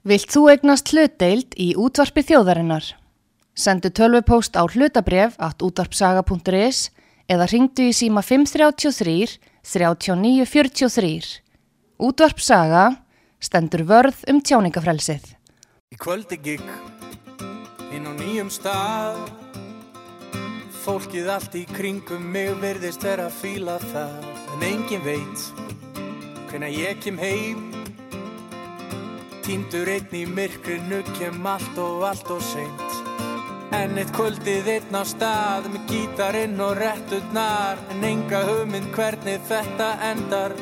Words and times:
Vilt 0.00 0.32
þú 0.32 0.46
egnast 0.48 0.88
hlutdeild 0.94 1.52
í 1.60 1.74
útvarpi 1.76 2.22
þjóðarinnar? 2.24 2.86
Sendu 3.52 3.90
tölvupóst 3.92 4.56
á 4.56 4.64
hlutabref 4.64 5.34
at 5.36 5.60
útvarpsaga.is 5.60 6.88
eða 7.28 7.48
ringdu 7.52 7.90
í 7.90 7.92
síma 7.92 8.22
533 8.24 9.36
3943. 9.60 11.42
Útvarpsaga 12.00 12.86
stendur 13.44 13.84
vörð 13.84 14.24
um 14.32 14.40
tjáningafrelsið. 14.40 15.34
Í 15.92 15.96
kvöldi 16.00 16.38
gikk 16.40 16.64
inn 17.92 18.08
á 18.08 18.12
nýjum 18.16 18.48
stað 18.48 19.20
Fólkið 20.80 21.28
allt 21.28 21.58
í 21.60 21.66
kringum 21.68 22.24
mig 22.32 22.54
verðist 22.62 23.04
vera 23.04 23.28
að 23.28 23.36
fíla 23.42 23.76
það 23.90 24.24
En 24.54 24.64
engin 24.64 25.04
veit 25.04 25.44
hvenna 26.48 26.72
ég 26.72 27.02
kem 27.04 27.20
heim 27.20 27.79
Týndur 29.50 29.88
einn 29.90 30.12
í 30.14 30.20
myrkrinu 30.30 31.00
kem 31.16 31.46
allt 31.50 31.78
og 31.82 32.04
allt 32.06 32.28
og 32.30 32.42
seint 32.52 33.72
En 33.74 33.96
eitt 33.98 34.12
kvöldið 34.14 34.68
einn 34.76 34.94
á 34.94 35.02
stað 35.02 35.64
með 35.72 35.88
gítarinn 35.90 36.54
og 36.62 36.76
réttutnar 36.78 37.80
En 37.90 38.04
enga 38.06 38.44
hugmynd 38.46 38.92
hvernig 38.94 39.42
þetta 39.48 39.88
endar 40.12 40.54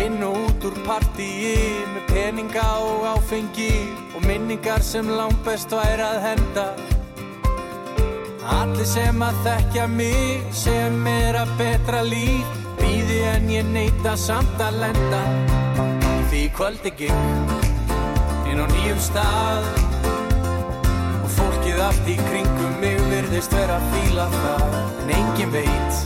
Inn 0.00 0.26
og 0.26 0.40
út 0.40 0.66
úr 0.66 0.80
partíi 0.88 1.54
með 1.92 2.10
peninga 2.10 2.66
og 2.82 3.06
áfengi 3.12 3.70
og 4.10 4.26
minningar 4.26 4.82
sem 4.82 5.06
langt 5.06 5.38
best 5.46 5.70
væri 5.70 6.02
að 6.02 6.18
henda. 6.24 6.68
Allir 8.58 8.88
sem 8.90 9.22
að 9.22 9.38
þekkja 9.46 9.86
mig 9.92 10.48
sem 10.64 10.98
er 11.14 11.38
að 11.44 11.54
betra 11.62 12.02
líf 12.10 12.64
býði 12.80 13.20
en 13.36 13.52
ég 13.54 13.70
neyta 13.70 14.18
samt 14.18 14.58
að 14.66 14.82
lenda. 14.82 15.63
Því 16.44 16.50
kvöldi 16.52 16.90
gikk 16.98 18.48
inn 18.52 18.58
á 18.60 18.68
nýjum 18.68 18.98
stað. 19.00 19.68
Og 21.24 21.30
fólkið 21.38 21.80
allt 21.80 22.10
í 22.12 22.16
kringum 22.18 22.74
mig 22.82 22.98
virðist 23.08 23.56
vera 23.56 23.78
að 23.78 23.86
fíla 23.94 24.26
það. 24.34 24.76
En 24.98 25.14
engin 25.16 25.54
veit 25.54 26.02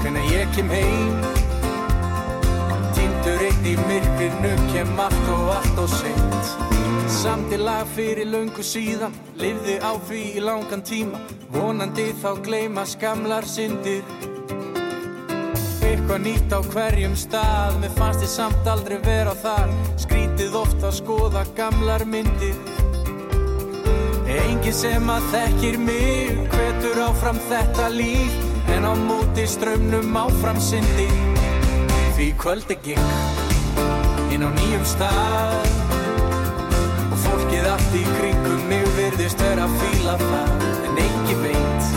hvernig 0.00 0.26
ég 0.34 0.50
kem 0.56 0.74
heim. 0.74 1.14
Týndur 2.98 3.46
eitt 3.46 3.70
í 3.70 3.78
myrkinu 3.86 4.54
kem 4.74 4.98
allt 5.06 5.32
og 5.38 5.54
allt 5.60 5.82
og 5.84 5.94
seint. 5.94 6.54
Samtilag 7.22 7.86
fyrir 7.94 8.26
löngu 8.26 8.66
síðan 8.66 9.14
Livði 9.38 9.78
á 9.78 9.94
því 10.10 10.24
í 10.40 10.42
langan 10.42 10.82
tíma. 10.82 11.22
Vonandi 11.54 12.10
þá 12.18 12.32
gleyma 12.42 12.82
skamlar 12.82 13.46
syndir 13.46 14.02
Eitthvað 15.86 16.22
nýtt 16.26 16.52
á 16.52 16.60
hverjum 16.72 17.14
stað. 17.18 17.78
Mér 17.82 17.94
fannst 17.98 18.24
ég 18.26 18.32
samt 18.32 18.70
aldrei 18.70 18.98
vera 19.06 19.34
þar. 19.42 19.72
Skrítið 20.02 20.58
oft 20.62 20.82
að 20.82 20.96
skoða 20.98 21.46
gamlar 21.58 22.04
myndir. 22.08 22.58
Engin 24.26 24.74
sem 24.74 25.06
að 25.10 25.28
þekkir 25.30 25.76
mig 25.78 26.40
Hvetur 26.50 26.98
áfram 27.04 27.38
þetta 27.46 27.86
líf 27.94 28.34
En 28.74 28.82
á 28.82 28.92
móti 28.98 29.46
strömmnum 29.46 30.18
áfram 30.18 30.58
syndir 30.58 31.14
Því 32.18 32.32
kvöldi 32.42 32.78
gikk 32.82 33.46
inn 34.36 34.44
á 34.44 34.50
nýjum 34.52 34.84
stað. 34.84 35.68
Og 37.06 37.16
fólkið 37.24 37.68
allt 37.72 37.96
í 37.96 38.02
kringum 38.18 38.66
mig 38.70 38.84
virðist 38.98 39.40
vera 39.40 39.64
að 39.64 39.78
fíla 39.80 40.18
það. 40.24 40.68
En 40.90 41.02
engin 41.06 41.42
veit 41.44 41.90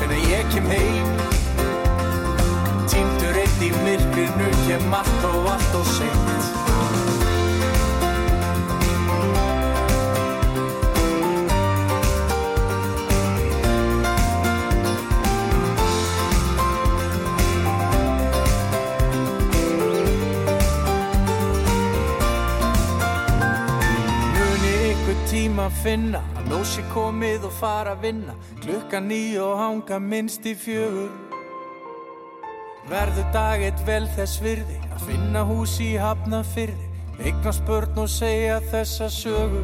hvernig 0.00 0.28
ég 0.32 0.54
kem 0.54 0.70
heim 0.72 1.35
í 3.66 3.72
myrkrinu 3.82 4.48
kem 4.66 4.94
allt 4.94 5.28
og 5.32 5.50
allt 5.56 5.80
og 5.80 5.90
seint. 5.96 6.34
Tíma 25.26 25.64
að 25.66 25.78
finna 25.82 26.20
að 26.38 26.52
lósi 26.52 26.82
komið 26.92 27.48
og 27.48 27.54
fara 27.58 27.96
að 27.96 28.04
vinna. 28.06 28.36
Klukka 28.62 29.00
ný 29.02 29.34
og 29.42 29.58
hanga 29.58 29.98
minnst 29.98 30.46
í 30.46 30.54
fjögur 30.54 31.25
verður 32.90 33.26
dag 33.34 33.62
eitt 33.66 33.80
vel 33.86 34.04
þess 34.14 34.40
virði 34.42 34.76
að 34.94 35.06
finna 35.08 35.42
hús 35.46 35.78
í 35.82 35.94
hafna 35.98 36.42
fyrði 36.46 36.86
eignast 37.24 37.64
börn 37.66 37.98
og 37.98 38.08
segja 38.10 38.60
þessa 38.70 39.08
sögu. 39.10 39.62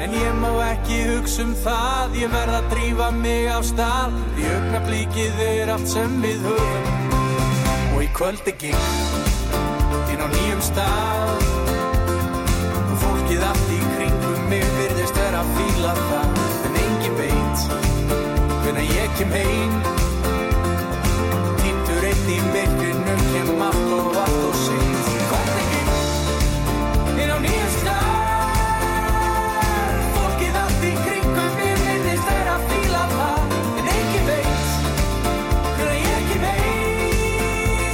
En 0.00 0.14
ég 0.16 0.36
má 0.40 0.50
ekki 0.70 1.02
hugsa 1.10 1.44
um 1.44 1.52
það 1.62 2.16
ég 2.22 2.32
verð 2.32 2.56
að 2.58 2.68
drífa 2.72 3.08
mig 3.16 3.48
á 3.52 3.58
stað. 3.66 4.14
Því 4.36 4.46
augnablíkið 4.56 5.42
er 5.46 5.72
allt 5.74 5.90
sem 5.90 6.14
við 6.24 6.46
höfum. 6.46 7.16
Og 7.92 7.98
í 8.00 8.08
kvöldi 8.16 8.54
gikk 8.62 10.08
inn 10.14 10.24
á 10.24 10.28
nýjum 10.32 10.62
stað. 10.64 11.44
Fólkið 13.02 13.44
allt 13.50 13.74
í 13.76 13.80
kringum 13.96 14.46
mig 14.52 14.64
virðist 14.78 15.20
vera 15.20 15.42
að 15.42 15.52
fíla 15.58 15.96
það. 16.06 16.40
En 16.70 16.80
engin 16.86 17.20
veit 17.20 17.68
hvernig 18.62 18.96
ég 18.96 19.20
kem 19.20 19.36
heim 19.36 20.11
í 22.30 22.38
myrkrinu 22.52 23.14
kem 23.32 23.62
allt 23.66 23.90
og 23.96 24.16
allt 24.22 24.42
og 24.46 24.54
seint 24.54 25.06
hvernig 25.30 25.66
ég 27.18 27.24
er 27.24 27.30
á 27.34 27.38
nýjum 27.42 27.72
stað 27.78 29.16
fólkið 30.16 30.54
allt 30.62 30.82
í 30.86 30.92
kringum 31.00 31.52
mig 31.58 31.74
virðist 31.82 32.26
vera 32.28 32.52
að 32.54 32.62
fíla 32.70 33.02
það. 33.16 33.40
En 33.80 33.86
engin 33.96 34.26
veit 34.28 34.62
hvernig 35.80 36.04
ég 36.12 36.22
kem 36.30 36.44
heim 36.50 37.90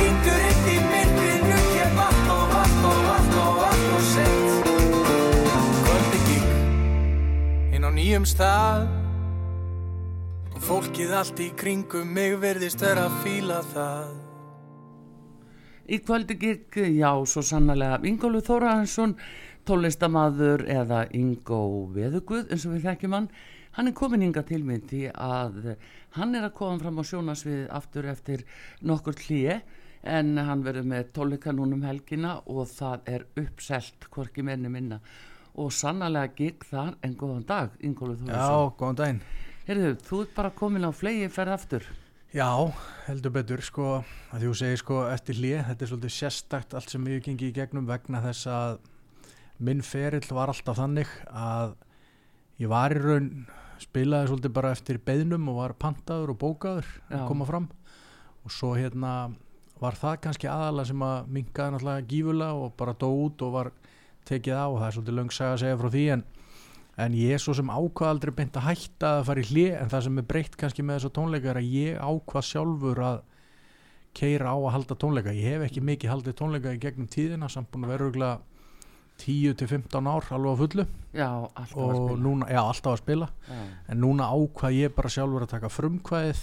týndur 0.00 0.40
einn 0.50 0.66
í 0.74 0.76
myrkrinu 0.90 1.58
kem 1.70 2.04
allt 2.08 2.28
og 2.36 2.46
allt 2.64 2.84
og 2.90 3.00
allt 3.14 3.34
og 3.46 3.56
allt 3.70 3.88
og 3.94 4.04
seint 4.12 4.54
á 7.86 7.90
nýjum 7.94 8.26
stað 8.26 8.95
fólkið 10.96 11.12
allt 11.12 11.40
í 11.44 11.46
kringum 11.52 12.12
mig 12.16 12.34
verðist 12.40 12.80
vera 12.80 13.02
að 13.04 13.16
fíla 13.20 13.56
það. 13.68 14.14
Í 15.92 15.98
kvöldi 16.00 16.36
gikk, 16.40 16.78
já, 16.88 17.10
svo 17.28 17.42
sannlega 17.44 17.98
Ingólu 18.08 18.40
Þórahansson, 18.40 19.12
tólistamadur 19.68 20.64
eða 20.64 21.02
Ingó 21.12 21.60
Veðuguð 21.92 22.48
eins 22.48 22.64
og 22.64 22.78
við 22.78 22.88
þekkjum 22.88 23.16
hann. 23.18 23.28
Hann 23.76 23.92
er 23.92 23.96
komin 24.00 24.24
ynga 24.24 24.46
til 24.48 24.62
mynd 24.64 24.88
því 24.88 25.02
að 25.12 25.74
hann 26.16 26.32
er 26.32 26.48
að 26.48 26.56
koma 26.62 26.80
fram 26.80 26.96
á 26.96 27.04
sjónasvið 27.12 27.66
aftur 27.76 28.08
eftir 28.14 28.48
nokkur 28.80 29.20
hlýje 29.20 29.60
en 30.00 30.38
hann 30.40 30.64
verður 30.64 30.92
með 30.94 31.10
tólika 31.18 31.52
núnum 31.52 31.84
helgina 31.84 32.38
og 32.48 32.70
það 32.72 33.10
er 33.18 33.26
uppselt 33.44 34.08
hvorki 34.08 34.48
menni 34.48 34.72
minna. 34.72 35.02
Og 35.60 35.68
sannlega 35.76 36.32
gikk 36.40 36.64
þar 36.72 36.96
en 37.04 37.20
góðan 37.20 37.50
dag 37.52 37.76
Ingólu 37.84 38.16
Þórahansson 38.16 38.64
Já, 38.64 38.78
góðan 38.80 39.04
daginn 39.04 39.26
Herðu, 39.66 39.94
þú 40.06 40.18
ert 40.22 40.34
bara 40.36 40.50
komin 40.54 40.86
á 40.86 40.90
flegi 40.94 41.26
ferð 41.32 41.56
aftur. 41.56 41.86
Já, 42.34 42.50
heldur 43.06 43.32
betur 43.34 43.62
sko 43.64 43.86
að 44.34 44.44
þú 44.44 44.52
segir 44.60 44.80
sko 44.82 44.98
eftir 45.10 45.38
hlið 45.40 45.62
þetta 45.70 45.84
er 45.84 45.90
svolítið 45.90 46.14
sérstakt 46.14 46.74
allt 46.76 46.92
sem 46.92 47.06
ég 47.10 47.24
gengi 47.24 47.48
í 47.48 47.54
gegnum 47.56 47.86
vegna 47.88 48.20
þess 48.22 48.48
að 48.50 48.76
minn 49.66 49.80
ferill 49.86 50.26
var 50.36 50.52
alltaf 50.52 50.76
þannig 50.78 51.10
að 51.30 51.74
ég 52.60 52.70
var 52.70 52.94
í 52.94 53.00
raun 53.00 53.30
spilaði 53.82 54.30
svolítið 54.30 54.54
bara 54.56 54.72
eftir 54.76 55.00
beðnum 55.06 55.48
og 55.52 55.58
var 55.60 55.74
pantaður 55.80 56.34
og 56.34 56.40
bókaður 56.40 56.86
Já. 56.86 57.18
að 57.18 57.26
koma 57.30 57.48
fram. 57.48 57.68
Og 58.46 58.54
svo 58.54 58.72
hérna 58.76 59.12
var 59.82 59.98
það 59.98 60.20
kannski 60.26 60.48
aðalega 60.50 60.90
sem 60.92 61.04
að 61.04 61.32
minkaði 61.36 61.74
náttúrulega 61.74 62.08
gífulega 62.12 62.62
og 62.62 62.76
bara 62.78 62.96
dó 62.96 63.08
út 63.10 63.42
og 63.44 63.54
var 63.56 63.72
tekið 64.28 64.56
á. 64.56 64.66
Og 64.70 64.78
það 64.80 64.88
er 64.88 64.96
svolítið 64.98 65.18
löng 65.18 65.34
saga 65.34 65.56
að 65.56 65.62
segja 65.64 65.80
frá 65.80 65.90
því 65.96 66.04
en, 66.14 66.24
en 66.96 67.16
ég 67.16 67.36
er 67.36 67.42
svo 67.42 67.52
sem 67.56 67.68
ákvað 67.68 68.08
aldrei 68.08 68.32
beint 68.38 68.56
að 68.56 68.68
hætta 68.70 69.12
að 69.18 69.24
fara 69.28 69.42
í 69.42 69.48
hlið 69.50 69.72
en 69.76 69.90
það 69.92 70.04
sem 70.06 70.20
er 70.20 70.28
breytt 70.30 70.54
kannski 70.60 70.84
með 70.86 70.98
þessa 70.98 71.14
tónleika 71.18 71.50
er 71.52 71.60
að 71.60 71.72
ég 71.76 71.98
ákvað 72.00 72.46
sjálfur 72.50 73.00
að 73.04 73.18
keira 74.16 74.52
á 74.52 74.56
að 74.56 74.72
halda 74.72 74.96
tónleika. 74.96 75.34
Ég 75.36 75.56
hef 75.56 75.66
ekki 75.66 75.82
mikið 75.84 76.12
haldið 76.14 76.36
tónleika 76.38 76.72
í 76.72 76.80
gegnum 76.80 77.08
tíðina 77.12 77.50
samt 77.52 77.68
búin 77.72 77.84
að 77.84 77.92
vera 77.92 78.06
örgulega 78.08 78.38
10-15 79.20 80.08
ár 80.08 80.30
alveg 80.36 80.56
á 80.56 80.60
fullu. 80.60 80.86
Já, 81.16 81.28
og 81.76 82.16
núna, 82.20 82.48
já 82.52 82.60
alltaf 82.62 82.94
að 82.94 83.02
spila. 83.02 83.28
Já. 83.48 83.60
en 83.92 84.00
núna 84.00 84.28
ákvað 84.32 84.76
ég 84.76 84.94
bara 84.96 85.12
sjálfur 85.12 85.44
að 85.44 85.52
taka 85.52 85.72
frumkvæðið. 85.72 86.42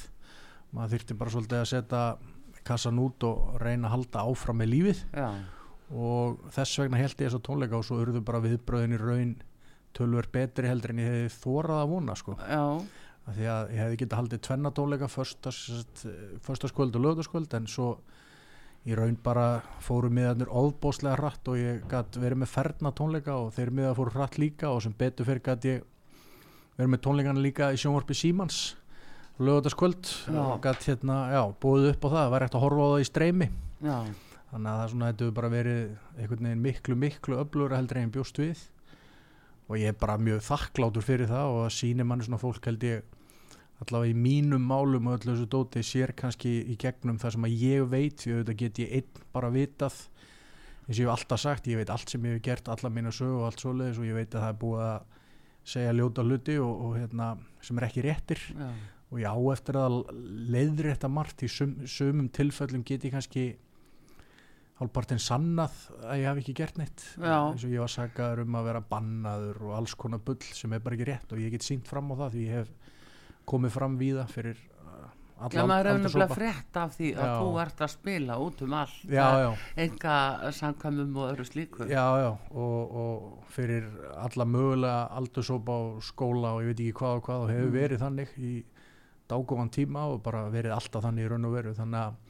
Maður 0.73 0.93
þyrfti 0.93 1.17
bara 1.17 1.33
svolítið 1.33 1.59
að 1.59 1.69
setja 1.69 2.03
kassan 2.65 3.01
út 3.01 3.25
og 3.27 3.57
reyna 3.61 3.89
að 3.89 3.95
halda 3.97 4.25
áfram 4.29 4.61
með 4.61 4.71
lífið. 4.73 5.01
Já, 5.13 5.29
og 5.93 6.45
þess 6.53 6.79
vegna 6.81 7.01
held 7.01 7.17
ég 7.17 7.27
þess 7.27 7.37
að 7.37 7.45
tónleika 7.49 7.77
og 7.77 7.85
svo 7.85 7.99
urðu 8.01 8.21
bara 8.25 8.41
viðbröðin 8.41 8.95
í 8.95 9.01
raun 9.01 9.33
tölver 9.93 10.27
betri 10.33 10.69
heldur 10.69 10.93
en 10.93 11.01
ég 11.03 11.09
hefði 11.11 11.31
þórað 11.43 11.81
að 11.83 11.91
vona 11.93 12.15
sko. 12.19 12.37
af 13.23 13.37
því 13.37 13.45
að 13.47 13.69
ég 13.71 13.79
hefði 13.83 13.99
getað 14.01 14.19
haldið 14.19 14.41
tvenna 14.47 14.71
tónleika 14.75 15.07
förstaskvöld 16.43 16.97
og 16.97 17.05
lögutaskvöld 17.05 17.53
en 17.55 17.69
svo 17.71 17.89
í 18.83 18.95
raun 18.99 19.15
bara 19.23 19.61
fóru 19.79 20.09
miðarnir 20.11 20.51
ofbóslega 20.51 21.15
hratt 21.15 21.47
og 21.47 21.55
ég 21.55 21.85
gætt 21.87 22.17
verið 22.19 22.41
með 22.41 22.51
ferna 22.51 22.91
tónleika 22.91 23.37
og 23.39 23.53
þeir 23.55 23.71
miðar 23.71 23.95
fóru 23.95 24.11
hratt 24.17 24.39
líka 24.41 24.73
og 24.73 24.81
sem 24.83 24.95
betur 24.97 25.29
fyrir 25.29 25.43
gætt 25.45 25.67
ég 25.69 25.85
verið 26.75 26.91
með 26.91 27.03
tónleikana 27.05 27.45
líka 27.45 27.71
í 27.71 27.79
sjónvarpi 27.79 28.17
Símans 28.17 28.75
lögataskvöld 29.39 30.03
Já. 30.27 30.41
og 30.43 30.59
gætt 30.61 30.83
hérna, 30.89 31.17
já, 31.31 31.41
búið 31.63 31.89
upp 31.93 32.05
á 32.05 32.09
það 32.13 32.29
var 32.35 32.45
eftir 32.45 32.59
að 32.59 32.65
horfa 32.67 32.83
á 32.83 32.91
það 32.91 33.01
í 33.01 33.07
streymi. 33.09 33.47
Já, 33.81 33.97
þannig 34.51 34.69
að 34.69 34.77
það 34.77 34.91
svona 34.91 35.09
hefur 35.09 35.33
bara 35.39 35.49
verið 35.53 35.81
einhvern 36.19 36.47
veginn 36.49 36.63
miklu 36.67 36.97
miklu 36.99 37.39
öflugur 37.41 37.75
heldur 37.77 38.01
en 38.03 38.13
bjóst 38.13 38.37
við 38.37 38.67
og 39.69 39.75
ég 39.79 39.91
er 39.93 39.99
bara 39.99 40.19
mjög 40.19 40.43
þakklátur 40.45 41.05
fyrir 41.05 41.29
það 41.31 41.51
og 41.51 41.59
það 41.63 41.75
sýnir 41.77 42.07
manni 42.07 42.27
svona 42.27 42.41
fólk 42.41 42.67
held 42.67 42.83
ég 42.87 43.03
allavega 43.83 44.13
í 44.13 44.17
mínum 44.17 44.63
málum 44.67 45.09
og 45.09 45.17
öllu 45.17 45.33
þessu 45.33 45.49
dóti 45.51 45.83
sér 45.85 46.13
kannski 46.17 46.51
í 46.71 46.77
gegnum 46.79 47.19
það 47.21 47.35
sem 47.35 47.47
að 47.47 47.55
ég 47.63 47.87
veit 47.91 48.21
því 48.21 48.35
auðvitað 48.35 48.59
get 48.61 48.81
ég 48.83 48.93
einn 48.99 49.25
bara 49.35 49.51
vitað. 49.53 49.97
Eins 50.83 50.97
og 50.97 50.99
ég 50.99 51.07
hef 51.07 51.13
alltaf 51.15 51.41
sagt, 51.41 51.67
ég 51.71 51.79
veit 51.79 51.91
allt 51.93 52.11
sem 52.11 52.25
ég 52.27 52.37
hef 52.37 52.45
gert 52.45 52.69
alla 52.71 52.91
mína 52.91 53.11
sög 53.15 53.37
og 53.39 53.45
allt 53.47 53.63
svoleiðis 53.63 54.01
og 54.01 54.07
ég 54.07 54.17
veit 54.19 54.33
að 54.35 54.43
það 54.43 54.49
er 54.53 54.59
búið 54.63 54.85
að 54.87 55.21
segja 55.73 55.95
ljóta 55.95 56.25
hluti 56.27 56.57
og, 56.59 56.73
og 56.87 56.97
hérna, 56.99 57.29
sem 57.63 57.79
er 57.79 57.87
ekki 57.87 58.03
réttir. 58.03 58.41
Já, 58.51 58.69
og 59.13 59.21
ég 59.21 59.29
á 59.29 59.37
eftir 59.53 59.77
að 59.79 59.99
leiðrétta 60.53 61.11
margt 61.11 61.45
í 61.45 61.51
sum, 61.51 61.75
sumum 61.87 62.27
tilfellum 62.33 62.83
get 62.87 63.05
ég 63.05 63.13
kannski 63.15 63.45
hálfpartinn 64.83 65.21
sannað 65.23 65.79
að 66.03 66.19
ég 66.21 66.27
hafi 66.29 66.43
ekki 66.43 66.55
gert 66.61 66.77
neitt. 66.77 67.07
Eins 67.23 67.63
og 67.65 67.71
ég 67.73 67.81
var 67.83 67.91
sagaður 67.95 68.43
um 68.45 68.59
að 68.61 68.69
vera 68.69 68.83
bannaður 68.93 69.63
og 69.69 69.73
alls 69.79 69.95
konar 69.95 70.19
bull 70.27 70.43
sem 70.53 70.73
er 70.75 70.83
bara 70.83 70.99
ekki 70.99 71.09
rétt 71.09 71.33
og 71.33 71.41
ég 71.41 71.55
get 71.55 71.63
sínt 71.65 71.87
fram 71.89 72.11
á 72.13 72.15
það 72.25 72.35
því 72.37 72.45
ég 72.45 72.59
hef 72.61 72.71
komið 73.49 73.73
fram 73.75 73.97
víða 73.99 74.23
fyrir 74.31 74.55
uh, 74.83 75.07
alla 75.43 75.57
já 75.59 75.65
maður 75.67 75.89
hefur 75.89 76.03
nefnilega 76.05 76.35
frétt 76.37 76.77
af 76.79 76.93
því 76.95 77.09
að 77.17 77.27
Já. 77.27 77.33
þú 77.41 77.49
ert 77.63 77.81
að 77.83 77.91
spila 77.91 78.37
út 78.39 78.61
um 78.63 78.75
allt. 78.79 79.01
Enga 79.83 80.17
samkvæmum 80.59 81.17
og 81.19 81.31
öðru 81.33 81.45
slíku. 81.49 81.87
Já, 81.91 82.05
já 82.23 82.29
og, 82.31 82.93
og 83.03 83.49
fyrir 83.51 83.89
alla 84.15 84.45
mögulega 84.47 85.07
aldursópa 85.19 85.75
og 85.89 86.03
skóla 86.07 86.53
og 86.55 86.63
ég 86.63 86.71
veit 86.71 86.83
ekki 86.85 86.95
hvað 87.01 87.17
og 87.19 87.25
hvað 87.27 87.43
og 87.47 87.51
hefur 87.51 87.71
Mm. 87.73 87.77
verið 87.81 88.03
þannig 88.05 88.37
í 88.39 88.53
dágóðan 89.29 89.71
tíma 89.71 90.05
og 90.13 90.21
bara 90.23 90.45
verið 90.51 90.73
alltaf 90.75 91.03
þannig 91.03 91.25
í 91.25 91.29
raun 91.31 91.45
og 91.49 91.53
veru. 91.57 91.73
Þannig 91.75 91.99
að 91.99 92.22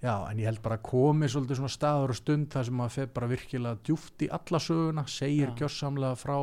já, 0.00 0.14
en 0.30 0.40
ég 0.40 0.48
held 0.48 0.62
bara 0.64 0.78
að 0.80 0.86
komi 0.88 1.28
svolítið 1.28 1.60
svona 1.60 1.74
staður 1.74 2.14
og 2.14 2.18
stund 2.20 2.48
þar 2.52 2.66
sem 2.68 2.80
maður 2.80 2.96
fer 2.96 3.12
bara 3.18 3.30
virkilega 3.30 3.82
djúft 3.84 4.24
í 4.24 4.30
alla 4.32 4.60
söguna, 4.64 5.06
segir 5.10 5.52
Já. 5.52 5.56
gjörsamlega 5.60 6.18
frá 6.20 6.36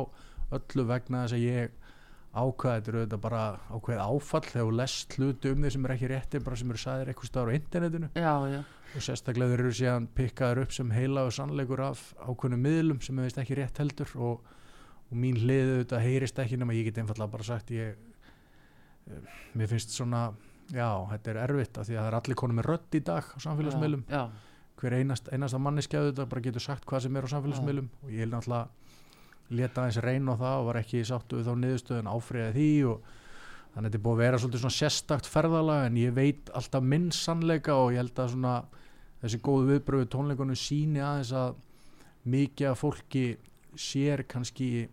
öllu 0.58 0.86
vegna 0.88 1.24
þess 1.24 1.36
að 1.36 1.46
ég 1.46 1.76
ákvaði, 2.38 2.82
þetta 2.84 2.94
auðvitað 2.94 3.22
bara 3.24 3.42
ákveðið 3.72 4.02
áfall 4.04 4.42
þegar 4.46 4.66
þú 4.66 4.74
lest 4.78 5.14
hluti 5.16 5.52
um 5.52 5.62
þeir 5.64 5.74
sem 5.74 5.86
er 5.86 5.94
ekki 5.94 6.10
rétti 6.12 6.40
bara 6.44 6.58
sem 6.60 6.72
eru 6.72 6.82
sæðir 6.82 7.10
eitthvað 7.10 7.30
staður 7.30 7.50
á 7.50 7.58
internetinu 7.58 8.10
já, 8.12 8.34
já, 8.52 8.60
og 8.94 9.04
sérstaklega 9.06 9.54
þeir 9.54 9.62
eru 9.64 9.76
síðan 9.78 10.08
pikkaður 10.18 10.62
upp 10.64 10.74
sem 10.76 10.92
heila 10.94 11.24
og 11.26 11.34
sannleikur 11.34 11.82
af 11.88 12.04
ákveðnum 12.20 12.64
miðlum 12.68 13.00
sem 13.04 13.22
veist 13.24 13.40
ekki 13.42 13.58
rétt 13.58 13.80
heldur 13.82 14.12
og, 14.28 14.44
og 15.08 15.22
mín 15.24 15.40
hliðu 15.40 15.80
þetta 15.80 16.02
heyrist 16.04 16.42
ekki 16.44 16.60
nema 16.60 16.76
ég 16.76 16.90
get 16.90 17.00
einfallega 17.02 17.32
bara 17.32 17.48
sagt 17.48 17.72
ég 17.74 17.96
eh, 17.96 19.40
mér 19.56 19.72
finnst 19.72 19.96
svona 19.96 20.28
já, 20.72 20.88
þetta 21.12 21.32
er 21.32 21.40
erfitt 21.46 21.78
af 21.80 21.88
því 21.88 21.96
að 21.96 22.02
það 22.02 22.10
er 22.10 22.18
allir 22.18 22.38
konum 22.42 22.60
með 22.60 22.68
rödd 22.72 22.98
í 22.98 23.02
dag 23.08 23.30
á 23.32 23.38
samfélagsmiðlum. 23.44 24.04
Já, 24.12 24.22
hver 24.78 24.98
einast, 24.98 25.30
einasta 25.32 25.60
manneskjaðu 25.62 26.12
þetta 26.12 26.28
bara 26.30 26.44
getur 26.44 26.64
sagt 26.64 26.86
hvað 26.88 27.06
sem 27.06 27.16
er 27.18 27.26
á 27.26 27.32
samfélagsmiðlum 27.34 27.88
og 28.02 28.12
ég 28.14 28.26
er 28.26 28.32
náttúrulega 28.32 28.68
leta 29.58 29.82
aðeins 29.82 30.02
reyna 30.04 30.34
á 30.36 30.40
það 30.42 30.58
og 30.60 30.66
var 30.68 30.80
ekki 30.82 31.04
sáttu 31.08 31.38
við 31.38 31.48
þá 31.48 31.54
niðurstöðun 31.62 32.10
áfriða 32.12 32.50
því 32.56 32.68
og 32.90 33.06
þannig 33.08 33.78
að 33.78 33.86
þetta 33.88 33.98
er 33.98 34.04
búið 34.04 34.18
að 34.18 34.22
vera 34.24 34.40
svolítið 34.42 34.62
svona 34.64 34.76
sérstakt 34.76 35.30
ferðalag 35.30 35.86
en 35.86 35.96
ég 36.00 36.14
veit 36.16 36.52
alltaf 36.58 36.84
minn 36.84 37.08
sannleika 37.16 37.78
og 37.78 37.94
ég 37.94 38.02
held 38.02 38.20
að 38.20 38.34
svona 38.34 38.54
þessi 39.22 39.40
góðu 39.48 39.70
viðbröðu 39.72 40.10
tónleikunum 40.12 40.58
síni 40.58 41.02
aðeins 41.02 41.32
að 41.36 41.56
mikið 42.28 42.70
af 42.72 42.82
fólki 42.82 43.24
sér 43.78 44.24
kannski 44.28 44.88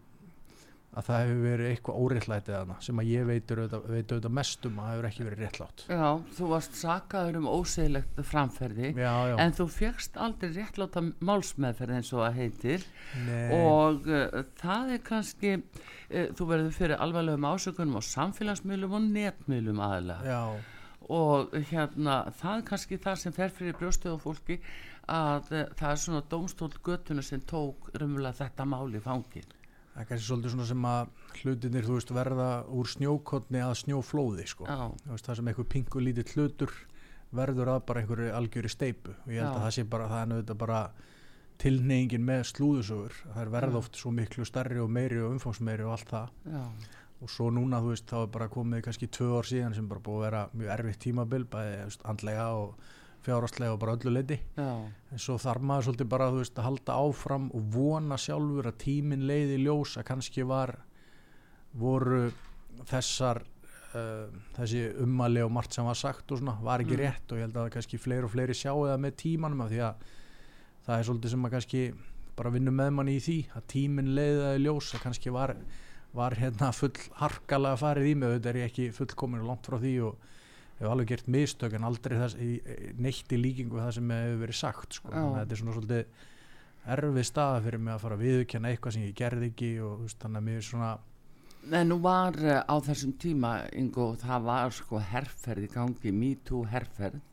að 0.96 1.08
það 1.10 1.22
hefur 1.22 1.40
verið 1.44 1.70
eitthvað 1.72 1.98
óréttlætið 2.06 2.56
þarna 2.56 2.76
sem 2.86 3.02
að 3.02 3.10
ég 3.12 3.26
veitur 3.28 3.62
auðvitað, 3.62 3.88
veit 3.92 4.12
auðvitað 4.14 4.36
mest 4.38 4.68
um 4.70 4.78
að 4.80 4.92
hefur 4.92 5.08
ekki 5.10 5.26
verið 5.28 5.42
réttlátt. 5.44 5.84
Já 5.92 6.06
þú 6.38 6.52
varst 6.52 6.78
sakaður 6.80 7.40
um 7.42 7.50
óseglegt 7.52 8.22
framferði 8.30 8.92
já, 8.96 9.12
já, 9.32 9.36
en 9.44 9.56
þú 9.58 9.68
fegst 9.76 10.20
aldrei 10.26 10.54
réttláta 10.56 11.04
málsmeðferð 11.20 11.98
eins 11.98 12.14
og 12.16 12.24
það 12.24 12.40
heitir. 12.40 12.88
Nei, 13.26 13.44
og 13.58 14.08
uh, 14.08 14.40
það 14.62 14.96
er 14.96 15.04
kannski 15.10 15.54
uh, 15.58 16.30
þú 16.38 16.50
verður 16.54 16.78
fyrir 16.80 17.04
alvarlegum 17.04 17.50
ásökunum 17.52 18.00
á 18.00 18.02
samfélagsmiðlum 18.14 18.96
og 18.96 19.12
netmiðlum 19.12 19.84
aðalega 19.84 20.32
já, 20.32 20.42
og 21.16 21.52
hérna 21.70 22.22
það 22.40 22.62
er 22.62 22.68
kannski 22.72 23.02
það 23.04 23.20
sem 23.22 23.36
fer 23.36 23.52
fyrir 23.54 23.76
brjóstuð 23.78 24.16
á 24.16 24.20
fólki 24.24 24.60
að 25.12 25.52
uh, 25.52 25.68
það 25.76 25.92
er 25.92 26.02
svona 26.02 26.24
dómstól 26.32 26.72
göttuna 26.80 27.26
sem 27.26 27.44
tók 27.44 27.92
raunverulega 27.94 28.40
þetta 28.40 28.66
mál 28.72 28.88
í 28.96 29.04
fangin 29.04 29.55
það 29.96 30.02
er 30.04 30.10
kannski 30.10 30.28
svolítið 30.28 30.54
svona 30.54 30.68
sem 30.68 30.88
að 30.92 31.08
hlutinir, 31.40 31.88
veist, 31.88 32.12
verða 32.12 32.50
úr 32.76 32.90
snjókotni 32.92 33.62
að 33.64 33.78
snjóflóði, 33.86 34.48
sko. 34.52 34.68
Veist, 35.08 35.30
það 35.30 35.40
sem 35.40 35.52
einhver 35.52 35.70
pingu 35.72 36.04
lítill 36.04 36.28
hlutur 36.36 36.74
verður 37.36 37.72
að 37.76 37.86
bara 37.88 38.04
einhverju 38.04 38.34
algjöri 38.36 38.72
steipu 38.72 39.14
og 39.16 39.32
ég 39.32 39.40
held 39.42 39.50
Já. 39.50 39.56
að 39.56 39.64
það 39.66 39.74
sé 39.78 39.86
bara, 39.96 40.10
það 40.12 40.22
er 40.22 40.30
náttúrulega 40.32 40.60
bara 40.66 40.82
tilneyingin 41.64 42.28
með 42.28 42.44
slúðusögur 42.52 43.16
það 43.24 43.42
er 43.42 43.52
verða 43.56 43.74
Já. 43.74 43.80
oft 43.80 44.00
svo 44.00 44.12
miklu 44.16 44.46
starri 44.48 44.80
og 44.84 44.92
meiri 44.92 45.22
og 45.24 45.36
umfangsmeiri 45.38 45.88
og 45.88 45.96
allt 45.96 46.12
það. 46.12 46.36
Já, 46.52 46.64
og 47.24 47.32
svo 47.32 47.48
núna, 47.56 47.80
þú 47.82 47.94
veist, 47.94 48.08
þá 48.12 48.18
er 48.20 48.32
bara 48.36 48.52
komið 48.52 48.86
kannski 48.86 49.08
tvö 49.08 49.32
ár 49.40 49.48
síðan 49.50 49.76
sem 49.78 49.88
bara 49.90 50.04
búið 50.04 50.20
að 50.20 50.26
vera 50.28 50.44
mjög 50.54 50.74
erfitt 50.76 51.02
tímabil 51.06 51.48
bæði, 51.48 51.78
þú 51.80 51.90
veist, 51.90 52.08
andlega 52.12 52.48
og 52.60 52.92
fjárhastlega 53.26 53.74
og 53.76 53.80
bara 53.82 53.96
öllu 53.98 54.14
leiti 54.14 54.38
en 55.12 55.20
svo 55.22 55.36
þarf 55.42 55.62
maður 55.66 55.88
svolítið 55.90 56.10
bara 56.14 56.30
veist, 56.36 56.58
að 56.60 56.68
halda 56.70 56.98
áfram 57.02 57.50
og 57.58 57.68
vona 57.76 58.18
sjálfur 58.22 58.70
að 58.72 58.78
tíminn 58.86 59.26
leiði 59.30 59.58
ljós 59.64 59.98
að 60.00 60.08
kannski 60.12 60.46
var 60.48 60.76
voru 61.76 62.30
þessar 62.90 63.42
uh, 63.96 64.28
þessi 64.58 64.84
ummali 65.04 65.44
og 65.44 65.52
margt 65.56 65.76
sem 65.76 65.88
var 65.88 65.98
sagt 66.00 66.32
og 66.32 66.42
svona 66.42 66.58
var 66.64 66.84
ekki 66.84 66.96
Mm. 66.98 67.02
rétt 67.06 67.32
og 67.32 67.40
ég 67.40 67.48
held 67.48 67.58
að 67.62 67.72
kannski 67.76 67.98
fleiri 68.00 68.28
og 68.28 68.32
fleiri 68.36 68.54
sjáu 68.56 68.86
það 68.88 69.02
með 69.06 69.16
tímanum 69.24 69.62
af 69.66 69.72
því 69.72 69.82
að 69.90 70.06
það 70.86 71.00
er 71.00 71.08
svolítið 71.10 71.34
sem 71.34 71.46
að 71.46 71.52
kannski 71.56 71.84
bara 72.36 72.52
vinnum 72.52 72.76
með 72.76 72.90
manni 72.94 73.16
í 73.16 73.24
því 73.24 73.38
að 73.56 73.68
það 73.74 74.56
í 74.60 74.64
ljós 74.66 74.94
að 74.96 75.04
kannski 75.06 75.32
var, 75.32 75.56
var 76.14 76.36
hérna 76.36 76.72
full 76.76 76.92
harkalega 77.20 77.80
farið 77.80 78.10
í 78.12 78.16
mig 78.16 78.30
auðvitað 78.30 78.56
er 78.56 78.68
ekki 78.70 78.92
fullkomin 78.92 79.42
og 79.42 79.48
langt 79.48 79.66
frá 79.70 79.78
því 79.80 79.94
og 80.10 80.18
hefur 80.78 80.92
alveg 80.92 81.12
gert 81.14 81.28
mistök 81.32 81.76
en 81.78 81.88
aldrei 81.88 82.18
þess, 82.20 82.38
í, 82.40 82.54
neitt 83.00 83.32
í 83.32 83.42
líkingu 83.42 83.82
það 83.82 83.98
sem 83.98 84.16
hefur 84.16 84.40
verið 84.44 84.60
sagt 84.62 85.00
sko. 85.00 85.12
Þetta 85.14 85.56
er 85.56 85.62
svona 85.62 85.76
svolítið 85.78 86.24
erfið 86.96 87.28
staða 87.32 87.62
fyrir 87.66 87.82
mig 87.82 87.96
að 87.96 88.02
fara 88.04 88.18
að 88.18 88.26
viðurkenna 88.26 88.72
eitthvað 88.72 88.96
sem 88.96 89.06
ég 89.08 89.18
gerði 89.18 89.52
ekki 89.52 89.70
og 89.82 89.94
þú 90.00 90.08
veist, 90.08 90.20
þannig 90.22 90.42
að 90.42 90.50
mér 90.50 90.66
svona 90.70 90.96
En 91.74 91.90
nú 91.90 91.96
var 91.98 92.36
uh, 92.46 92.60
á 92.62 92.76
þessum 92.86 93.16
tíma, 93.18 93.56
Ingo, 93.74 94.12
það 94.22 94.44
var 94.46 94.74
sko 94.76 95.00
herrferð 95.02 95.66
í 95.66 95.70
gangi, 95.74 96.12
MeToo 96.14 96.62
herrferð 96.70 97.24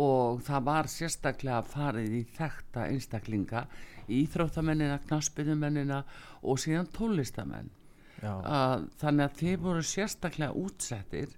og 0.00 0.40
það 0.46 0.64
var 0.66 0.88
sérstaklega 0.90 1.60
farið 1.66 2.16
í 2.18 2.22
þekta 2.36 2.88
einstaklinga, 2.90 3.64
íþróttamennina, 4.10 5.00
knaspinumennina 5.06 6.00
og 6.42 6.60
síðan 6.62 6.90
tólistamenn. 6.94 7.70
Að, 8.22 8.88
þannig 9.00 9.24
að 9.24 9.38
þeir 9.40 9.62
voru 9.64 9.82
sérstaklega 9.86 10.58
útsettir 10.60 11.30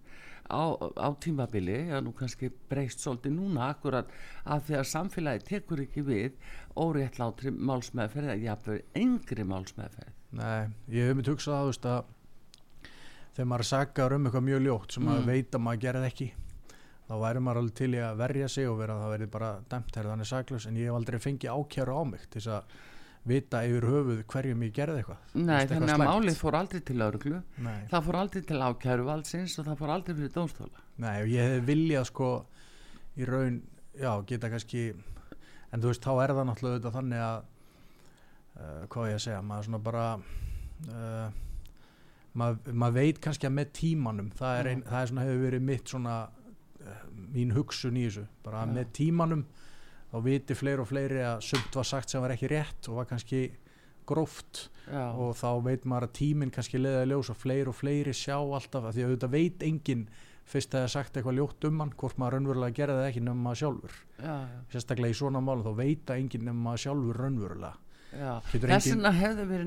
á, 0.50 0.62
á 0.98 1.08
tímabili, 1.22 1.76
já 1.90 2.00
nú 2.02 2.12
kannski 2.16 2.50
breyst 2.70 3.00
svolítið 3.04 3.34
núna 3.36 3.68
akkurat 3.72 4.08
að 4.46 4.64
því 4.68 4.78
að 4.80 4.88
samfélagi 4.92 5.44
tekur 5.48 5.82
ekki 5.84 6.02
við 6.06 6.32
óréttlátri 6.76 7.50
málsmeðferð 7.52 8.32
eða 8.32 8.42
jafnveg 8.46 8.84
engri 8.94 9.44
málsmeðferð. 9.44 10.12
nei, 10.32 10.68
ég 10.88 11.08
hef 11.10 11.16
myndi 11.16 11.30
hugsað 11.34 11.58
að 11.60 11.66
veist 11.70 11.86
að 11.86 12.04
þegar 13.36 13.48
maður 13.52 13.68
sakar 13.68 14.12
um 14.16 14.26
eitthvað 14.28 14.46
mjög 14.48 14.62
ljótt 14.66 14.92
sem 14.96 15.04
maður 15.08 15.22
Mm. 15.22 15.26
veit 15.32 15.50
að 15.56 15.62
maður 15.66 15.82
gerði 15.86 16.06
ekki 16.12 16.28
þá 17.08 17.14
væri 17.22 17.40
maður 17.44 17.58
alveg 17.62 17.74
til 17.74 17.92
í 17.94 18.00
að 18.00 18.16
verja 18.16 18.48
sig 18.48 18.68
og 18.68 18.78
vera 18.78 18.94
að 18.96 19.02
það 19.02 19.12
verði 19.14 19.30
bara 19.32 19.50
dæmt 19.68 19.92
þegar 19.92 20.10
þannig 20.12 20.26
saklaus 20.32 20.66
en 20.66 20.76
ég 20.76 20.86
hef 20.88 20.94
aldrei 20.98 21.18
fengið 21.18 21.50
ákjæru 21.56 21.92
á 21.96 22.02
mig 22.04 22.20
til 22.30 22.40
þess 22.40 22.52
að 22.56 22.62
vita 23.28 23.60
yfir 23.68 23.84
höfuð 23.86 24.22
hverjum 24.32 24.62
ég 24.66 24.72
gerði 24.74 25.02
eitthvað 25.02 25.34
Nei, 25.34 25.54
veist, 25.54 25.70
þannig 25.70 25.76
eitthvað 25.76 25.92
að 25.92 26.00
slæmt. 26.00 26.10
málið 26.10 26.38
fór 26.40 26.56
aldrei 26.58 26.80
til 26.88 26.96
nei, 27.62 27.76
það 27.92 28.06
fór 28.08 28.18
aldrei 28.22 28.42
til 28.48 28.62
ákæru 28.66 29.06
valdsins 29.06 29.58
og 29.58 29.68
það 29.68 29.78
fór 29.82 29.92
aldrei 29.94 30.16
fyrir 30.18 30.32
dómstóla. 30.34 30.82
nei, 30.96 31.16
og 31.22 31.30
ég 31.30 31.52
hef 31.52 31.66
viljað 31.68 32.08
sko 32.10 32.30
í 33.16 33.28
raun, 33.28 33.62
já, 33.94 34.12
geta 34.26 34.50
kannski 34.50 34.84
en 35.72 35.80
þú 35.80 35.92
veist, 35.92 36.02
þá 36.02 36.12
er 36.24 36.34
það 36.34 36.48
náttúrulega 36.50 36.74
auðvitað 36.74 36.98
þannig 36.98 37.24
að 37.28 37.38
uh, 38.58 38.82
hvað 38.92 39.08
ég 39.12 39.18
að 39.20 39.24
segja, 39.26 39.42
maður 39.46 39.68
svona 39.68 39.82
bara 39.86 40.06
uh, 40.90 41.40
maður, 42.38 42.76
maður 42.82 42.98
veit 42.98 43.20
kannski 43.22 43.48
að 43.48 43.56
með 43.58 43.72
tímanum 43.78 44.30
það 44.36 44.58
er, 44.58 44.70
ein, 44.72 44.84
það 44.88 45.00
er 45.00 45.10
svona 45.12 45.26
hefur 45.26 45.44
verið 45.46 45.66
mitt 45.68 45.92
svona 45.94 46.16
uh, 46.26 47.02
mín 47.32 47.54
hugsun 47.56 47.98
í 48.00 48.06
þessu 48.08 48.26
bara 48.44 48.64
Já. 48.66 48.72
með 48.76 48.92
tímanum 48.98 49.44
þá 50.12 50.16
viti 50.26 50.56
fleiri 50.56 50.84
og 50.84 50.90
fleiri 50.90 51.22
að 51.24 51.44
sumt 51.48 51.78
var 51.78 51.88
sagt 51.88 52.12
sem 52.12 52.22
var 52.22 52.34
ekki 52.34 52.50
rétt 52.52 52.88
og 52.90 53.00
var 53.00 53.08
kannski 53.10 53.46
gróft. 54.08 54.66
Já, 54.90 55.12
og 55.14 55.36
þá 55.38 55.48
veit 55.64 55.86
maður 55.88 56.08
að 56.08 56.16
tíminn 56.18 56.52
kannski 56.52 56.80
leiða 56.80 57.06
í 57.06 57.10
ljós 57.12 57.30
og 57.32 57.38
fleiri 57.38 57.70
og 57.70 57.78
fleiri 57.78 58.14
sjá 58.16 58.36
alltaf 58.36 58.88
að 58.88 58.96
því 58.96 59.04
að 59.04 59.12
auðvitað 59.12 59.34
veit 59.36 59.66
enginn 59.66 60.08
fyrst 60.52 60.74
að 60.74 60.80
það 60.80 60.88
er 60.88 60.92
sagt 60.96 61.16
eitthvað 61.16 61.38
ljótt 61.38 61.66
um 61.68 61.80
hann 61.80 61.94
hvort 61.96 62.18
maður 62.18 62.36
raunverulega 62.36 62.76
gerði 62.76 62.98
það 62.98 63.08
ekki 63.12 63.22
nema 63.22 63.44
maður 63.46 63.60
sjálfur. 63.62 63.96
Já, 64.18 64.34
já. 64.34 64.58
sérstaklega 64.74 65.14
í 65.14 65.18
svona 65.22 65.42
málum 65.44 65.68
þá 65.68 65.78
veit 65.78 66.10
að 66.10 66.22
enginn 66.24 66.46
nema 66.48 66.66
maður 66.66 66.84
sjálfur 66.86 67.22
raunverulega 67.22 67.91
Þess 68.12 68.86
engin- 68.86 68.98
vegna 69.00 69.12
hefði 69.16 69.44
verið 69.48 69.66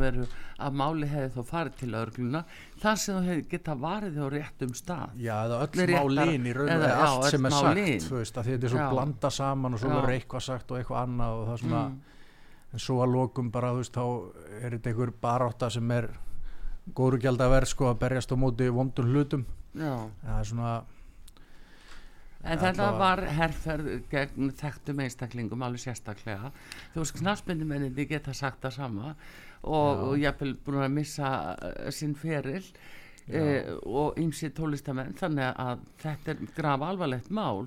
veru 0.00 0.24
að 0.58 0.72
máli 0.80 1.06
hefði 1.06 1.30
þó 1.36 1.44
farið 1.50 1.76
til 1.76 1.90
örgluna 1.94 2.44
þar 2.82 2.96
sem 2.98 3.14
þú 3.16 3.22
hefði 3.28 3.48
geta 3.52 3.74
varið 3.76 4.18
á 4.18 4.26
réttum 4.34 4.74
stað. 4.74 5.10
Já, 5.16 5.36
eða 5.46 5.60
öll 5.62 5.86
málin 5.94 6.46
í 6.46 6.52
raun 6.56 6.68
og 6.68 6.74
eða, 6.74 6.96
allt 7.06 7.30
sem 7.30 7.46
er 7.46 7.50
málin. 7.56 8.00
sagt 8.00 8.16
veist, 8.18 8.34
þetta 8.34 8.64
er 8.64 8.68
svo 8.74 8.78
Já. 8.82 8.90
blanda 8.90 9.30
saman 9.30 9.74
og 9.74 9.80
svo 9.80 9.88
verður 9.94 10.14
eitthvað 10.20 10.42
sagt 10.42 10.70
og 10.72 10.78
eitthvað 10.80 11.02
annað 11.06 11.30
og 11.38 11.46
það 11.46 11.52
er 11.54 11.62
svona, 11.68 11.84
Mm. 11.86 12.00
en 12.72 12.78
svo 12.78 12.96
að 13.06 13.12
lokum 13.14 13.50
bara, 13.52 13.70
þú 13.72 13.76
veist, 13.76 13.92
þá 13.92 14.64
er 14.66 14.70
þetta 14.70 14.90
einhver 14.92 15.12
barátta 15.22 15.70
sem 15.70 15.90
er 15.90 16.08
góru 16.94 17.18
gjald 17.20 17.38
að 17.40 17.50
verð 17.50 17.66
sko 17.68 17.84
að 17.94 17.98
berjast 17.98 18.30
á 18.30 18.36
móti 18.36 18.68
vondum 18.70 19.06
hlutum 19.12 19.46
Já, 19.74 20.08
það 20.24 20.38
er 20.40 20.44
svona, 20.44 20.82
en 22.44 22.60
þetta 22.60 22.90
var 22.98 23.22
herrferð 23.38 23.88
gegn 24.10 24.52
þekktum 24.58 25.00
einstaklingum 25.04 25.64
alveg 25.66 25.86
sérstaklega. 25.86 26.52
Þú 26.94 27.02
veist, 27.02 27.16
knarsmyndumenninni 27.20 28.06
geta 28.10 28.34
sagt 28.36 28.62
það 28.64 28.76
sama 28.76 29.16
og, 29.66 30.14
ég 30.20 30.30
hef 30.30 30.62
búin 30.64 30.84
að 30.84 30.94
missa 30.94 31.32
uh, 31.56 31.90
sinn 31.94 32.14
feril 32.18 32.62
eh, 33.26 33.72
og 33.82 34.18
ymsi 34.22 34.52
tólistamenn 34.54 35.16
þannig 35.18 35.48
að 35.50 35.84
þetta 36.04 36.34
er 36.34 36.50
graf 36.56 36.84
alvarlegt 36.86 37.32
mál 37.34 37.66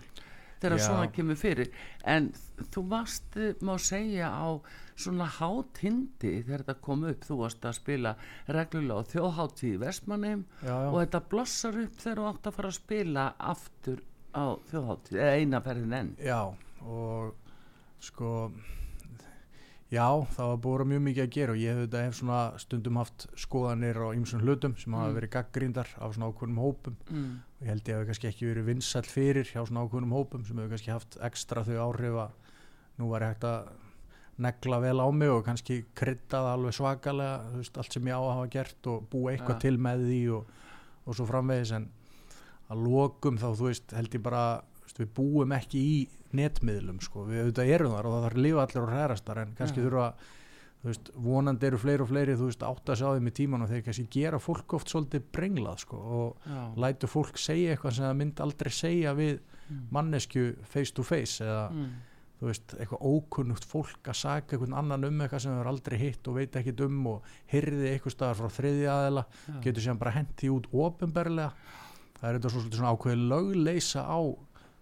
þegar 0.59 0.81
svona 0.83 1.07
kemur 1.15 1.39
fyrir. 1.39 1.71
En 2.03 2.29
þú 2.73 2.83
varst, 2.91 3.35
eh, 3.39 3.55
má 3.63 3.77
segja 3.79 4.27
á 4.27 4.59
svona 4.99 5.27
hátindi 5.31 6.41
þegar 6.43 6.65
þetta 6.65 6.81
kom 6.83 7.05
upp, 7.07 7.23
þú 7.23 7.37
varst 7.39 7.63
að 7.63 7.77
spila 7.77 8.15
reglulega 8.47 8.99
á 8.99 9.09
þjóðháttíð 9.13 9.69
í 9.71 9.79
Vestmannheim 9.85 10.45
og 10.67 10.97
þetta 10.99 11.21
blossar 11.31 11.79
upp 11.85 12.01
þegar 12.03 12.19
þú 12.19 12.27
átt 12.33 12.49
að 12.49 12.57
fara 12.57 12.71
að 12.73 12.79
spila 12.81 13.25
aftur 13.53 14.03
á 14.35 14.45
þjóðháttíð 14.71 15.19
eða 15.23 15.37
eina 15.39 15.61
ferðin 15.65 15.93
enn 15.99 16.11
já 16.23 16.39
og 16.85 17.33
sko 17.99 18.51
já, 19.89 20.05
það 20.35 20.49
var 20.51 20.59
búið 20.63 20.83
mjög 20.91 21.01
mikið 21.07 21.23
að 21.25 21.31
gera 21.33 21.53
og 21.55 21.59
ég 21.63 21.79
hef, 21.79 21.95
hef 21.97 22.17
svona 22.19 22.39
stundum 22.61 22.99
haft 23.01 23.25
skoðanir 23.41 23.97
á 23.97 24.07
ýmsum 24.13 24.43
hlutum 24.45 24.75
sem 24.77 24.93
hafa 24.93 25.09
Mm. 25.09 25.17
verið 25.17 25.31
gaggrindar 25.33 25.89
af 25.97 26.13
svona 26.13 26.29
ákveðnum 26.29 26.61
hópum 26.61 26.95
mm. 27.09 27.39
og 27.59 27.65
ég 27.65 27.69
held 27.73 27.89
ég 27.89 27.97
hef 27.97 28.05
kannski 28.11 28.29
ekki 28.29 28.49
verið 28.51 28.69
vinsæll 28.69 29.09
fyrir 29.09 29.49
hjá 29.49 29.65
svona 29.65 29.83
ákveðnum 29.87 30.13
hópum 30.13 30.45
sem 30.45 30.57
hefur 30.61 30.69
kannski 30.75 30.93
haft 30.93 31.17
ekstra 31.25 31.63
þau 31.65 31.79
áhrif 31.89 32.19
að 32.21 32.31
nú 32.99 33.09
var 33.09 33.25
ég 33.25 33.33
hægt 33.33 33.47
að 33.49 33.71
negla 34.39 34.79
vel 34.79 34.99
á 35.03 35.07
mig 35.11 35.29
og 35.33 35.43
kannski 35.49 35.81
kryddað 35.99 36.53
alveg 36.53 36.77
svakalega 36.77 37.57
veist, 37.57 37.77
allt 37.77 37.91
sem 37.97 38.05
ég 38.07 38.13
á 38.15 38.21
að 38.21 38.35
hafa 38.37 38.51
gert 38.53 38.87
og 38.93 39.09
búa 39.11 39.33
eitthvað 39.33 39.57
Ja. 39.57 39.63
til 39.65 39.77
með 39.77 40.05
því 40.05 40.21
og, 40.37 40.45
og 41.09 41.15
svo 41.17 41.25
framvegis 41.25 41.71
en 41.75 41.89
að 42.69 42.83
lokum 42.87 43.37
þá 43.41 43.47
þú 43.57 43.67
veist 43.69 43.93
held 43.97 44.13
ég 44.19 44.23
bara 44.25 44.43
veist, 44.83 44.99
við 45.01 45.13
búum 45.19 45.51
ekki 45.57 45.79
í 45.81 45.95
netmiðlum 46.37 46.99
sko, 47.01 47.23
við 47.25 47.43
auðvitað 47.47 47.71
erum 47.75 47.95
þar 47.95 48.05
og 48.09 48.13
það 48.17 48.25
þarf 48.27 48.35
að 48.37 48.43
lifa 48.45 48.65
allir 48.65 48.83
og 48.83 48.91
hræðastar 48.93 49.39
en 49.43 49.55
kannski 49.57 49.81
þurfa 49.85 50.09
veist, 50.83 51.09
vonandi 51.19 51.67
eru 51.67 51.77
fleiri 51.81 52.03
og 52.05 52.09
fleiri 52.11 52.35
þú 52.39 52.49
veist, 52.51 52.61
átt 52.63 52.91
að 52.93 52.99
sjá 53.01 53.07
þeim 53.15 53.27
í 53.31 53.33
tíman 53.39 53.63
og 53.65 53.71
þeir 53.73 53.81
kannski 53.87 54.05
gera 54.13 54.39
fólk 54.39 54.75
oft 54.77 54.91
svolítið 54.93 55.25
brenglað 55.35 55.81
sko 55.83 55.97
og 56.19 56.45
Já. 56.45 56.59
lætur 56.85 57.11
fólk 57.11 57.41
segja 57.41 57.73
eitthvað 57.75 57.97
sem 57.97 58.05
það 58.05 58.19
myndi 58.21 58.45
aldrei 58.45 58.71
segja 58.71 59.15
við 59.17 59.39
Mm. 59.69 59.81
mannesku 59.93 60.43
face 60.65 60.91
to 60.97 61.03
face 61.05 61.43
eða 61.45 61.69
Mm. 61.69 61.89
þú 62.41 62.45
veist, 62.47 62.71
eitthvað 62.79 63.03
ókunnugt 63.05 63.65
fólk 63.69 64.07
að 64.09 64.15
saka 64.17 64.55
einhvern 64.55 64.73
annan 64.79 65.03
um 65.05 65.19
eitthvað 65.21 65.41
sem 65.43 65.59
er 65.59 65.67
aldrei 65.69 65.97
hitt 65.99 66.27
og 66.27 66.33
veit 66.39 66.51
ekkit 66.57 66.81
um 66.87 67.05
og 67.07 67.21
hyrði 67.51 67.91
eitthvað 67.91 68.15
staðar 68.15 68.39
frá 68.39 68.49
þriði 68.49 68.87
aðela 68.89 69.25
Já. 69.45 69.59
getur 69.61 69.81
sem 69.85 69.97
bara 69.99 70.11
því 70.39 70.49
út 70.55 70.67
ofinberlega 70.73 71.51
það 72.19 72.29
er 72.29 72.53
svolítið 72.53 72.79
svona 72.79 72.93
ákveði 72.95 73.27
lögleisa 73.31 74.03
á 74.05 74.19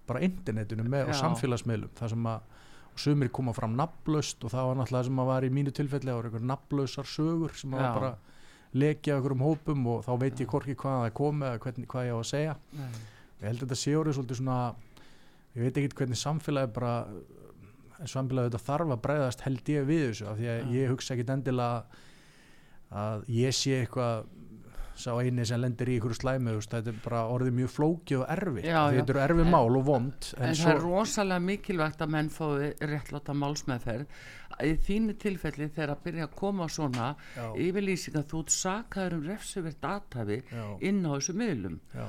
bara 0.07 0.23
internetinu 0.25 0.85
með 0.87 1.09
og 1.09 1.15
Já. 1.15 1.19
samfélagsmiðlum 1.21 1.93
það 1.97 2.13
sem 2.13 2.29
að 2.31 2.55
og 2.97 3.01
sumir 3.03 3.29
koma 3.29 3.53
fram 3.53 3.75
nafnlaust 3.77 4.41
og 4.47 4.49
það 4.53 4.67
var 4.71 4.79
náttúrulega 4.79 5.05
sem 5.05 5.19
að 5.21 5.27
var 5.29 5.45
í 5.45 5.51
mínu 5.53 5.73
tilfelli 5.77 6.09
það 6.09 6.17
voru 6.17 6.29
einhver 6.31 6.47
nafnlausar 6.49 7.09
sögur 7.11 7.53
sem 7.59 7.75
að 7.77 7.83
Já. 7.83 7.89
bara 7.99 8.11
lekja 8.77 9.17
okkur 9.19 9.35
um 9.35 9.43
hópum 9.45 9.85
og 9.93 9.99
þá 10.07 10.11
veit 10.23 10.41
ég 10.41 10.49
hvorki 10.49 10.75
hvað 10.75 10.97
það 10.97 11.09
er 11.09 11.15
komið 11.19 11.49
eða 11.51 11.61
hvernig, 11.65 11.89
hvað 11.91 12.07
ég 12.07 12.17
á 12.17 12.19
að 12.19 12.29
segja 12.31 12.55
Nei. 12.73 12.87
ég 13.37 13.45
held 13.47 13.61
að 13.61 13.65
þetta 13.67 13.79
sé 13.83 13.93
orðið 13.99 14.17
svolítið 14.17 14.39
svona 14.41 14.57
ég 15.57 15.61
veit 15.67 15.77
ekki 15.81 15.99
hvernig 16.01 16.21
samfélagi 16.23 16.73
bara 16.73 16.95
samfélagi 18.05 18.51
þetta 18.51 18.65
þarf 18.65 18.95
að 18.95 19.03
breyðast 19.05 19.45
held 19.45 19.71
ég 19.73 19.87
við 19.87 20.03
þessu 20.07 20.27
af 20.31 20.41
því 20.41 20.49
að 20.53 20.57
Já. 20.57 20.67
ég 20.77 20.91
hugsa 20.93 21.15
ekki 21.15 21.27
endilega 21.37 22.03
að 22.97 23.29
ég 23.37 23.55
sé 23.57 23.77
eitthvað 23.83 24.27
sá 24.97 25.11
eini 25.21 25.45
sem 25.45 25.61
lendir 25.61 25.89
í 25.91 25.97
ykkur 25.99 26.15
slæmi 26.17 26.53
þetta 26.75 26.91
er 26.93 26.99
bara 27.03 27.21
orðið 27.33 27.55
mjög 27.59 27.71
flókið 27.75 28.21
og 28.23 28.31
já. 28.65 28.79
þetta 28.97 29.13
eru 29.13 29.23
erfið 29.25 29.45
En- 29.45 29.51
mál 29.53 29.77
og 29.79 29.85
vond 29.87 30.29
En, 30.37 30.53
það 30.57 30.71
er 30.73 30.81
rosalega 30.83 31.45
mikilvægt 31.47 32.01
að 32.01 32.13
menn 32.15 32.29
fái 32.33 32.73
réttláta 32.81 33.35
málsmeðferð. 33.37 34.05
Í 34.63 34.71
þínu 34.87 35.17
tilfelli 35.21 35.67
þegar 35.69 35.93
að 35.93 36.03
byrja 36.07 36.27
að 36.27 36.35
koma 36.39 36.67
svona 36.67 37.11
yfirlýsing 37.61 38.17
að 38.17 38.29
þú 38.31 38.43
sakaður 38.49 39.17
um 39.19 39.27
refsivert 39.29 39.85
aðtæfi 39.85 40.41
já, 40.49 40.65
inn 40.81 41.05
á 41.05 41.11
þessu 41.13 41.35
miðlum. 41.37 41.79
Já, 41.93 42.07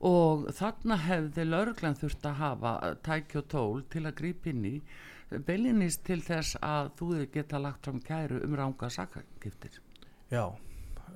og 0.00 0.46
þarna 0.56 0.96
hefði 0.96 1.44
lauruglan 1.44 1.98
þurft 1.98 2.26
að 2.30 2.38
hafa 2.40 2.74
tæki 3.04 3.38
og 3.42 3.48
tól 3.52 3.82
til 3.92 4.06
að 4.06 4.14
grípa 4.22 4.52
inn 4.52 4.64
í 4.64 4.74
beilinist 5.46 6.02
til 6.06 6.20
þess 6.24 6.56
að 6.64 6.90
þú 6.98 7.10
geta 7.34 7.60
lagt 7.62 7.84
fram 7.86 8.00
kæru 8.02 8.40
um 8.46 8.56
ranga 8.58 8.88
sakagiftir 8.90 9.76
já 10.32 10.46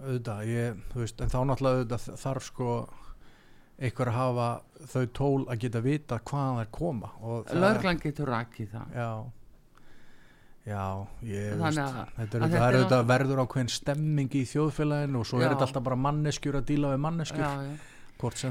auðvitað, 0.02 0.42
ég, 0.50 0.82
veist, 0.94 1.20
en 1.24 1.32
þá 1.32 1.38
náttúrulega 1.50 1.80
auðvitað 1.80 2.20
þarf 2.24 2.48
sko 2.50 2.68
einhver 3.84 4.10
að 4.12 4.18
hafa 4.18 4.48
þau 4.92 5.06
tól 5.18 5.46
að 5.50 5.62
geta 5.64 5.80
vita 5.82 6.18
hvaðan 6.22 6.60
þær 6.62 6.68
koma 6.76 7.08
lauruglan 7.54 7.98
getur 8.02 8.30
rakið 8.30 8.68
það 8.76 9.00
Já 9.00 9.08
Já, 10.64 10.84
ég 11.20 11.58
veist 11.60 11.76
að- 11.78 12.12
þetta 12.16 12.38
er, 12.38 12.40
að 12.40 12.44
auðvitað- 12.44 12.74
auðvitað 12.74 13.08
verður 13.10 13.40
ákveðin 13.44 13.68
stemming 13.74 14.30
í 14.34 14.44
þjóðfélaginu 14.48 15.18
og 15.20 15.26
svo 15.28 15.40
Já. 15.40 15.44
er 15.44 15.50
þetta 15.54 15.66
alltaf 15.66 15.82
bara 15.84 15.96
manneskjur 15.96 16.56
að 16.56 16.64
díla 16.70 16.92
við 16.94 17.02
manneskjur 17.04 17.44
já, 17.44 17.62
já. 17.68 17.76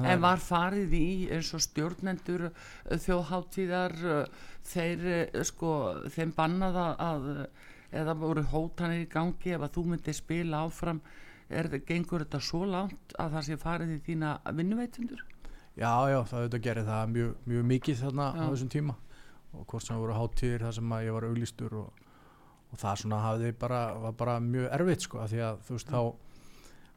En 0.03 0.21
var 0.21 0.38
farið 0.38 0.91
í 0.93 1.29
eins 1.33 1.50
og 1.55 1.62
stjórnendur 1.63 2.43
uh, 2.51 2.97
þjóðháttíðar 3.00 3.95
uh, 4.05 4.25
þeir 4.63 5.00
uh, 5.33 5.43
sko 5.47 5.71
þeim 6.13 6.33
bannaða 6.35 6.85
að 7.00 7.47
eða 7.93 8.13
voru 8.19 8.43
hótanir 8.51 9.07
í 9.07 9.09
gangi 9.09 9.55
ef 9.55 9.62
að 9.65 9.73
þú 9.73 9.85
myndir 9.88 10.13
spila 10.13 10.62
áfram 10.67 11.01
er, 11.60 11.69
gengur 11.88 12.25
þetta 12.25 12.41
svo 12.43 12.65
langt 12.69 13.15
að 13.19 13.38
það 13.38 13.48
sé 13.48 13.60
farið 13.62 13.93
í 13.95 14.01
þína 14.07 14.33
vinnuveitundur? 14.57 15.24
Já, 15.74 15.93
já, 16.12 16.19
það 16.29 16.39
auðvitað 16.39 16.65
gerir 16.67 16.88
það 16.88 17.13
mjög, 17.13 17.29
mjög 17.50 17.63
mikið 17.72 18.01
þarna 18.03 18.25
á 18.29 18.33
Já. 18.38 18.45
þessum 18.53 18.72
tíma 18.74 18.95
og 19.53 19.63
hvort 19.69 19.86
sem 19.86 19.95
það 19.95 20.03
voru 20.03 20.17
hátíðir 20.17 20.65
þar 20.65 20.75
sem 20.77 20.93
að 20.93 21.05
ég 21.05 21.15
var 21.15 21.25
auglýstur 21.29 21.77
og, 21.79 22.03
og 22.69 22.81
það 22.81 23.00
svona 23.03 23.22
hafði 23.24 23.53
bara, 23.63 23.79
var 24.03 24.17
bara 24.19 24.36
mjög 24.43 24.67
erfitt 24.77 25.07
sko, 25.07 25.22
af 25.24 25.31
því 25.31 25.41
að 25.48 25.63
þú 25.67 25.77
veist 25.77 25.93
þá 25.93 26.01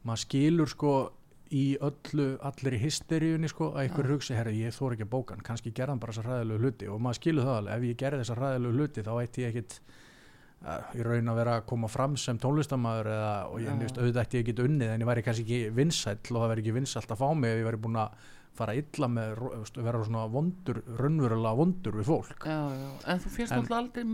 maður 0.07 0.23
skilur 0.25 0.73
sko 0.73 0.93
í 1.57 1.65
öllu, 1.87 2.27
allir 2.43 2.75
í 2.75 2.83
hysteríunni 2.83 3.49
sko, 3.51 3.71
að 3.77 3.85
einhver 3.85 4.09
hugsi, 4.11 4.35
herri, 4.35 4.57
ég 4.65 4.75
þór 4.75 4.97
ekki 4.97 5.07
að 5.07 5.13
bóka 5.13 5.37
hann 5.37 5.47
kannski 5.47 5.73
gerði 5.73 5.95
hann 5.95 6.03
bara 6.03 6.17
þessar 6.17 6.31
hræðilegu 6.33 6.65
hluti 6.65 6.89
og 6.91 7.03
maður 7.05 7.21
skilur 7.21 7.47
það 7.47 7.61
alveg, 7.61 7.77
ef 7.77 7.87
ég 7.87 8.01
gerði 8.03 8.23
þessar 8.25 8.43
hræðilegu 8.43 8.81
hluti 8.81 9.05
þá 9.07 9.13
ætti 9.23 9.45
ég 9.45 9.55
ekkit 9.55 9.79
í 10.97 11.05
raun 11.05 11.31
að 11.31 11.39
vera 11.39 11.59
að 11.61 11.67
koma 11.71 11.89
fram 11.91 12.17
sem 12.19 12.39
tónlistamæður 12.43 13.11
eða, 13.13 13.35
og 13.51 13.61
ég 13.63 13.77
veist, 13.83 13.99
auðvitað 14.01 14.23
ætti 14.25 14.41
ég 14.41 14.49
ekki 14.49 14.65
unnið 14.65 14.95
en 14.95 15.05
ég 15.05 15.11
væri 15.11 15.27
kannski 15.27 15.45
ekki 15.45 15.75
vinsæll 15.77 16.17
og 16.33 16.41
það 16.41 16.51
væri 16.53 16.65
ekki 16.65 16.75
vinsælt 16.79 17.13
að 17.13 17.21
fá 17.21 17.29
mig 17.37 17.53
ef 17.53 17.61
ég 17.61 17.69
væri 17.69 17.83
búin 17.85 18.01
að 18.03 18.25
fara 18.57 18.73
illa 18.73 19.09
með, 19.13 19.43
vera 19.85 19.99
svona 20.07 20.23
vondur, 20.33 20.79
raunverulega 20.97 21.59
vondur 21.59 21.99
við 22.01 22.07
fólk. 22.09 22.47
Já, 22.49 22.61
já, 22.73 22.87
en 23.13 23.19
þú 23.21 23.33
fyrst 23.35 23.53
náttúrulega 23.53 23.81
aldrei 23.83 24.07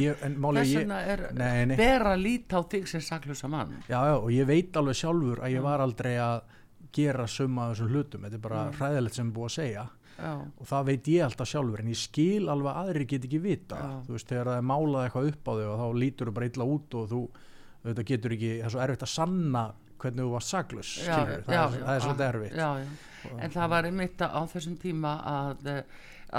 ég, 0.00 0.22
en 0.24 0.38
máli 0.40 0.62
Þess 0.62 0.72
ég, 0.72 0.78
vegna 0.80 1.00
er 1.12 1.24
nei, 1.36 1.58
nei, 1.68 1.74
vera 1.76 2.14
að 2.14 2.24
líta 2.24 2.56
á 2.56 2.62
þig 2.72 2.88
sem 2.88 3.04
saklusa 3.04 3.50
mann. 3.52 3.74
Já, 3.84 3.98
já, 4.08 4.14
og 4.16 4.30
ég 4.32 4.48
veit 4.48 4.80
alveg 4.80 4.96
sjálfur 4.96 5.44
að 5.44 5.58
ég 5.58 5.66
var 5.66 5.84
aldrei 5.84 6.14
að 6.24 6.38
gera 6.94 7.28
summa 7.28 7.68
af 7.68 7.74
þessum 7.74 7.92
hlutum, 7.92 8.24
þetta 8.24 8.40
er 8.40 8.44
bara 8.48 8.64
hræðilegt 8.78 9.18
sem 9.18 9.28
er 9.28 9.36
búið 9.36 9.50
að 9.50 9.56
segja 9.58 9.84
Já, 10.14 10.32
og 10.38 10.68
það 10.70 10.84
veit 10.90 11.08
ég 11.10 11.24
alltaf 11.26 11.50
sjálfur 11.50 11.82
en 11.82 11.90
ég 11.90 11.98
skil 11.98 12.44
alveg 12.52 12.70
að 12.70 12.82
aðrir 12.84 13.06
get 13.10 13.24
ekki 13.26 13.40
vita 13.42 13.80
Já. 13.80 13.88
þú 14.06 14.14
veist, 14.14 14.28
þegar 14.30 14.50
það 14.50 14.60
er 14.60 14.68
málað 14.70 15.06
eitthvað 15.08 15.30
upp 15.32 15.48
á 15.50 15.52
þig 15.54 15.70
og 15.70 15.80
þá 15.80 16.00
lítur 16.02 16.30
þú 16.30 16.34
bara 16.36 16.50
illa 16.50 16.68
út 16.74 16.98
og 17.00 17.08
þú 17.10 17.22
þetta 17.84 18.06
getur 18.10 18.36
ekki, 18.36 18.52
það 18.60 18.68
er 18.68 18.74
svo 18.74 18.84
erfitt 18.84 19.06
að 19.06 19.12
sanna 19.14 19.64
hvernig 20.04 20.24
þú 20.24 20.32
já, 21.00 21.16
skilur, 21.16 21.44
það, 21.46 21.76
er, 21.78 21.84
er 21.94 22.04
svolítið 22.04 22.26
erfitt. 22.28 22.56
já, 22.58 22.70
já. 22.84 23.38
En 23.40 23.54
það 23.54 23.70
var 23.72 23.88
einmitt 23.88 24.20
á 24.20 24.40
þessum 24.52 24.76
tíma 24.80 25.12
að, 25.24 25.70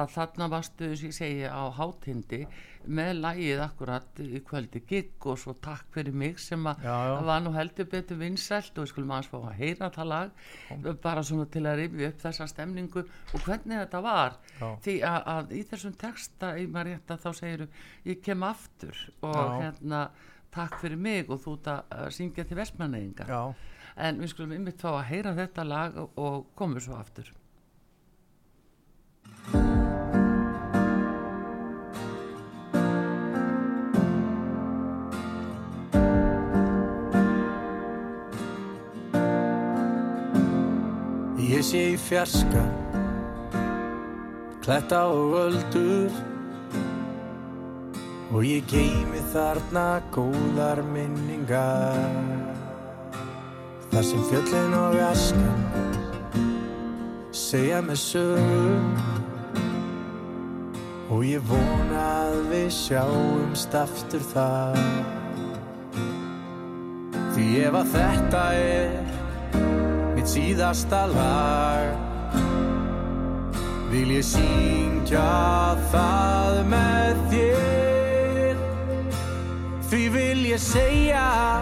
að 0.01 0.11
þarna 0.13 0.49
varstu, 0.53 0.91
sem 0.99 1.09
ég 1.09 1.17
segi, 1.17 1.47
á 1.49 1.63
hátindi 1.73 2.41
með 2.87 3.11
lægið 3.23 3.63
akkurat 3.65 4.21
í 4.23 4.41
kvöldi 4.45 4.81
gigg 4.89 5.27
og 5.31 5.39
svo 5.41 5.55
takk 5.63 5.87
fyrir 5.95 6.15
mig 6.15 6.39
sem 6.41 6.67
að 6.69 6.83
já, 6.85 6.91
já, 6.91 7.13
það 7.15 7.29
var 7.31 7.43
nú 7.45 7.55
heldur 7.55 7.89
betur 7.91 8.19
vinsælt 8.21 8.77
og 8.77 8.85
við 8.85 8.91
skulum 8.93 9.15
aðeins 9.15 9.31
fá 9.31 9.37
að 9.39 9.57
heyra 9.61 9.91
það 9.95 10.11
lag. 10.11 10.45
Bara 11.03 11.25
svona 11.25 11.47
til 11.51 11.65
að 11.65 11.81
rifja 11.81 12.11
upp 12.11 12.21
þessa 12.27 12.49
stemningu. 12.51 13.05
Og 13.33 13.47
hvernig 13.47 13.81
þetta 13.83 14.03
var? 14.05 14.39
Já, 14.59 14.69
því 14.85 14.95
að, 15.09 15.19
að 15.35 15.57
í 15.57 15.65
þessum 15.71 15.97
texta 16.05 16.53
í 16.59 16.69
að 16.75 17.19
þá 17.25 17.29
segiru 17.39 17.67
ég 18.05 18.23
kem 18.25 18.43
aftur 18.45 19.01
og 19.25 19.35
Já. 19.35 19.59
hérna 19.63 20.07
takk 20.55 20.79
fyrir 20.81 20.99
mig 20.99 21.31
og 21.31 21.41
þú 21.43 21.55
ert 21.59 21.71
að 21.71 21.95
að 21.99 22.11
syngja 22.15 22.45
til 22.47 22.59
vestmanneginga 22.59 23.27
já, 23.27 23.41
en 24.07 24.21
við 24.21 24.31
skulum 24.31 24.55
ymmit 24.55 24.83
fá 24.83 24.91
að 24.93 25.07
heyra 25.11 25.33
þetta 25.39 25.65
lag 25.67 25.97
og 26.05 26.45
komum 26.55 26.83
svo 26.83 26.95
aftur 26.99 27.31
Ég 41.55 41.61
sé 41.63 41.81
í 41.93 41.95
fjarska 41.95 42.61
Kletta 44.59 45.05
og 45.07 45.37
öldur. 45.39 46.11
Og 48.35 48.43
ég 48.43 48.65
geymi 48.67 49.21
þarna 49.31 50.01
góðar 50.11 50.81
minningar. 50.89 51.95
Þar 53.93 54.03
sem 54.09 54.27
fjöllin 54.27 54.75
og 54.81 54.99
askan 55.07 55.63
Segja 57.31 57.79
mig 57.85 58.03
sögum 58.03 58.91
Og 61.07 61.23
ég 61.23 61.45
vona 61.47 62.05
að 62.25 62.39
við 62.51 62.71
sjáumst 62.83 63.79
aftur 63.79 64.31
þar. 64.33 64.81
Því 67.31 67.51
ef 67.69 67.83
að 67.85 67.93
þetta 67.95 68.49
er 68.59 69.23
mitt 70.25 70.33
síðasta 70.33 71.05
lag. 71.05 71.93
Vil 73.91 74.11
ég 74.11 74.23
syngja 74.25 75.77
það 75.91 76.65
með 76.69 77.19
þér? 77.29 78.57
Því 79.85 80.01
vil 80.09 80.41
ég 80.49 80.59
segja 80.59 81.61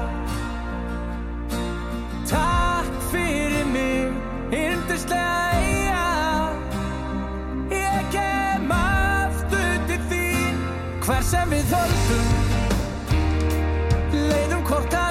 Takk 2.29 2.95
fyrir 3.11 3.67
mig, 3.67 4.15
yndislega 4.55 5.51
eiga 5.59 6.07
Ég 7.69 8.09
kem 8.15 8.71
aftur 8.71 9.77
til 9.91 10.01
þín 10.09 10.65
Hver 11.03 11.23
sem 11.27 11.51
við 11.51 11.75
höldum. 11.75 12.27
Leiðum 14.13 14.63
hvort 14.63 14.93
annað 14.93 15.02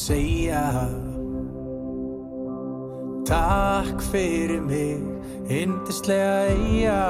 segja 0.00 0.64
Takk 3.28 4.00
fyrir 4.10 4.62
mig, 4.64 5.04
yndislega 5.46 6.48
eiga 6.56 7.00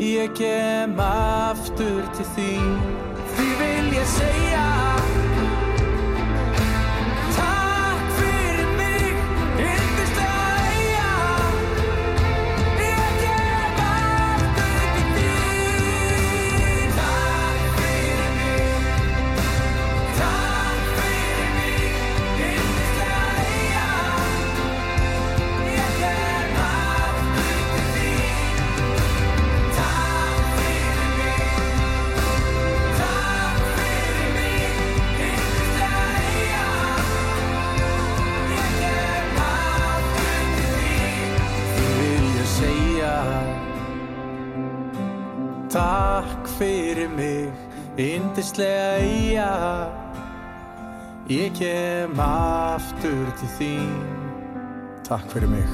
Ég 0.00 0.32
kem 0.32 0.96
aftur 0.96 2.06
til 2.16 2.24
þín. 2.34 2.70
Því 3.36 3.48
vil 3.60 3.92
ég 3.98 4.08
segja 4.08 4.99
til 53.40 53.48
þín. 53.56 53.92
Takk 55.06 55.30
fyrir 55.32 55.48
mig. 55.48 55.70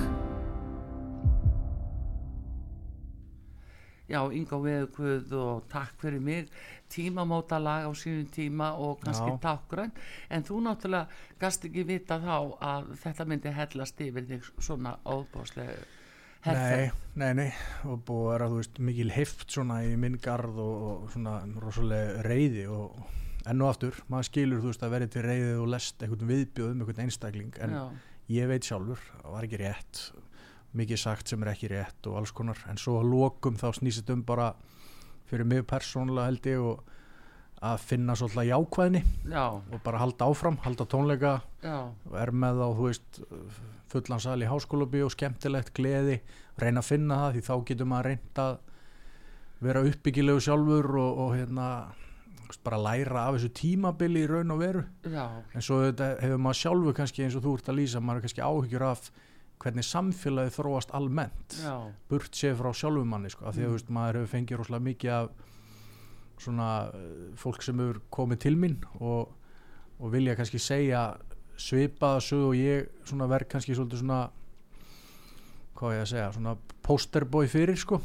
Já, 4.06 4.20
Inga 4.30 4.60
Veðuguð 4.62 5.32
og 5.34 5.64
takk 5.72 5.96
fyrir 5.98 6.22
mig. 6.22 6.52
Tímamóta 6.92 7.58
lag 7.58 7.88
á 7.88 7.92
sínum 7.98 8.28
tíma 8.30 8.70
og 8.78 9.00
kannski 9.02 9.32
Já. 9.34 9.38
tákgrönn 9.42 9.90
en 10.30 10.46
þú 10.46 10.60
náttúrulega 10.62 11.08
gast 11.40 11.66
ekki 11.66 11.82
vita 11.82 12.20
þá 12.22 12.54
að 12.62 12.94
þetta 13.02 13.26
myndi 13.26 13.50
hellast 13.50 14.00
yfir 14.00 14.28
þig 14.30 14.46
svona 14.62 14.94
óbáslega 15.02 15.82
nei, 16.46 16.90
nei, 17.18 17.32
nei. 17.34 17.50
Og 17.90 17.98
búið 18.06 18.28
að 18.28 18.30
vera, 18.30 18.48
þú 18.52 18.62
veist, 18.62 18.78
mikil 18.78 19.10
heift 19.10 19.50
svona 19.50 19.82
í 19.82 19.96
minn 19.98 20.20
garð 20.22 20.62
og, 20.62 20.82
og 20.86 21.10
svona 21.10 21.40
rosalega 21.58 22.22
reyði 22.22 22.68
og 22.70 22.94
enn 23.46 23.62
og 23.62 23.72
aftur, 23.72 23.98
maður 24.10 24.28
skilur, 24.30 24.62
þú 24.62 24.72
veist, 24.72 24.84
að 24.84 24.94
verið 24.96 25.12
til 25.14 25.24
reyði 25.26 25.54
og 25.60 25.68
lest 25.72 26.02
einhvern 26.02 26.30
viðbjóð 26.32 26.72
um 26.72 26.80
einhvern 26.82 27.04
einstakling 27.06 27.60
en 27.62 27.76
Já, 27.76 27.84
ég 28.40 28.50
veit 28.50 28.66
sjálfur, 28.66 29.02
það 29.22 29.36
var 29.36 29.46
ekki 29.46 29.60
rétt 29.62 30.02
mikið 30.76 31.00
sagt 31.00 31.30
sem 31.30 31.44
er 31.44 31.52
ekki 31.52 31.70
rétt 31.72 32.08
og 32.10 32.18
alls 32.20 32.34
konar, 32.36 32.58
en 32.68 32.80
svo 32.80 32.98
að 33.00 33.10
lokum 33.12 33.56
þá 33.60 33.70
snýst 33.78 34.10
um 34.12 34.24
bara 34.26 34.50
fyrir 35.30 35.48
mig 35.48 35.64
persónulega 35.68 36.28
held 36.30 36.48
ég 36.50 36.62
og 36.62 36.92
að 37.66 37.78
finna 37.88 38.14
svolítið 38.18 38.50
jákvæðni 38.50 39.00
já, 39.32 39.44
og 39.56 39.78
bara 39.84 40.02
halda 40.02 40.28
áfram, 40.28 40.58
halda 40.66 40.84
tónleika 40.92 41.38
já, 41.64 41.78
og 41.88 42.16
er 42.20 42.32
með 42.36 42.60
þá, 42.60 42.66
þú 42.66 42.88
veist 42.90 43.20
fullan 43.92 44.22
sal 44.22 44.42
í 44.42 44.50
háskólabi 44.50 45.04
og 45.06 45.14
skemmtilegt 45.14 45.72
gleði, 45.76 46.18
reyna 46.60 46.82
að 46.82 46.90
finna 46.90 47.20
það 47.22 47.36
því 47.38 47.44
þá 47.46 47.54
getur 47.70 47.88
maður 47.88 48.10
reynd 48.10 48.42
að 48.42 48.58
vera 49.64 49.84
uppbyggilegu 49.88 50.42
sjálfur 50.44 50.90
og, 51.00 51.22
og 51.24 51.32
hérna 51.38 51.68
bara 52.64 52.78
læra 52.78 53.26
af 53.28 53.36
þessu 53.36 53.50
tímabili 53.58 54.22
í 54.24 54.28
raun 54.30 54.50
og 54.54 54.60
veru. 54.60 54.82
Já, 55.10 55.26
en 55.54 55.62
svo 55.64 55.80
hefur 55.92 56.38
maður 56.38 56.60
sjálfur 56.60 56.94
kannski 56.98 57.24
eins 57.24 57.36
og 57.38 57.42
þú 57.46 57.54
ert 57.58 57.70
að 57.72 57.78
lýsa, 57.80 58.00
maður 58.02 58.20
er 58.22 58.26
kannski 58.26 58.44
áhyggjur 58.46 58.84
af 58.86 59.10
hvernig 59.64 59.86
samfélagi 59.88 60.52
þróast 60.54 60.90
almennt. 60.94 61.56
Já, 61.64 61.76
burt 62.10 62.30
séð 62.36 62.58
frá 62.60 62.70
sjálfum 62.76 63.08
manni 63.08 63.30
sko, 63.32 63.46
af 63.48 63.54
því 63.56 63.64
að 63.64 63.70
Mm. 63.70 63.76
veist, 63.78 63.90
maður 63.90 64.18
hefur 64.20 64.32
fengið 64.36 64.58
rosalega 64.60 64.84
mikið 64.84 65.10
af 65.10 65.30
svona 66.38 66.70
eh, 66.94 67.34
fólk 67.40 67.62
sem 67.62 67.78
hefur 67.78 68.00
komið 68.12 68.38
til 68.38 68.56
mín 68.56 68.76
og, 69.00 69.32
og 70.00 70.12
vilja 70.12 70.34
kannski 70.36 70.58
segja 70.60 71.16
svipaða 71.56 72.20
sög 72.20 72.50
og 72.50 72.54
ég 72.54 72.88
svona 73.08 73.26
verð 73.30 73.48
kannski 73.48 73.72
svolítið 73.74 74.02
svona 74.04 74.30
hvað 75.76 75.94
ég 75.96 76.02
að 76.04 76.10
segja, 76.12 76.28
svona 76.32 76.56
posterboy 76.86 77.48
fyrir 77.48 77.76
sko. 77.80 77.98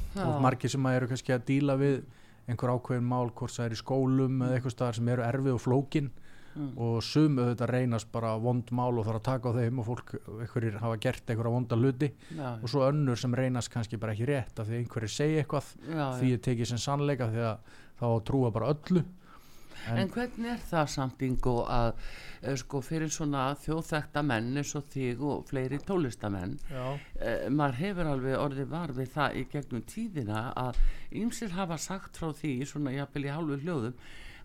Margir 0.43 0.71
sem 0.71 0.85
eru 0.91 1.07
kannski 1.11 1.33
að 1.35 1.45
díla 1.47 1.75
við 1.79 2.01
einhver 2.49 2.73
ákveðin 2.75 3.07
mál 3.07 3.31
hvort 3.35 3.55
það 3.55 3.67
er 3.67 3.75
í 3.75 3.79
skólum 3.81 4.43
eða 4.45 4.57
eitthvað 4.57 4.75
staðar 4.75 4.99
sem 4.99 5.13
eru 5.13 5.25
erfið 5.27 5.57
og 5.57 5.63
flókin. 5.67 6.11
Mm. 6.51 6.71
og 6.83 6.97
sum 6.99 7.37
auðvitað 7.39 7.69
reynast 7.71 8.09
bara 8.11 8.33
vond 8.43 8.73
mál 8.75 8.97
og 8.99 9.05
þarf 9.07 9.21
að 9.21 9.23
taka 9.23 9.51
á 9.55 9.55
þeim 9.55 9.77
og 9.79 9.85
fólk 9.87 10.09
einhverjir 10.19 10.73
hafa 10.81 10.97
gert 10.99 11.31
einhverja 11.31 11.53
vonda 11.53 11.77
hluti. 11.79 12.09
Já, 12.35 12.49
og 12.57 12.65
svo 12.67 12.81
önnur 12.89 13.21
sem 13.21 13.37
reynast 13.39 13.71
kannski 13.71 13.99
bara 14.01 14.11
ekki 14.11 14.27
rétt 14.27 14.59
af 14.59 14.67
því 14.67 14.81
einhverjir 14.81 15.13
segja 15.15 15.45
eitthvað 15.45 15.69
já, 15.87 16.03
því 16.19 16.33
ég 16.33 16.43
tekið 16.49 16.71
sem 16.73 16.81
sannleika 16.83 17.29
því 17.31 17.45
að 17.53 17.77
þá 18.01 18.07
trúa 18.27 18.51
bara 18.51 18.73
öllu 18.75 19.05
En, 19.89 20.09
hvernig 20.13 20.51
er 20.53 20.61
það 20.69 20.89
samt 20.93 21.23
Ingo 21.25 21.55
að 21.65 21.91
eh, 22.41 22.55
sko 22.59 22.81
fyrir 22.85 23.11
svona 23.13 23.47
þjóðþekta 23.63 24.23
menn 24.25 24.51
eins 24.61 24.73
og 24.77 24.85
þig 24.93 25.23
og 25.25 25.45
fleiri 25.49 25.79
tólistamenn 25.87 26.57
eh, 26.71 27.47
maður 27.49 27.79
hefur 27.81 28.11
alveg 28.13 28.37
orðið 28.39 28.69
var 28.75 28.93
við 28.97 29.09
það 29.15 29.39
í 29.41 29.45
gegnum 29.55 29.85
tíðina 29.89 30.43
að 30.53 30.81
ýmsir 31.23 31.55
hafa 31.57 31.79
sagt 31.81 32.21
frá 32.21 32.29
því 32.37 32.53
svona 32.69 32.93
jafnvel 32.95 33.25
í 33.25 33.33
hálfu 33.33 33.59
hljóðum 33.63 33.97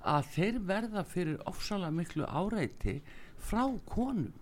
að 0.06 0.32
þeir 0.36 0.58
verða 0.72 1.04
fyrir 1.04 1.38
ofsalega 1.50 1.94
miklu 1.94 2.26
áreiti 2.30 3.00
frá 3.42 3.64
konum 3.88 4.32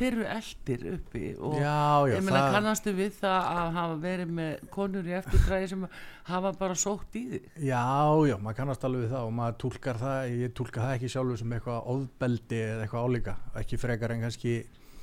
þeir 0.00 0.16
eru 0.16 0.24
eldir 0.34 0.84
uppi 0.94 1.22
og 1.38 1.54
já, 1.60 1.76
já 2.08 2.16
ég 2.16 2.24
meina 2.26 2.40
það- 2.40 2.54
kannastu 2.56 2.94
við 2.96 3.12
það 3.20 3.48
að 3.60 3.70
hafa 3.76 3.96
verið 4.06 4.32
með 4.40 4.64
konur 4.74 5.06
í 5.10 5.14
eftirtræði 5.20 5.68
sem 5.74 5.86
hafa 6.30 6.52
bara 6.60 6.74
sótt 6.80 7.16
í 7.20 7.24
þig? 7.34 7.46
Já, 7.68 7.84
já, 8.30 8.36
maður 8.40 8.58
kannast 8.62 8.84
alveg 8.88 9.04
við 9.06 9.14
það 9.14 9.28
og 9.28 9.32
maður 9.38 9.56
tólkar 9.64 10.00
það, 10.00 10.34
ég 10.40 10.54
tólka 10.58 10.80
það 10.86 10.96
ekki 10.98 11.12
sjálfur 11.14 11.38
sem 11.44 11.56
eitthvað 11.58 11.88
óðbeldi 11.94 12.60
eða 12.66 12.84
eitthvað 12.88 13.06
álíka 13.10 13.36
ekki 13.62 13.80
frekar 13.84 14.16
en 14.16 14.24
kannski 14.26 14.54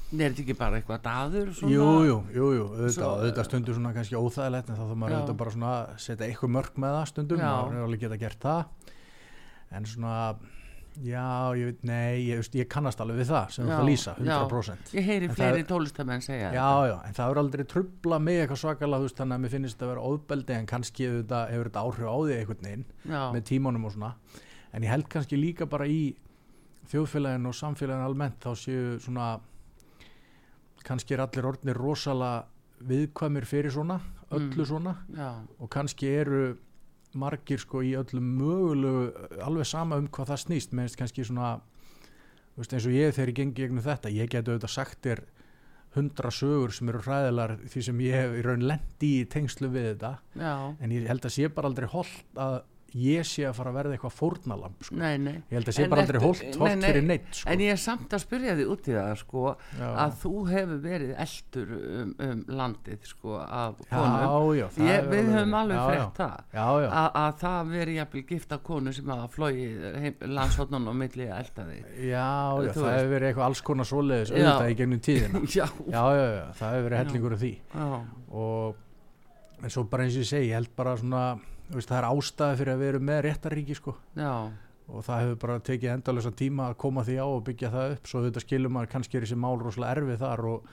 er 0.08 0.32
þetta 0.32 0.40
ekki 0.46 0.54
bara 0.58 0.78
eitthvað 0.80 1.02
daður 1.04 1.50
svona? 1.54 1.74
Jú, 1.76 1.88
jú, 2.08 2.18
auðvitað, 2.48 2.94
Svo- 2.96 3.14
auðvitað 3.18 3.48
stundur 3.50 3.76
svona 3.76 3.94
kannski 3.94 4.16
óþægilegt 4.16 4.70
en 4.72 4.78
þá 4.78 4.84
þarf 4.88 5.00
maður 5.02 5.16
auðvitað 5.18 5.38
bara 5.42 5.52
svona 5.58 5.74
setja 6.00 6.28
eitthvað 6.30 6.54
mörg 6.56 6.78
með 6.80 6.94
það 6.98 7.10
stundum, 7.12 7.42
maður 7.44 7.76
er 7.76 7.84
alveg 7.90 8.00
geta 8.06 8.18
gert 8.22 8.40
það. 8.40 8.94
En 9.78 9.84
svona 9.92 10.16
já, 11.04 11.54
ég 11.58 11.66
veit, 11.66 11.84
nei, 11.84 12.26
ég, 12.28 12.38
veist, 12.42 12.56
ég 12.56 12.68
kannast 12.68 13.00
alveg 13.04 13.18
við 13.22 13.28
það 13.32 13.50
sem 13.52 13.66
Já, 13.68 13.72
ert 13.74 13.82
að 13.84 13.90
lýsa, 13.90 14.14
já. 14.26 14.38
100% 14.48 14.94
ég 14.98 15.04
heyri 15.06 15.26
En 15.30 15.36
fleiri 15.36 15.62
það- 15.64 15.68
tólistamenn 15.70 16.22
segja 16.26 16.52
Já, 16.54 16.70
já, 16.90 16.96
en 17.08 17.14
það 17.14 17.32
er 17.32 17.38
aldrei 17.44 17.66
trubla 17.66 18.20
mig 18.20 18.40
eitthvað 18.42 18.62
svakalega, 18.64 18.98
þú 19.00 19.08
veist, 19.10 19.18
þannig 19.18 19.36
að 19.38 19.42
mér 19.46 19.50
finnst 19.56 19.76
þetta 19.78 19.86
að 19.86 19.92
vera 19.94 20.08
óðbeldi 20.12 20.54
en 20.58 20.66
kannski 20.66 21.08
auðvitað, 21.10 21.50
hefur 21.54 21.70
þetta 21.70 21.84
áhrif 21.86 22.08
á 22.08 22.16
því 22.18 22.38
einhvern 22.40 22.64
veginn 22.68 22.86
já, 23.06 23.22
með 23.34 23.44
tímanum 23.52 23.86
og 23.86 23.92
svona. 23.94 24.14
En 24.74 24.82
ég 24.84 24.90
held 24.90 25.08
kannski 25.10 25.38
líka 25.38 25.66
bara 25.70 25.86
í 25.86 26.16
þjóðfélaginu 26.92 27.48
og 27.48 27.54
samfélaginu 27.56 28.06
almennt 28.08 28.40
þá 28.40 28.52
séu 28.56 29.00
svona 29.00 29.40
kannski 30.88 31.14
er 31.18 31.24
allir 31.26 31.48
orðnir 31.50 31.76
rosalega 31.78 32.46
viðkvæmir 32.88 33.46
fyrir 33.50 33.72
svona 33.74 34.00
öllu 34.32 34.62
Mm. 34.62 34.66
svona. 34.66 34.96
Já, 35.16 35.34
og 35.60 35.70
kannski 35.70 36.08
eru 36.08 36.58
margir 37.18 37.62
sko 37.62 37.82
í 37.86 37.96
öllu 38.00 38.22
mögulegu 38.24 39.42
alveg 39.46 39.68
sama 39.70 40.00
um 40.02 40.08
hvað 40.08 40.32
það 40.34 40.44
snýst. 40.44 40.76
Meðist 40.78 41.00
kannski 41.00 41.26
svona 41.28 41.56
veist, 42.58 42.74
eins 42.74 42.88
og 42.88 42.96
ég 42.96 43.16
þegar 43.16 43.34
ég 43.34 43.40
gengi 43.42 43.60
gegnum 43.62 43.86
þetta 43.86 44.14
ég 44.14 44.32
geti 44.32 44.54
auðvitað 44.54 44.74
sagt 44.74 45.04
þér 45.06 45.24
hundra 45.98 46.32
sögur 46.34 46.74
sem 46.76 46.90
eru 46.92 47.02
hræðilar 47.02 47.56
því 47.66 47.84
sem 47.88 48.02
ég 48.06 48.18
hef 48.18 48.36
í 48.38 48.42
raun 48.46 48.66
lendi 48.70 49.12
í 49.22 49.28
tengslu 49.30 49.70
við 49.74 49.92
þetta. 49.92 50.12
Já, 50.38 50.54
en 50.80 50.94
ég 50.94 51.08
held 51.10 51.26
að 51.26 51.34
sé 51.38 51.50
bara 51.54 51.72
aldrei 51.72 51.88
holdt 51.90 52.42
að 52.44 52.60
ég 52.96 53.26
sé 53.28 53.44
að 53.50 53.56
fara 53.58 53.72
að 53.74 53.78
verða 53.82 53.96
eitthvað 53.98 54.14
fórnalamb 54.16 54.86
sko. 54.88 54.96
nei, 54.96 55.18
nei. 55.20 55.34
Ég 55.50 55.58
held 55.58 55.68
að 55.72 55.76
sé 55.76 55.84
En 55.84 55.90
bara 55.92 56.04
aldrei 56.06 56.22
holdt 56.24 56.60
nei, 56.62 56.76
fyrir 56.86 57.04
neitt 57.04 57.28
sko. 57.36 57.50
en 57.52 57.64
ég 57.66 57.72
er 57.74 57.82
samt 57.82 58.14
að 58.16 58.24
spyrja 58.24 58.56
því 58.58 58.68
út 58.74 58.88
í 58.88 58.96
það 58.96 59.12
sko, 59.22 59.44
já, 59.80 59.88
að 60.06 60.16
þú 60.22 60.32
hefur 60.52 60.80
verið 60.86 61.12
eldur 61.26 61.74
um, 61.78 62.14
um 62.28 62.44
landið 62.62 63.10
sko, 63.12 63.34
af 63.44 63.82
já, 63.84 63.92
konum. 63.92 64.56
já, 64.58 64.66
það 64.78 64.92
ég, 64.92 65.10
við 65.12 65.32
höfum 65.36 65.58
alveg 65.62 65.78
já, 65.78 65.84
frétt 65.92 66.22
það 66.22 66.38
já, 66.58 66.66
já, 66.86 66.88
að, 67.02 67.10
að 67.24 67.38
það 67.44 67.72
veri 67.76 67.98
jafnvel 68.00 68.26
gifta 68.32 68.60
konu 68.72 68.96
sem 68.96 69.12
hafa 69.14 69.28
flóið 69.36 70.26
landshotnun 70.38 70.88
og 70.94 70.98
milli 71.04 71.28
að 71.28 71.38
elda 71.44 71.68
þig. 71.68 71.84
Já, 72.08 72.32
já, 72.64 72.72
það 72.78 72.90
hefur 72.96 73.12
verið 73.18 73.28
eitthvað 73.32 73.48
alls 73.52 73.62
konar 73.68 73.88
svoleiðis 73.92 74.32
Já. 74.32 74.38
auðvitað 74.38 74.72
í 74.72 74.78
gegnum 74.82 75.04
tíðina. 75.08 75.42
Já, 75.58 75.66
já, 75.92 76.02
já, 76.16 76.26
já, 76.38 76.46
það 76.58 76.74
hefur 76.78 76.88
verið 76.88 76.98
Já. 76.98 77.04
hellingur 77.04 77.36
af 77.38 77.42
því. 77.44 77.52
Já, 77.74 77.88
og 78.42 79.64
en 79.68 79.74
svo 79.74 79.84
bara 79.90 80.06
eins 80.06 80.18
og 80.18 80.24
ég 80.24 80.30
segi, 80.30 80.50
ég 80.52 80.58
held 80.60 80.74
bara 80.78 80.96
svona 81.02 81.22
veist, 81.76 81.90
það 81.90 81.98
er 82.00 82.08
ástæði 82.12 82.58
fyrir 82.62 82.74
að 82.74 82.84
vera 82.86 83.04
með 83.12 83.22
réttaríki 83.28 83.78
sko. 83.78 83.96
Og 84.88 85.04
það 85.04 85.22
hefur 85.26 85.40
bara 85.42 85.60
tekið 85.68 85.94
endalösa 85.98 86.32
tíma 86.40 86.70
að 86.72 86.78
koma 86.80 87.04
því 87.04 87.18
á 87.20 87.28
og 87.28 87.42
byggja 87.44 87.72
það 87.74 87.96
upp. 87.98 88.06
Svo 88.08 88.22
þetta 88.24 88.44
skilur 88.46 88.72
maður 88.72 88.92
kannski 88.94 89.18
er 89.20 89.26
þessi 89.26 89.40
mál 89.44 89.58
rosalega 89.60 89.98
erfið 89.98 90.22
þar 90.22 90.44
og, 90.48 90.70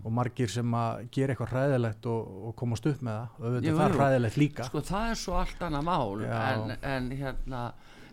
og 0.00 0.14
margir 0.16 0.48
sem 0.48 0.78
að 0.78 1.02
gera 1.12 1.34
eitthvað 1.34 1.52
hræðilegt 1.52 2.08
og, 2.08 2.30
og 2.48 2.54
komast 2.62 2.88
upp 2.88 3.04
með 3.04 3.18
það. 3.18 3.28
Og 3.42 3.58
það 3.68 3.84
er 3.84 3.98
hræðilegt 3.98 4.40
líka. 4.40 4.68
Sko 4.70 4.80
það 4.88 5.10
er 5.12 5.20
svo 5.20 5.36
allt 5.42 5.66
annað 5.68 5.84
mál 5.90 6.24
en, 6.24 6.72
en 6.80 7.10
hérna 7.20 7.62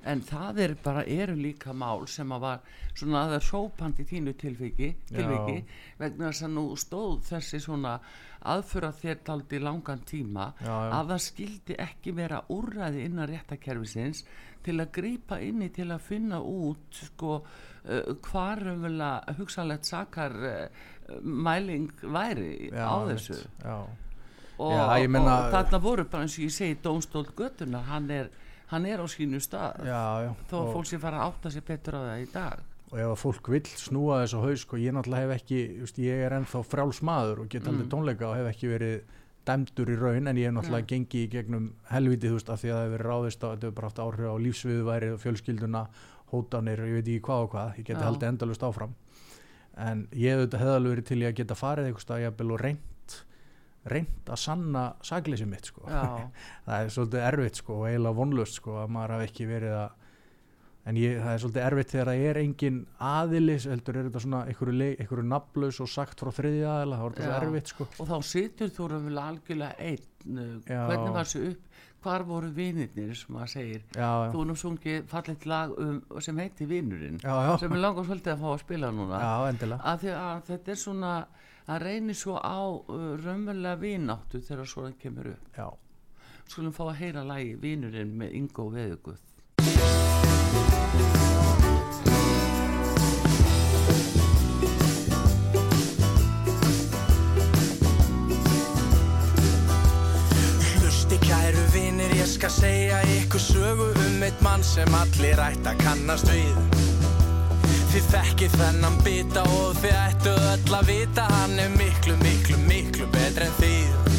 en 0.06 0.22
það 0.22 0.60
er 0.66 0.74
bara, 0.84 1.02
eru 1.10 1.34
líka 1.40 1.74
mál 1.74 2.06
sem 2.08 2.30
að 2.36 2.44
var 2.46 2.60
svona 2.96 3.24
að 3.24 3.32
það 3.32 3.36
er 3.40 3.46
sópandi 3.50 4.06
þínu 4.12 4.34
tilviki, 4.38 4.90
tilviki 5.10 5.56
vegna 6.00 6.30
þess 6.32 6.46
að 6.46 6.54
nú 6.60 6.66
stóð 6.78 7.16
þessi 7.32 7.60
svona 7.66 7.96
aðfura 8.46 8.92
þér 8.94 9.22
taldi 9.26 9.60
langan 9.60 10.04
tíma 10.06 10.52
Já, 10.62 10.70
já. 10.70 10.92
að 11.00 11.14
það 11.14 11.24
skildi 11.26 11.78
ekki 11.88 12.14
vera 12.20 12.44
úrræði 12.54 13.06
innan 13.08 13.30
réttakerfisins 13.32 14.22
til 14.66 14.78
að 14.82 14.92
grípa 14.94 15.40
inni 15.46 15.72
til 15.74 15.90
að 15.94 16.04
finna 16.06 16.40
út 16.42 17.00
sko 17.02 17.40
uh, 17.42 18.14
hvar 18.30 18.62
umvöla 18.76 19.10
hugsanlegt 19.40 19.90
sakar 19.90 20.34
uh, 20.38 20.86
mæling 21.22 21.90
væri 22.02 22.70
Já, 22.70 22.86
á 22.86 22.96
þessu. 23.10 23.42
Já, 23.62 23.76
og, 24.62 25.10
meina- 25.10 25.36
og 25.48 25.52
þarna 25.54 25.82
voru 25.84 26.06
bara 26.10 26.26
eins 26.26 26.38
og 26.40 26.46
ég 26.48 26.54
segi 26.56 26.78
Dómstól 26.86 27.26
Götuna, 27.38 27.82
hann 27.90 28.10
er 28.14 28.30
hann 28.72 28.86
er 28.90 29.00
á 29.04 29.06
sínu 29.10 29.40
stað 29.44 29.84
já, 29.86 30.04
já 30.26 30.32
þó 30.50 30.56
að 30.56 30.64
og, 30.66 30.72
fólk 30.78 30.88
sé 30.90 31.00
fara 31.02 31.20
að 31.22 31.28
átta 31.34 31.52
sér 31.54 31.66
betur 31.68 31.98
á 31.98 32.02
það 32.06 32.24
í 32.24 32.30
dag 32.34 32.64
og 32.92 32.98
ef 33.02 33.10
að 33.12 33.20
fólk 33.22 33.48
vill 33.50 33.66
snúa 33.82 34.22
þess 34.24 34.36
á 34.38 34.40
haus 34.46 34.62
sko, 34.66 34.78
ég 34.78 34.94
náttúrulega 34.96 35.26
hef 35.26 35.36
ekki, 35.42 35.60
just, 35.82 35.98
ég 36.00 36.22
er 36.26 36.36
ennþá 36.38 36.62
frjálsmaður 36.70 37.40
og 37.44 37.50
get 37.50 37.68
aldrei 37.68 37.86
Mm. 37.86 37.92
tónleika 37.94 38.28
og 38.30 38.36
hef 38.38 38.50
ekki 38.54 38.70
verið 38.72 39.02
dæmdur 39.46 39.90
í 39.94 39.96
raun 40.00 40.28
en 40.28 40.38
ég 40.38 40.46
hef 40.50 40.54
náttúrulega 40.58 40.86
Já. 40.86 40.90
gengið 40.94 41.24
í 41.26 41.32
gegnum 41.34 41.66
helviti 41.92 42.30
þú 42.30 42.38
veist 42.38 42.50
af 42.50 42.62
því 42.62 42.70
að 42.72 42.76
það 42.78 42.86
hefur 42.86 42.96
verið 42.98 43.10
ráðist 43.10 43.44
á, 43.46 43.48
þetta 43.52 43.66
hefur 43.68 43.76
bara 43.80 43.90
haft 43.90 44.02
áhrif 44.06 44.30
á 44.32 44.36
lífsviðværi 44.46 45.10
og 45.14 45.20
fjölskylduna 45.26 45.84
hótanir, 46.32 46.80
ég 46.86 46.94
veit 46.98 47.10
ekki 47.10 47.26
hvað 47.28 47.44
og 47.46 47.52
hvað 47.54 47.68
ég 47.78 47.86
geti 47.90 48.00
Já. 48.02 48.06
haldið 48.10 48.30
endalust 48.32 48.64
áfram 48.66 48.96
en 49.78 50.08
ég 50.16 50.32
hef 50.34 50.46
þetta 50.46 50.62
hefði 50.64 50.76
alveg 50.80 50.94
verið 50.96 51.08
til 51.12 51.20
í 51.22 51.28
að 51.30 51.36
geta 51.42 51.58
farið 51.60 51.90
eitthvað 51.90 52.06
stað 52.06 52.24
jafnvel 52.26 52.52
og 52.56 52.62
reynt 52.64 52.86
reynt 53.92 54.32
að 54.32 54.42
sanna 54.42 54.86
sagleysi 55.06 55.46
mitt 55.50 55.70
sko. 55.70 55.86
það 56.66 56.76
er 56.80 56.96
svolítið 56.96 57.28
erfitt 57.28 57.62
sko, 57.62 57.82
og 57.82 57.92
eiginlega 57.92 58.20
vonlust 58.22 58.60
sko, 58.62 58.80
að 58.82 58.92
maður 58.96 59.16
hafi 59.18 59.30
ekki 59.30 59.50
verið 59.50 59.78
að 59.84 60.02
en 60.86 61.00
ég, 61.02 61.18
það 61.18 61.32
er 61.32 61.42
svolítið 61.42 61.64
erfitt 61.66 61.92
þegar 61.94 62.10
það 62.12 62.24
er 62.30 62.40
engin 62.42 62.80
aðilis 63.02 63.68
heldur 63.70 63.98
er 63.98 64.08
þetta 64.10 64.22
svona 64.22 64.42
einhverju, 64.52 65.26
nafnlaus 65.32 65.80
og 65.82 65.90
sagt 65.90 66.22
frá 66.22 66.32
þriðja 66.38 66.74
aðila 66.76 67.00
þá 67.00 67.06
er 67.06 67.16
þetta 67.20 67.38
erfitt 67.40 67.72
sko. 67.74 67.88
og 67.98 68.10
þá 68.12 68.18
situr 68.30 68.74
þú 68.76 68.90
raunverulega 68.92 69.32
algjörlega 69.34 69.88
einn 69.90 70.42
uh, 70.42 70.52
Já. 70.70 70.82
hvernig 70.92 71.16
var 71.16 71.30
þessu 71.30 71.46
upp? 71.52 71.82
Hvar 72.06 72.22
voru 72.22 72.52
vinirnir 72.54 73.16
sem 73.18 73.34
maður 73.34 73.50
segir? 73.50 73.80
Já, 73.96 74.06
já, 74.06 74.28
þú 74.30 74.42
erum 74.44 74.58
sungið 74.62 75.08
fallet 75.10 75.46
lag 75.50 75.72
um, 75.82 75.96
sem 76.22 76.42
heiti 76.44 76.68
já, 76.70 77.56
sem 77.58 77.74
er 77.74 77.82
langar 77.82 78.06
svolítið 78.06 78.34
að 78.36 78.44
fá 78.44 78.50
að 78.52 78.60
spila 78.62 78.92
núna. 78.94 79.22
Að 79.82 80.06
að 80.14 80.44
þetta 80.52 80.76
er 80.76 80.78
svona 80.84 81.14
að 81.66 81.82
reynir 81.82 82.18
svo 82.18 82.38
á 82.38 82.62
uh, 82.62 83.16
raunverulega 83.22 83.80
vináttu 83.82 84.42
þegar 84.46 84.70
svona 84.70 84.94
kemur 85.02 85.32
upp. 85.34 85.48
Já, 85.58 85.70
skulum 86.50 86.76
fá 86.76 86.84
að 86.90 87.00
heyra 87.02 87.26
lagi 87.26 87.56
vinurinn 87.62 88.14
með 88.20 88.38
Ingo 88.42 88.70
Veðuguð 88.74 89.24
Hlusti 100.76 101.18
kæru 101.26 101.66
vinir, 101.74 102.14
ég 102.14 102.30
skal 102.30 102.54
segja 102.54 103.02
ykkur 103.18 103.42
sögu 103.42 103.92
um 104.06 104.26
eitt 104.26 104.46
mann 104.46 104.66
sem 104.66 105.02
allir 105.02 105.42
ætti 105.50 105.74
að 105.74 105.82
kannast 105.82 106.30
við 106.30 106.85
Þið 107.96 108.08
þekkið 108.12 108.56
þennan 108.60 108.96
bita 109.06 109.42
og 109.56 109.78
þið 109.80 109.94
ættu 109.96 110.32
öll 110.50 110.74
að 110.76 110.90
vita 110.90 111.24
Hann 111.30 111.54
er 111.64 111.70
miklu, 111.80 112.16
miklu, 112.20 112.58
miklu 112.68 113.08
betri 113.14 113.48
en 113.48 113.56
þið. 113.56 114.12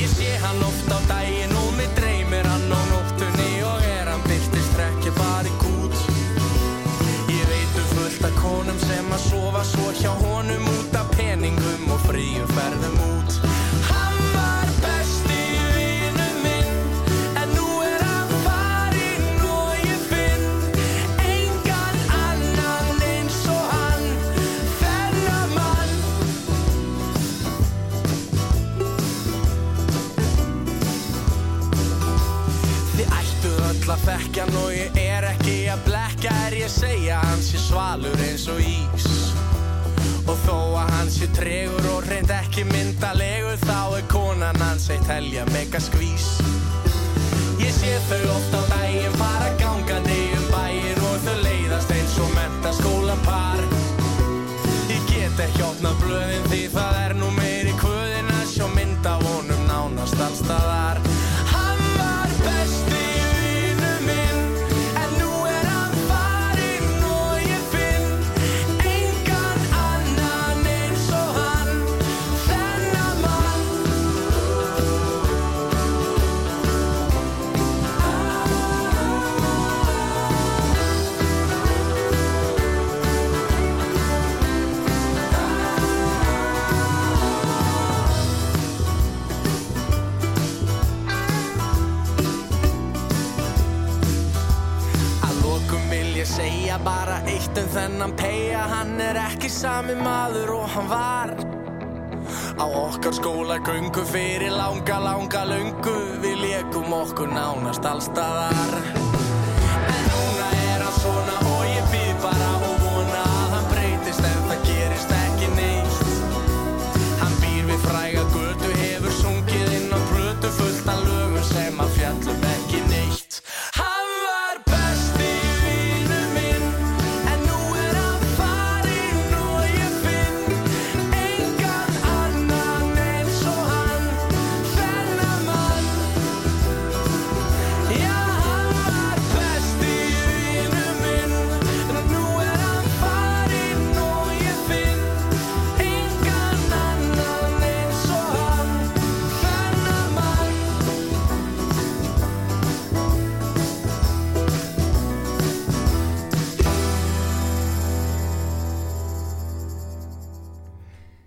Ég 0.00 0.10
sé 0.10 0.32
hann 0.42 0.64
oft 0.66 0.90
á 0.90 0.98
daginn 1.06 1.54
og 1.60 1.70
mig 1.78 1.94
dreymir 1.94 2.50
hann 2.50 2.66
á 2.66 2.80
nóttunni 2.90 3.62
Og 3.70 3.86
er 3.92 4.10
hann 4.10 4.26
byrtist 4.26 4.74
trekki 4.74 5.14
bara 5.14 5.46
í 5.46 5.54
kút. 5.62 5.94
Ég 7.30 7.46
veit 7.52 7.78
um 7.84 7.90
fullt 7.94 8.26
af 8.32 8.40
konum 8.42 8.82
sem 8.82 9.14
að 9.14 9.28
sofa 9.30 9.62
svo 9.70 9.92
hjá 10.02 10.10
honum 10.10 10.25
svalur 37.96 38.20
eins 38.20 38.46
og 38.48 38.58
ís. 38.60 39.06
Og 40.28 40.36
þó 40.44 40.56
að 40.82 40.90
hans 40.92 41.16
sé 41.20 41.28
tregur 41.32 41.86
og 41.94 42.04
reynd 42.10 42.30
ekki 42.34 42.66
myndalegur 42.68 43.56
þá 43.62 43.96
er 43.96 44.04
konan 44.10 44.60
hans 44.60 44.90
eitt 44.92 45.06
helja 45.08 45.46
mega 45.54 45.80
skvís. 45.80 46.26
Ég 47.62 47.72
sé 47.72 47.94
þau 48.10 48.20
oft 48.34 48.52
á 48.52 48.62
daginn 48.74 49.16
fara 49.16 49.48
gangandi 49.62 50.18
um 50.36 50.44
bæinn 50.52 51.00
og 51.08 51.16
þau 51.24 51.36
leiðast 51.46 51.94
eins 51.96 52.18
og 52.20 52.34
mentaskólan 52.36 53.22
par 53.24 53.64
Ég 54.92 55.08
get 55.08 55.40
ekki 55.46 55.64
opna 55.64 55.94
blöðin 56.02 56.44
því 56.50 56.62
það 56.76 57.00
er 57.06 57.16
nú 57.16 57.32
segja 96.36 96.78
bara 96.84 97.20
eitt 97.30 97.58
um 97.58 97.68
þennan 97.72 98.12
peyja 98.18 98.66
Hann 98.72 99.00
er 99.00 99.18
ekki 99.26 99.48
sami 99.52 99.96
maður 99.98 100.56
og 100.60 100.66
hann 100.74 100.90
var 100.90 101.36
Á 102.56 102.64
okkar 102.66 103.12
skóla 103.12 103.58
göngu 103.60 104.02
fyrir 104.08 104.50
langa, 104.50 104.96
langa 104.98 105.44
löngu. 105.46 105.96
Við 106.24 106.40
leikum 106.40 106.92
okkur 106.96 107.28
nánast 107.30 107.84
allstaðar 107.86 109.05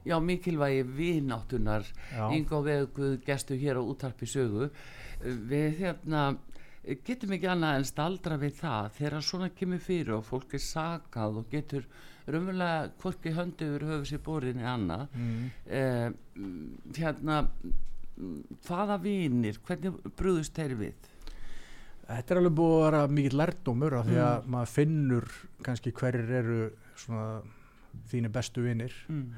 Já, 0.09 0.17
mikilvægi 0.25 0.83
vináttunar. 0.97 1.85
Ingo 2.33 2.61
Veguð 2.65 3.19
gestu 3.27 3.57
hér 3.61 3.77
á 3.77 3.83
útarpi 3.85 4.25
sögu 4.29 4.69
við 5.21 5.81
hérna 5.83 6.23
getum 7.05 7.33
ekki 7.35 7.49
annað 7.51 7.77
en 7.81 7.85
staldra 7.89 8.37
við 8.39 8.53
það 8.61 8.85
þegar 8.97 9.25
svona 9.27 9.49
kemur 9.53 9.81
fyrir 9.83 10.13
og 10.15 10.23
fólk 10.25 10.55
er 10.57 10.63
sakað 10.63 11.41
og 11.41 11.49
getur 11.51 11.83
raunverulega 12.29 12.91
hvorki 13.01 13.33
höndu 13.35 13.67
yfir 13.67 13.85
höfu 13.89 14.07
sér 14.09 14.21
borinni 14.25 14.63
annað 14.65 15.07
mm. 15.17 15.45
eh, 15.67 16.07
mm, 16.39 16.95
hérna 16.97 17.39
mm, 17.43 18.39
hvaða 18.67 18.97
vinir, 19.03 19.59
hvernig 19.67 19.99
brúðust 20.17 20.55
þeir 20.55 20.75
við? 20.79 21.09
Þetta 22.09 22.33
er 22.33 22.39
alveg 22.41 22.55
búið 22.57 22.75
að 22.79 22.83
vera 22.87 23.03
mikill 23.13 23.37
lærdómur 23.43 23.97
af 23.99 24.07
því 24.09 24.17
að 24.23 24.37
Mm. 24.39 24.49
maður 24.55 24.71
finnur 24.77 25.27
kannski 25.67 25.91
hverjir 25.99 26.31
eru 26.39 26.59
svona 26.95 27.41
þínu 28.09 28.31
bestu 28.33 28.63
vinnir 28.65 28.93
Mm. 29.09 29.33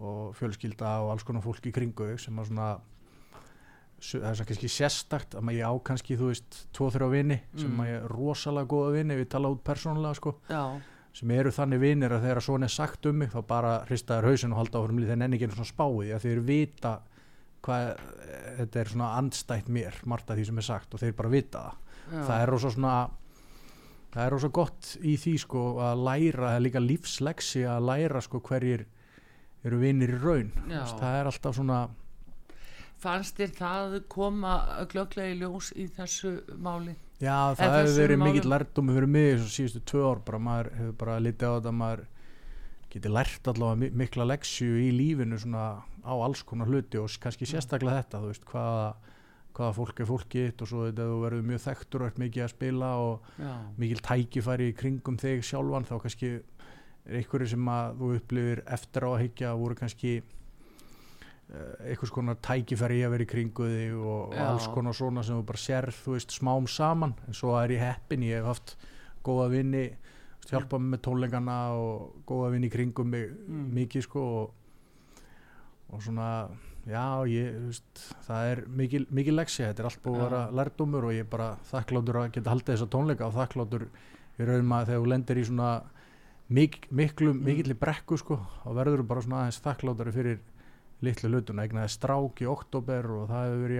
Og 0.00 0.34
fjölskylda 0.38 0.94
og 1.04 1.12
alls 1.14 1.24
konar 1.28 1.44
fólk 1.44 1.66
í 1.68 1.72
kringu 1.74 2.12
sem 2.18 2.38
að 2.40 2.50
svona 2.50 2.70
það 4.00 4.30
er 4.30 4.38
svo 4.38 4.46
kannski 4.48 4.70
sérstakt 4.72 5.34
að 5.36 5.44
maður 5.44 5.58
ég 5.60 5.68
á 5.68 5.74
kannski 5.90 6.16
þú 6.16 6.30
veist 6.30 6.60
tvo-þrjá 6.76 7.08
vini 7.12 7.36
sem 7.56 7.68
Mm. 7.68 7.76
maður 7.76 7.96
er 7.98 8.08
rosalega 8.14 8.70
góða 8.72 8.92
vini 8.96 9.16
við 9.18 9.28
tala 9.34 9.50
út 9.52 9.60
persónulega 9.64 10.14
sko 10.16 10.34
Já, 10.48 10.80
sem 11.12 11.30
eru 11.30 11.50
þannig 11.52 11.80
vinir 11.82 12.10
að 12.16 12.22
þegar 12.24 12.40
svona 12.46 12.64
er 12.64 12.74
sagt 12.74 13.06
um 13.06 13.16
mig 13.18 13.30
þá 13.34 13.40
bara 13.46 13.84
hristaður 13.84 14.30
hausin 14.30 14.52
og 14.52 14.58
halda 14.62 14.78
áfram 14.80 15.02
þeir 15.04 15.16
nenni 15.20 15.36
ekki 15.36 15.50
svona 15.52 15.68
spáið 15.68 16.14
að 16.16 16.24
þeir 16.24 16.40
vita 16.48 16.92
hvað 17.60 17.88
þetta 18.56 18.80
er 18.80 18.88
svona 18.94 19.08
andstætt 19.18 19.68
mér 19.68 19.94
margt 20.06 20.30
af 20.30 20.38
því 20.38 20.46
sem 20.48 20.58
er 20.58 20.62
sagt 20.70 20.94
og 20.94 21.00
þeir 21.02 21.12
bara 21.18 21.28
vita 21.34 21.58
það 21.60 21.74
já. 22.14 22.24
það 22.24 22.40
er 22.40 22.48
rosa 22.54 22.70
svona 22.70 22.94
það 24.14 24.24
er 24.24 24.30
rosa 24.32 24.48
gott 24.48 24.96
í 25.02 25.16
því 25.20 25.34
sko 25.44 25.64
að 25.84 26.00
læra, 26.08 26.46
það 26.48 26.56
er 26.56 26.64
líka 26.64 26.80
lífsleksi 26.80 27.66
að 27.68 27.84
læra 27.90 28.20
sko 28.24 28.40
hverjir 28.40 28.86
eru 29.64 29.78
vinir 29.82 30.14
í 30.16 30.20
raun. 30.22 30.52
Þess, 30.68 30.94
það 31.00 31.18
er 31.20 31.30
alltaf 31.32 31.56
svona 31.58 31.80
Fannst 33.00 33.38
þér 33.40 33.52
það 33.56 33.94
koma 34.12 34.54
glögglega 34.92 35.32
í 35.32 35.38
ljós 35.40 35.70
í 35.80 35.86
þessu 35.96 36.34
máli? 36.60 36.96
já 37.20 37.52
það 37.56 37.74
hefur 37.76 37.96
verið 38.00 38.20
mikill 38.22 38.48
lærdómi 38.48 38.94
fyrir 38.96 39.10
mig 39.12 39.26
þessu 39.38 39.50
síðustu 39.54 39.80
tvö 39.90 40.02
ár 40.08 40.20
bara 40.24 40.38
maður 40.40 40.68
hefur 40.78 40.94
bara 41.02 41.16
litið 41.20 41.48
á 41.48 41.52
þetta 41.58 41.70
að 41.72 41.78
maður 41.80 42.02
geti 42.94 43.12
lært 43.12 43.50
allavega 43.52 43.80
mi- 43.82 43.90
mikla 44.02 44.24
leksju 44.28 44.68
í 44.84 44.86
lífinu 44.96 45.36
svona 45.40 45.64
á 46.00 46.12
alls 46.16 46.42
konar 46.48 46.68
hluti 46.72 46.96
og 47.00 47.12
kannski 47.20 47.48
sérstaklega 47.48 48.00
þetta 48.02 48.20
þú 48.24 48.30
veist 48.32 48.46
hvaða, 48.48 48.86
hvaða 49.56 49.76
fólk 49.80 50.00
er 50.00 50.08
fólkið 50.12 50.64
og 50.64 50.68
svo 50.72 50.86
þetta 50.88 51.08
þú 51.12 51.18
verður 51.26 51.44
mjög 51.52 51.62
þekktur 51.66 52.00
og 52.00 52.08
ert 52.12 52.22
mikið 52.24 52.44
að 52.46 52.52
spila 52.54 52.90
og 53.04 53.28
Já, 53.40 53.52
mikil 53.84 54.00
tækifæri 54.08 54.70
í 54.72 54.76
kringum 54.80 55.20
þig 55.20 55.44
sjálfan 55.44 55.88
þá 55.88 55.94
kannski 56.06 56.32
einhverju 57.08 57.48
sem 57.54 57.68
að 57.72 57.96
þú 58.00 58.10
upplifir 58.18 58.62
eftir 58.66 59.06
á 59.06 59.10
að 59.14 59.22
higgja 59.24 59.54
voru 59.58 59.74
kannski 59.78 60.12
uh, 60.20 61.88
einhvers 61.88 62.12
konar 62.14 62.38
tækifæri 62.44 63.00
að 63.06 63.14
vera 63.16 63.26
í 63.26 63.30
kringu 63.30 63.68
þig 63.72 63.96
og, 63.98 64.34
Já. 64.36 64.44
alls 64.50 64.68
konar 64.74 64.96
svona 64.96 65.24
sem 65.26 65.38
þú 65.40 65.46
bara 65.48 65.62
sérð 65.64 66.00
þú 66.04 66.16
veist 66.18 66.36
smám 66.36 66.68
saman 66.70 67.14
en 67.26 67.36
svo 67.36 67.56
er 67.60 67.74
ég 67.76 67.84
heppin, 67.84 68.22
ég 68.28 68.40
hef 68.40 68.50
haft 68.52 68.76
góða 69.26 69.48
vinni 69.56 69.84
hjálpa 70.50 70.78
mig 70.80 70.94
með 70.96 71.02
tónleikana 71.06 71.56
og 71.78 72.24
góða 72.26 72.52
vinni 72.54 72.70
í 72.70 72.72
kringum 72.74 73.10
mig 73.12 73.30
Mm. 73.50 73.66
mikið 73.76 74.02
sko 74.06 74.20
og, 74.40 74.50
og 75.92 76.02
svona 76.02 76.48
já, 76.88 77.02
ég, 77.28 77.56
veist, 77.66 78.00
það 78.26 78.46
er 78.52 78.60
mikil, 78.66 79.06
mikil 79.10 79.34
leksja, 79.36 79.68
þetta 79.70 79.82
er 79.82 79.88
allt 79.90 80.02
búið 80.04 80.20
að 80.20 80.24
vera 80.30 80.40
lærdómur 80.60 81.04
og 81.10 81.12
ég 81.14 81.24
er 81.26 81.30
bara 81.30 81.48
þakkláttur 81.70 82.18
að 82.22 82.30
geta 82.36 82.50
haldið 82.54 82.74
þessa 82.76 82.88
tónleika 82.94 83.26
og 83.28 83.34
þakkláttur 83.36 83.84
í 84.40 84.46
raun 84.48 84.64
maður 84.70 84.88
þegar 84.92 85.02
þú 85.04 85.10
lendir 85.12 85.40
í 85.42 85.44
svona 85.50 85.70
mik, 86.50 86.88
miklu, 86.90 87.32
Mm. 87.34 87.44
mikilli 87.46 87.74
brekku 87.78 88.18
sko 88.18 88.40
og 88.66 88.74
verður 88.76 89.04
bara 89.06 89.22
svona 89.22 89.44
aðeins 89.44 89.60
þakkláttur 89.62 90.10
fyrir 90.12 90.38
litlu 91.00 91.30
hlutuna, 91.30 91.62
eignaði 91.64 91.88
strák 91.94 92.42
í 92.44 92.48
oktober 92.50 93.06
og 93.14 93.28
það 93.30 93.44
hefur 93.46 93.62
verið 93.64 93.78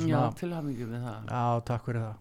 er 0.00 0.08
já 0.08 0.16
svona, 0.16 0.34
til 0.40 0.52
hafingi 0.56 0.86
með 0.90 1.04
það 1.06 1.28
já, 1.30 1.62
takk 1.70 1.84
fyrir 1.86 2.00
það 2.06 2.16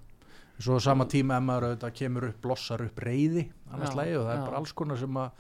svo 0.59 0.79
sama 0.83 1.05
tíma 1.05 1.37
ef 1.39 1.43
maður 1.47 1.65
auðvitað 1.69 1.93
kemur 1.95 2.27
upp 2.29 2.41
blossar 2.43 2.81
upp 2.83 2.99
reyði 2.99 3.45
annars 3.71 3.93
Já, 3.93 3.95
lagi 3.95 4.17
og 4.19 4.25
það 4.27 4.35
já. 4.35 4.41
er 4.41 4.45
bara 4.49 4.57
alls 4.59 4.73
konar 4.73 4.97
sem 4.99 5.13
að 5.23 5.31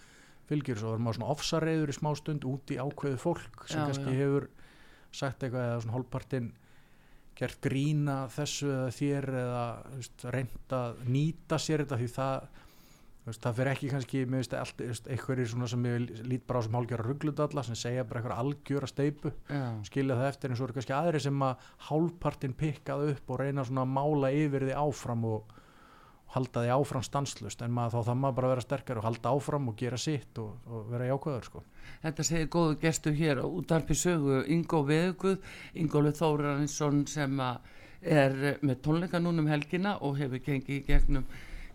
fylgir 0.49 0.79
svo 0.79 0.93
er 0.95 1.03
maður 1.03 1.17
svona 1.19 1.33
ofsareyður 1.35 1.89
í 1.93 1.97
smá 1.99 2.09
stund 2.17 2.45
út 2.49 2.71
í 2.73 2.77
ákveðu 2.79 3.19
fólk 3.19 3.67
sem 3.67 3.81
Já, 3.81 3.85
kannski 3.91 4.15
já. 4.15 4.17
hefur 4.23 4.47
sagt 5.11 5.43
eitthvað 5.43 5.67
eða 5.67 5.81
svona 5.83 5.97
hálfpartinn 5.97 6.49
gert 7.39 7.59
grína 7.61 8.15
þessu 8.33 8.71
eða 8.71 8.89
þér 8.95 9.29
eða 9.43 9.65
að 10.79 11.03
nýta 11.07 11.59
sér 11.61 11.83
þetta 11.83 11.99
því 12.01 12.09
það 12.15 12.49
það 13.37 13.59
fyrir 13.59 13.71
ekki 13.73 13.91
kannski 13.93 14.23
veist, 14.31 14.55
einhverjir 15.09 15.51
svona 15.51 15.69
sem 15.69 15.85
ég 15.85 16.25
lít 16.25 16.47
bara 16.49 16.59
á 16.59 16.65
sem 16.65 16.75
hálfgjöra 16.79 17.05
ruggludalla 17.05 17.63
sem 17.67 17.77
segja 17.77 18.07
bara 18.09 18.23
eitthvað 18.23 18.43
algjöra 18.43 18.89
steipu 18.89 19.33
Já, 19.49 19.63
skilja 19.89 20.17
það 20.19 20.31
eftir 20.31 20.51
en 20.51 20.59
svo 20.59 20.67
eru 20.67 20.77
kannski 20.79 20.97
aðri 20.97 21.23
sem 21.23 21.45
að 21.45 21.69
hálfpartinn 21.89 22.57
pikkað 22.59 23.07
upp 23.13 23.33
og 23.33 23.41
reyna 23.43 23.65
svona 23.67 23.85
að 23.85 23.95
mála 23.99 24.33
yfir 24.33 24.67
því 24.69 24.77
áfram 24.81 25.25
og, 25.29 25.41
og 25.49 25.59
halda 26.35 26.63
því 26.63 26.71
áfram 26.75 27.05
stanslust 27.05 27.61
en 27.65 27.73
maður, 27.73 27.97
þá 27.97 28.09
það 28.09 28.19
maður 28.21 28.37
bara 28.37 28.47
að 28.47 28.53
vera 28.53 28.65
sterkar 28.65 29.01
og 29.01 29.07
halda 29.07 29.33
áfram 29.33 29.69
og 29.71 29.77
gera 29.79 29.97
sitt 29.97 30.41
og, 30.41 30.69
og 30.69 30.89
vera 30.91 31.09
jákvæður 31.09 31.47
sko. 31.47 31.63
Þetta 32.03 32.25
segir 32.27 32.49
góðu 32.53 32.79
gestu 32.83 33.13
hér 33.17 33.41
á 33.41 33.45
útarpi 33.49 33.97
sögu 33.97 34.43
Ingo 34.53 34.83
Veðuguð, 34.85 35.39
Ingólu 35.81 36.13
Þórarinsson 36.19 37.05
sem 37.09 37.41
að 37.41 37.75
er 37.99 38.35
með 38.63 38.83
tónleika 38.85 39.19
núnum 39.19 39.49
helgina 39.51 39.97
og 40.05 40.19
hefur 40.21 40.39
gengið 40.45 40.77
í 40.77 40.83
gegnum 40.87 41.25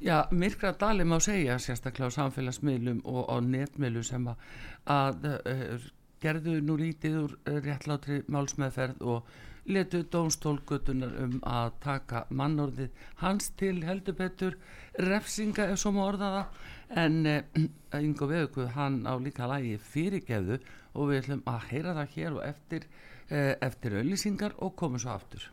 já, 0.00 0.28
myrkra 0.30 0.72
dali 0.72 1.04
má 1.04 1.20
segja 1.20 1.58
sérstaklega 1.58 2.10
á 2.10 2.16
samfélagsmiðlum 2.18 3.02
og 3.04 3.30
á 3.30 3.36
netmiðlu 3.40 4.02
sem 4.04 4.28
að, 4.28 4.44
að 4.90 5.26
uh, 5.30 5.88
gerðu 6.24 6.60
nú 6.64 6.76
lítið 6.80 7.18
úr 7.22 7.34
réttlátri 7.64 8.22
málsmeðferð 8.28 9.02
og 9.02 9.28
letu 9.64 10.02
dómstólgötunar 10.12 11.14
um 11.24 11.38
að 11.48 11.72
taka 11.80 12.24
mannorðið 12.28 12.90
hans 13.22 13.50
til 13.58 13.78
heldur 13.84 14.16
betur. 14.18 14.58
Refsinga 15.00 15.70
ef 15.72 15.80
svo 15.80 15.94
má 15.96 16.04
orða 16.04 16.30
það. 16.36 16.62
En 17.04 17.18
uh, 17.26 18.00
Ingo 18.00 18.28
Veðuguð 18.30 18.72
hann 18.76 19.02
á 19.08 19.14
líka 19.16 19.48
lægi 19.50 19.78
fyrirgeðu 19.80 20.60
og 20.94 21.10
við 21.10 21.22
ætlum 21.22 21.44
að 21.50 21.68
heyra 21.72 21.98
það 21.98 22.14
hér 22.16 22.38
og 22.38 22.46
eftir, 22.46 22.88
uh, 23.30 23.52
eftir 23.58 23.98
auðlýsingar 23.98 24.56
og 24.62 24.76
komum 24.78 25.02
svo 25.02 25.16
aftur 25.16 25.50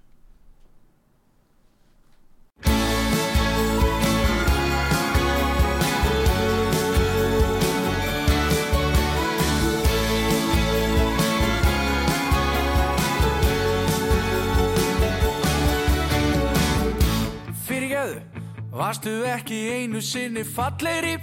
Varstu 18.72 19.12
ekki 19.28 19.58
einu 19.76 20.00
sinni 20.00 20.46
fallegri 20.48 21.18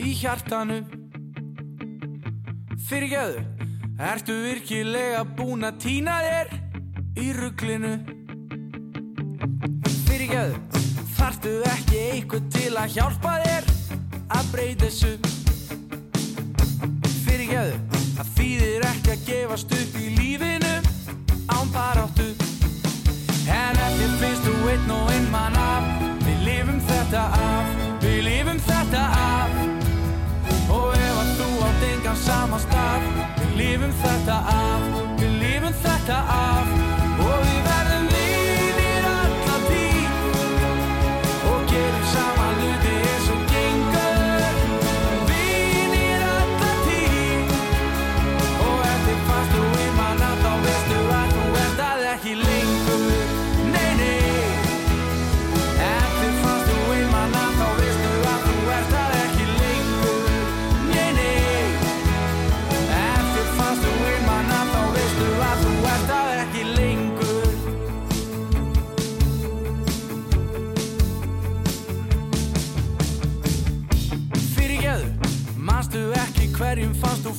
í 0.00 0.14
hjartanu? 0.16 0.78
Fyrirgjöðu, 2.88 3.42
ertu 4.00 4.36
virkilega 4.46 5.20
búin 5.36 5.68
að 5.68 5.76
týna 5.84 6.14
þér 6.24 6.54
í 7.20 7.26
rugglinu 7.36 7.92
Fyrirgjöðu, 10.06 10.56
þartu 11.18 11.54
ekki 11.74 12.00
eitthvað 12.14 12.48
til 12.56 12.72
að 12.72 12.96
hjálpa 12.96 13.36
þér 13.44 13.70
að 14.40 14.50
breyta 14.54 14.88
þessu? 14.88 15.14
Fyrirgjöðu, 17.26 17.78
það 18.16 18.34
þýðir 18.40 18.90
ekki 18.94 19.16
að 19.18 19.24
gefast 19.28 19.80
upp 19.82 20.00
í 20.00 20.10
lífinu 20.16 20.76
án 21.44 21.74
baráttu. 21.76 22.32
En 23.52 23.82
ef 23.84 23.98
þið 24.00 24.20
finnst 24.24 24.46
þú 24.48 24.60
einn 24.72 24.94
og 24.96 25.18
einn 25.18 25.34
mann 25.34 25.60
af 25.60 25.99
þetta 27.10 27.42
af, 27.42 27.70
við 28.04 28.20
lifum 28.22 28.58
þetta 28.62 29.00
af. 29.18 29.56
Og 30.70 30.92
ef 30.94 31.16
að 31.18 31.32
þú 31.40 31.48
átt 31.66 31.82
engan 31.88 32.20
sama 32.22 32.60
stað 32.62 33.08
Við 33.40 33.56
lifum 33.58 33.96
þetta 34.04 34.38
af, 34.54 34.86
við 35.18 35.34
lifum 35.42 35.74
þetta 35.82 36.22
af 36.36 36.89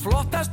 hverjum 0.03 0.50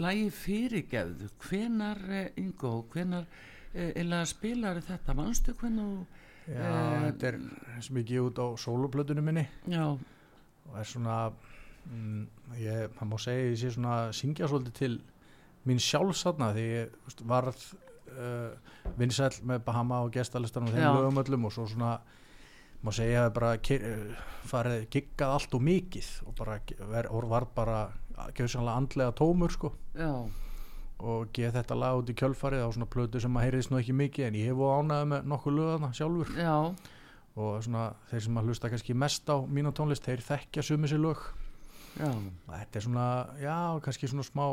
Lægi 0.00 0.28
fyrirgefðu, 0.32 1.28
hvenar, 1.44 1.98
eh, 2.10 2.30
Ingo, 2.40 2.86
hvenar 2.92 3.26
eh, 3.74 3.92
eða 4.00 4.22
spilar 4.28 4.80
þetta, 4.80 5.14
manstu 5.14 5.52
hvenar 5.60 6.04
Já, 6.42 6.58
Eh, 6.58 7.12
þetta 7.12 7.28
er 7.28 7.38
sem 7.86 7.98
ég 8.00 8.08
gef 8.08 8.24
út 8.26 8.38
á 8.42 8.46
sóluplötunum 8.58 9.24
minni. 9.24 9.44
Já, 9.70 9.84
og 9.94 10.78
er 10.78 10.88
svona 10.88 11.18
mm, 11.86 12.24
ég, 12.58 12.88
það 12.96 13.10
má 13.10 13.18
segja 13.22 13.44
ég 13.50 13.60
sé 13.60 13.70
svona 13.76 13.98
syngja 14.16 14.48
svolítið 14.50 14.74
til 14.80 14.96
mín 15.68 15.78
sjálfsatna 15.78 16.50
því 16.56 16.64
ég 16.66 16.96
veist, 17.04 17.22
varð 17.30 17.62
uh, 18.16 18.50
vinsæll 18.98 19.38
með 19.46 19.62
Bahama 19.68 20.00
og 20.02 20.10
gestalistan 20.16 20.66
og 20.66 20.74
þeim 20.74 20.98
lögum 20.98 21.22
öllum 21.22 21.46
og 21.46 21.54
svo 21.54 21.68
svona 21.70 21.92
má 22.82 22.92
segja 22.92 23.26
að 23.28 23.34
bara 23.38 23.56
ke- 23.58 23.80
eh, 23.80 24.14
farið 24.50 24.86
giggað 24.90 25.34
allt 25.36 25.54
og 25.54 25.62
mikið 25.62 26.08
og 26.26 26.34
bara 26.38 26.60
ver, 26.90 27.06
og 27.10 27.28
var 27.30 27.46
bara 27.54 27.80
gjössanlega 28.34 28.76
andlega 28.76 29.12
tómur 29.18 29.50
sko. 29.54 29.72
Já, 29.94 30.28
og 31.02 31.32
geð 31.34 31.52
þetta 31.56 31.74
lag 31.78 31.98
út 31.98 32.10
í 32.10 32.14
kjölfarið 32.14 32.62
á 32.62 32.68
svona 32.74 32.86
plötu 32.90 33.20
sem 33.20 33.34
að 33.34 33.44
heyrðist 33.48 33.70
nú 33.72 33.78
ekki 33.80 33.94
mikið 33.94 34.26
en 34.26 34.34
ég 34.38 34.50
hef 34.52 34.56
ánægði 34.56 35.06
með 35.12 35.24
nokkuð 35.32 35.56
lögana 35.56 35.92
sjálfur. 35.94 36.28
Já, 36.38 36.74
og 37.36 37.62
svona 37.64 37.94
þeir 38.10 38.20
sem 38.26 38.36
að 38.38 38.44
hlusta 38.50 38.68
kannski 38.70 38.94
mest 38.94 39.26
á 39.30 39.36
mína 39.46 39.72
tónlist 39.72 40.04
þeir 40.06 40.20
þekkja 40.26 40.62
sumi 40.62 40.88
sér 40.88 41.00
lög. 41.02 41.22
Já, 41.98 42.10
þetta 42.48 42.76
er 42.78 42.80
svona, 42.86 43.06
já, 43.40 43.56
kannski 43.84 44.08
svona 44.08 44.22
smá 44.24 44.46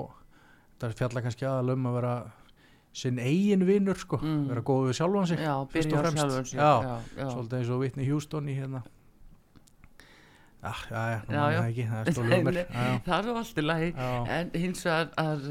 þetta 0.80 0.96
fjalla 0.98 1.22
kannski 1.22 1.46
aðal 1.46 1.74
um 1.76 1.86
að 1.90 1.94
vera 2.00 2.14
sinn 2.94 3.20
eigin 3.22 3.66
vinnur 3.68 3.96
sko, 4.02 4.18
Mm. 4.18 4.48
vera 4.50 4.62
góð 4.66 4.88
við 4.90 4.96
sjálfan 5.00 5.28
sig 5.28 5.40
já, 5.40 5.54
byrja 5.74 6.00
á 6.02 6.12
sjálfum 6.12 6.46
sér, 6.46 6.60
já, 6.60 6.72
já, 6.84 6.96
já. 7.18 7.28
svolítið 7.30 7.60
eins 7.60 7.70
og 7.70 7.80
Whitney 7.84 8.10
Houston 8.10 8.50
í 8.50 8.56
hérna 8.58 8.82
ah, 10.62 10.82
já, 10.90 11.04
já, 11.30 11.44
Já, 11.54 11.62
ekki 11.70 11.86
það 11.88 12.02
er 12.02 12.14
já, 12.14 12.66
já. 12.74 13.00
það 13.06 13.16
er 13.20 13.28
nú 13.30 13.36
allt 13.40 13.62
í 13.62 13.66
lagi 13.66 13.92
Já. 13.96 14.10
en 14.40 14.52
hins 14.64 14.84
vegar 14.86 15.12
að, 15.22 15.46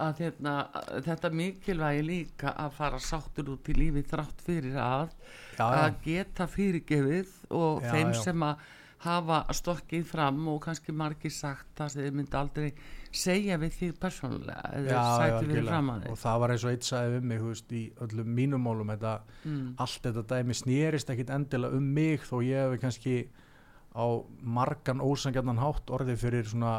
að, 0.00 0.22
hérna, 0.24 0.54
að 0.80 1.04
þetta 1.06 1.30
mikilvægi 1.42 2.02
líka 2.08 2.54
að 2.64 2.74
fara 2.80 2.98
sáttur 2.98 3.52
út 3.54 3.70
í 3.70 3.76
lífi 3.78 4.02
þrátt 4.10 4.42
fyrir 4.46 4.80
að 4.82 5.14
að 5.60 6.00
geta 6.06 6.46
fyrirgefið 6.50 7.34
og 7.54 7.82
þeim 7.84 8.14
sem 8.16 8.42
að 8.48 8.68
hafa 9.00 9.38
stokkið 9.56 10.02
fram 10.04 10.40
og 10.52 10.58
kannski 10.66 10.92
margir 10.92 11.32
sagt 11.32 11.70
það 11.78 11.88
sem 11.94 12.02
þið 12.04 12.16
myndi 12.18 12.36
aldrei 12.36 12.66
segja 13.10 13.56
við 13.58 13.72
því 13.78 13.88
persónulega 14.02 14.72
eða 14.76 15.04
sæti 15.16 15.48
við 15.48 15.68
fram 15.70 15.88
að 15.94 16.02
og 16.10 16.18
þig 16.18 16.22
það 16.24 16.40
var 16.42 16.54
eins 16.54 16.64
og 16.66 16.74
eitt 16.74 16.88
sagði 16.88 17.20
um 17.22 17.28
mig 17.32 17.42
veist, 17.46 17.72
í 17.72 17.82
öllum 18.04 18.34
mínum 18.36 18.66
málum 18.68 18.92
þetta, 18.92 19.14
mm. 19.48 19.66
allt 19.80 20.04
þetta 20.04 20.26
dæmi 20.34 20.56
snýrist 20.60 21.12
ekkit 21.14 21.32
endilega 21.32 21.80
um 21.80 21.88
mig 21.96 22.26
þó 22.28 22.36
ég 22.44 22.66
hefði 22.66 22.80
kannski 22.84 23.16
á 23.96 24.06
margan 24.58 25.00
ósangjarnan 25.02 25.58
hátt 25.64 25.90
orðið 25.90 26.20
fyrir 26.20 26.50
svona 26.52 26.74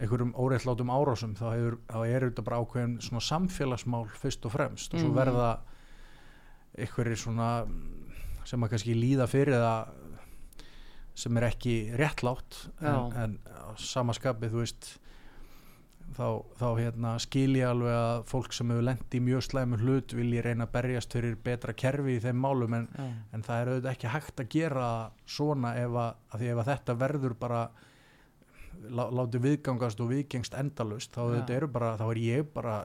einhverjum 0.00 0.32
óreitlátum 0.40 0.88
árásum 0.90 1.36
þá, 1.36 1.50
hefur, 1.52 1.76
þá 1.84 1.98
er 2.08 2.24
þetta 2.30 2.44
bara 2.48 2.62
ákveðin 2.64 2.96
svona 3.04 3.20
samfélagsmál 3.28 4.06
fyrst 4.16 4.46
og 4.48 4.54
fremst 4.56 4.94
og 4.94 5.02
svo 5.04 5.10
Mhm. 5.12 5.18
verða 5.20 5.50
einhverjir 6.80 7.20
svona 7.20 7.50
sem 8.48 8.62
að 8.64 8.70
kannski 8.72 8.94
líða 8.96 9.26
fyrir 9.28 9.60
það 9.60 9.99
sem 11.18 11.36
er 11.36 11.48
ekki 11.50 11.76
réttlátt 11.98 12.66
en, 12.80 13.14
en 13.18 13.38
á 13.46 13.74
sama 13.80 14.14
skapið 14.16 14.54
þú 14.54 14.62
veist 14.62 14.90
þá, 16.16 16.26
þá 16.58 16.66
hérna, 16.78 17.12
skil 17.22 17.50
ég 17.58 17.68
alveg 17.68 17.94
að 17.96 18.22
fólk 18.30 18.54
sem 18.56 18.72
hefur 18.72 18.86
lent 18.86 19.14
í 19.14 19.20
mjög 19.24 19.44
slæmur 19.46 19.84
hlut 19.84 20.14
vilji 20.16 20.42
reyna 20.44 20.66
að 20.66 20.74
berjast 20.78 21.14
fyrir 21.16 21.36
betra 21.44 21.74
kerfi 21.76 22.16
í 22.16 22.22
þeim 22.24 22.40
málum 22.42 22.76
en, 22.80 22.88
en 23.32 23.44
það 23.46 23.60
er 23.60 23.70
auðvitað 23.72 23.92
ekki 23.92 24.14
hægt 24.14 24.42
að 24.42 24.50
gera 24.54 24.88
svona 25.28 25.74
ef 25.80 26.00
að, 26.04 26.40
ef 26.40 26.62
að 26.62 26.72
þetta 26.72 26.98
verður 27.04 27.36
bara 27.40 27.60
lá, 28.88 29.04
látið 29.20 29.46
viðgangast 29.46 30.02
og 30.02 30.10
viðgengst 30.14 30.56
endalust 30.58 31.14
þá, 31.14 31.22
bara, 31.70 31.94
þá 32.00 32.06
er 32.08 32.22
ég 32.24 32.50
bara 32.54 32.80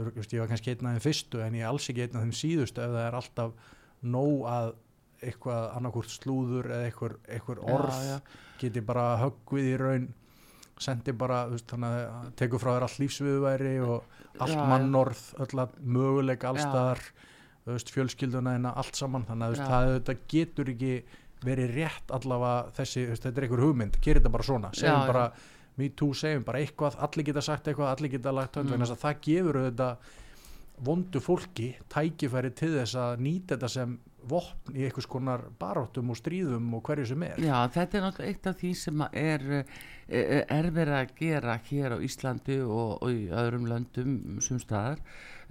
ég 0.00 0.40
var 0.40 0.48
kannski 0.48 0.72
einn 0.72 0.86
af 0.86 0.96
þeim 0.96 1.04
fyrstu 1.04 1.42
en 1.44 1.58
ég 1.58 1.66
er 1.66 1.72
alls 1.72 1.90
ekki 1.90 2.06
einn 2.06 2.16
af 2.16 2.24
þeim 2.24 2.36
síðustu 2.38 2.84
ef 2.84 2.94
það 2.94 3.06
er 3.06 3.18
alltaf 3.18 3.74
nóg 4.00 4.46
að 4.48 4.70
eitthvað 5.22 5.66
annarkvort 5.76 6.08
slúður 6.14 6.70
eða 6.72 6.86
eitthvað, 6.88 7.16
eitthvað 7.28 7.60
orð 7.74 7.98
já, 8.08 8.16
geti 8.62 8.80
bara 8.80 9.04
höggvið 9.20 9.68
í 9.70 9.76
raun 9.80 10.08
sendi 10.80 11.12
bara, 11.12 11.42
veist, 11.50 11.66
þannig 11.68 11.96
að 12.08 12.28
tekur 12.40 12.60
frá 12.62 12.70
þér 12.72 12.86
allt 12.86 13.00
lífsviðværi 13.02 13.74
og 13.84 14.14
allt 14.40 14.54
Já, 14.54 14.56
já. 14.56 14.68
mannorð, 14.70 15.24
öll 15.44 15.60
að 15.60 15.74
möguleika 15.84 16.46
Já. 16.48 16.52
allstaðar, 16.54 17.02
fjölskylduna 17.92 18.54
en 18.56 18.68
allt 18.70 18.96
saman, 18.96 19.26
þannig 19.28 19.44
að 19.46 19.52
veist, 19.54 19.64
Já. 19.66 19.70
það 19.74 19.90
þetta 19.98 20.14
getur 20.32 20.70
ekki 20.72 20.92
verið 21.44 21.74
rétt 21.76 22.14
allavega 22.16 22.72
þessi, 22.80 23.04
veist, 23.10 23.26
þetta 23.26 23.40
er 23.42 23.46
einhver 23.48 23.64
hugmynd, 23.66 24.00
gerir 24.04 24.20
þetta 24.22 24.32
bara 24.38 24.48
svona 24.48 24.70
Já, 24.72 24.80
segjum 24.80 25.02
já. 25.04 25.12
bara, 25.12 25.26
me 25.80 25.88
too, 26.00 26.14
segjum 26.16 26.44
bara 26.48 26.58
eitthvað 26.64 26.96
allir 27.06 27.28
geta 27.28 27.44
sagt 27.44 27.68
eitthvað, 27.70 27.92
allir 27.94 28.14
geta 28.16 28.32
lagt 28.32 28.56
hönd 28.56 28.72
Mm. 28.72 28.96
það 29.04 29.20
gefur 29.28 29.60
þetta 29.68 29.90
vondu 30.80 31.20
fólki 31.20 31.74
tækifæri 31.92 32.54
til 32.56 32.72
þess 32.78 32.96
að 32.96 33.20
nýta 33.20 33.56
þetta 33.56 33.68
sem 33.68 33.98
vopn 34.28 34.76
í 34.76 34.84
einhvers 34.86 35.08
konar 35.10 35.46
baróttum 35.60 36.12
og 36.12 36.18
stríðum 36.18 36.68
og 36.76 36.84
hverju 36.86 37.08
sem 37.12 37.24
er. 37.26 37.40
Já, 37.40 37.56
þetta 37.74 37.98
er 37.98 38.06
náttúrulega 38.06 38.34
eitt 38.34 38.48
af 38.50 38.60
því 38.60 38.70
sem 38.80 39.04
er, 39.10 39.44
eh, 40.08 40.40
er 40.44 40.70
verið 40.76 40.96
að 40.98 41.14
gera 41.20 41.58
hér 41.70 41.96
á 41.96 41.98
Íslandi 42.04 42.60
og, 42.66 43.02
og 43.02 43.10
í 43.10 43.28
öðrum 43.42 43.68
löndum 43.70 44.40
sem 44.44 44.60
staðar, 44.62 45.02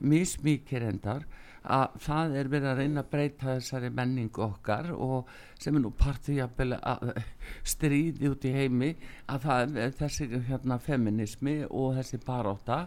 mismikið 0.01 0.89
endar, 0.93 1.27
að 1.63 1.95
það 2.05 2.35
er 2.39 2.49
verið 2.53 2.69
að 2.71 2.79
reyna 2.79 3.01
að 3.03 3.09
breyta 3.11 3.47
þessari 3.49 3.89
menningu 3.91 4.43
okkar 4.45 4.91
og 4.95 5.31
sem 5.59 5.75
er 5.75 5.83
nú 5.83 5.91
partið 5.99 6.39
jafnvel 6.39 6.77
að 6.77 7.09
stríði 7.73 8.29
út 8.31 8.45
í 8.47 8.53
heimi 8.55 8.91
að 9.27 9.47
það 9.47 9.79
er 9.83 9.97
þessi 9.99 10.29
hérna 10.47 10.79
feminismi 10.83 11.57
og 11.67 11.97
þessi 11.99 12.21
baróta 12.25 12.79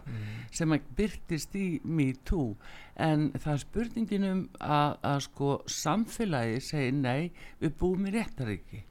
sem 0.51 0.73
að 0.73 0.89
byrtist 0.97 1.57
í 1.59 1.67
Me 1.83 2.09
Too 2.25 2.55
en 2.97 3.29
það 3.37 3.53
er 3.53 3.63
spurningin 3.65 4.29
um 4.29 4.41
að, 4.57 4.97
að 5.01 5.19
sko 5.27 5.53
samfélagi 5.69 6.59
segir 6.61 6.97
nei, 6.97 7.31
við 7.61 7.77
búum 7.79 8.09
í 8.09 8.15
réttaríki 8.17 8.83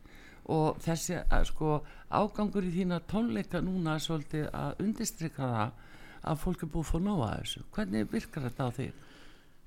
og 0.52 0.78
þessi 0.82 1.18
að, 1.22 1.46
sko 1.50 1.80
ágangur 2.10 2.66
í 2.66 2.74
þína 2.74 3.02
tónleika 3.10 3.62
núna 3.62 3.98
svolítið 4.02 4.48
að 4.54 4.82
undistrykka 4.84 5.50
það 5.54 5.80
að 6.22 6.42
fólk 6.42 6.62
er 6.62 6.70
búið 6.70 6.84
að 6.84 6.90
fá 6.90 6.98
nóga 7.02 7.30
þessu. 7.40 7.62
Hvernig 7.74 8.12
virkar 8.12 8.44
þetta 8.46 8.66
á 8.66 8.70
því? 8.76 8.88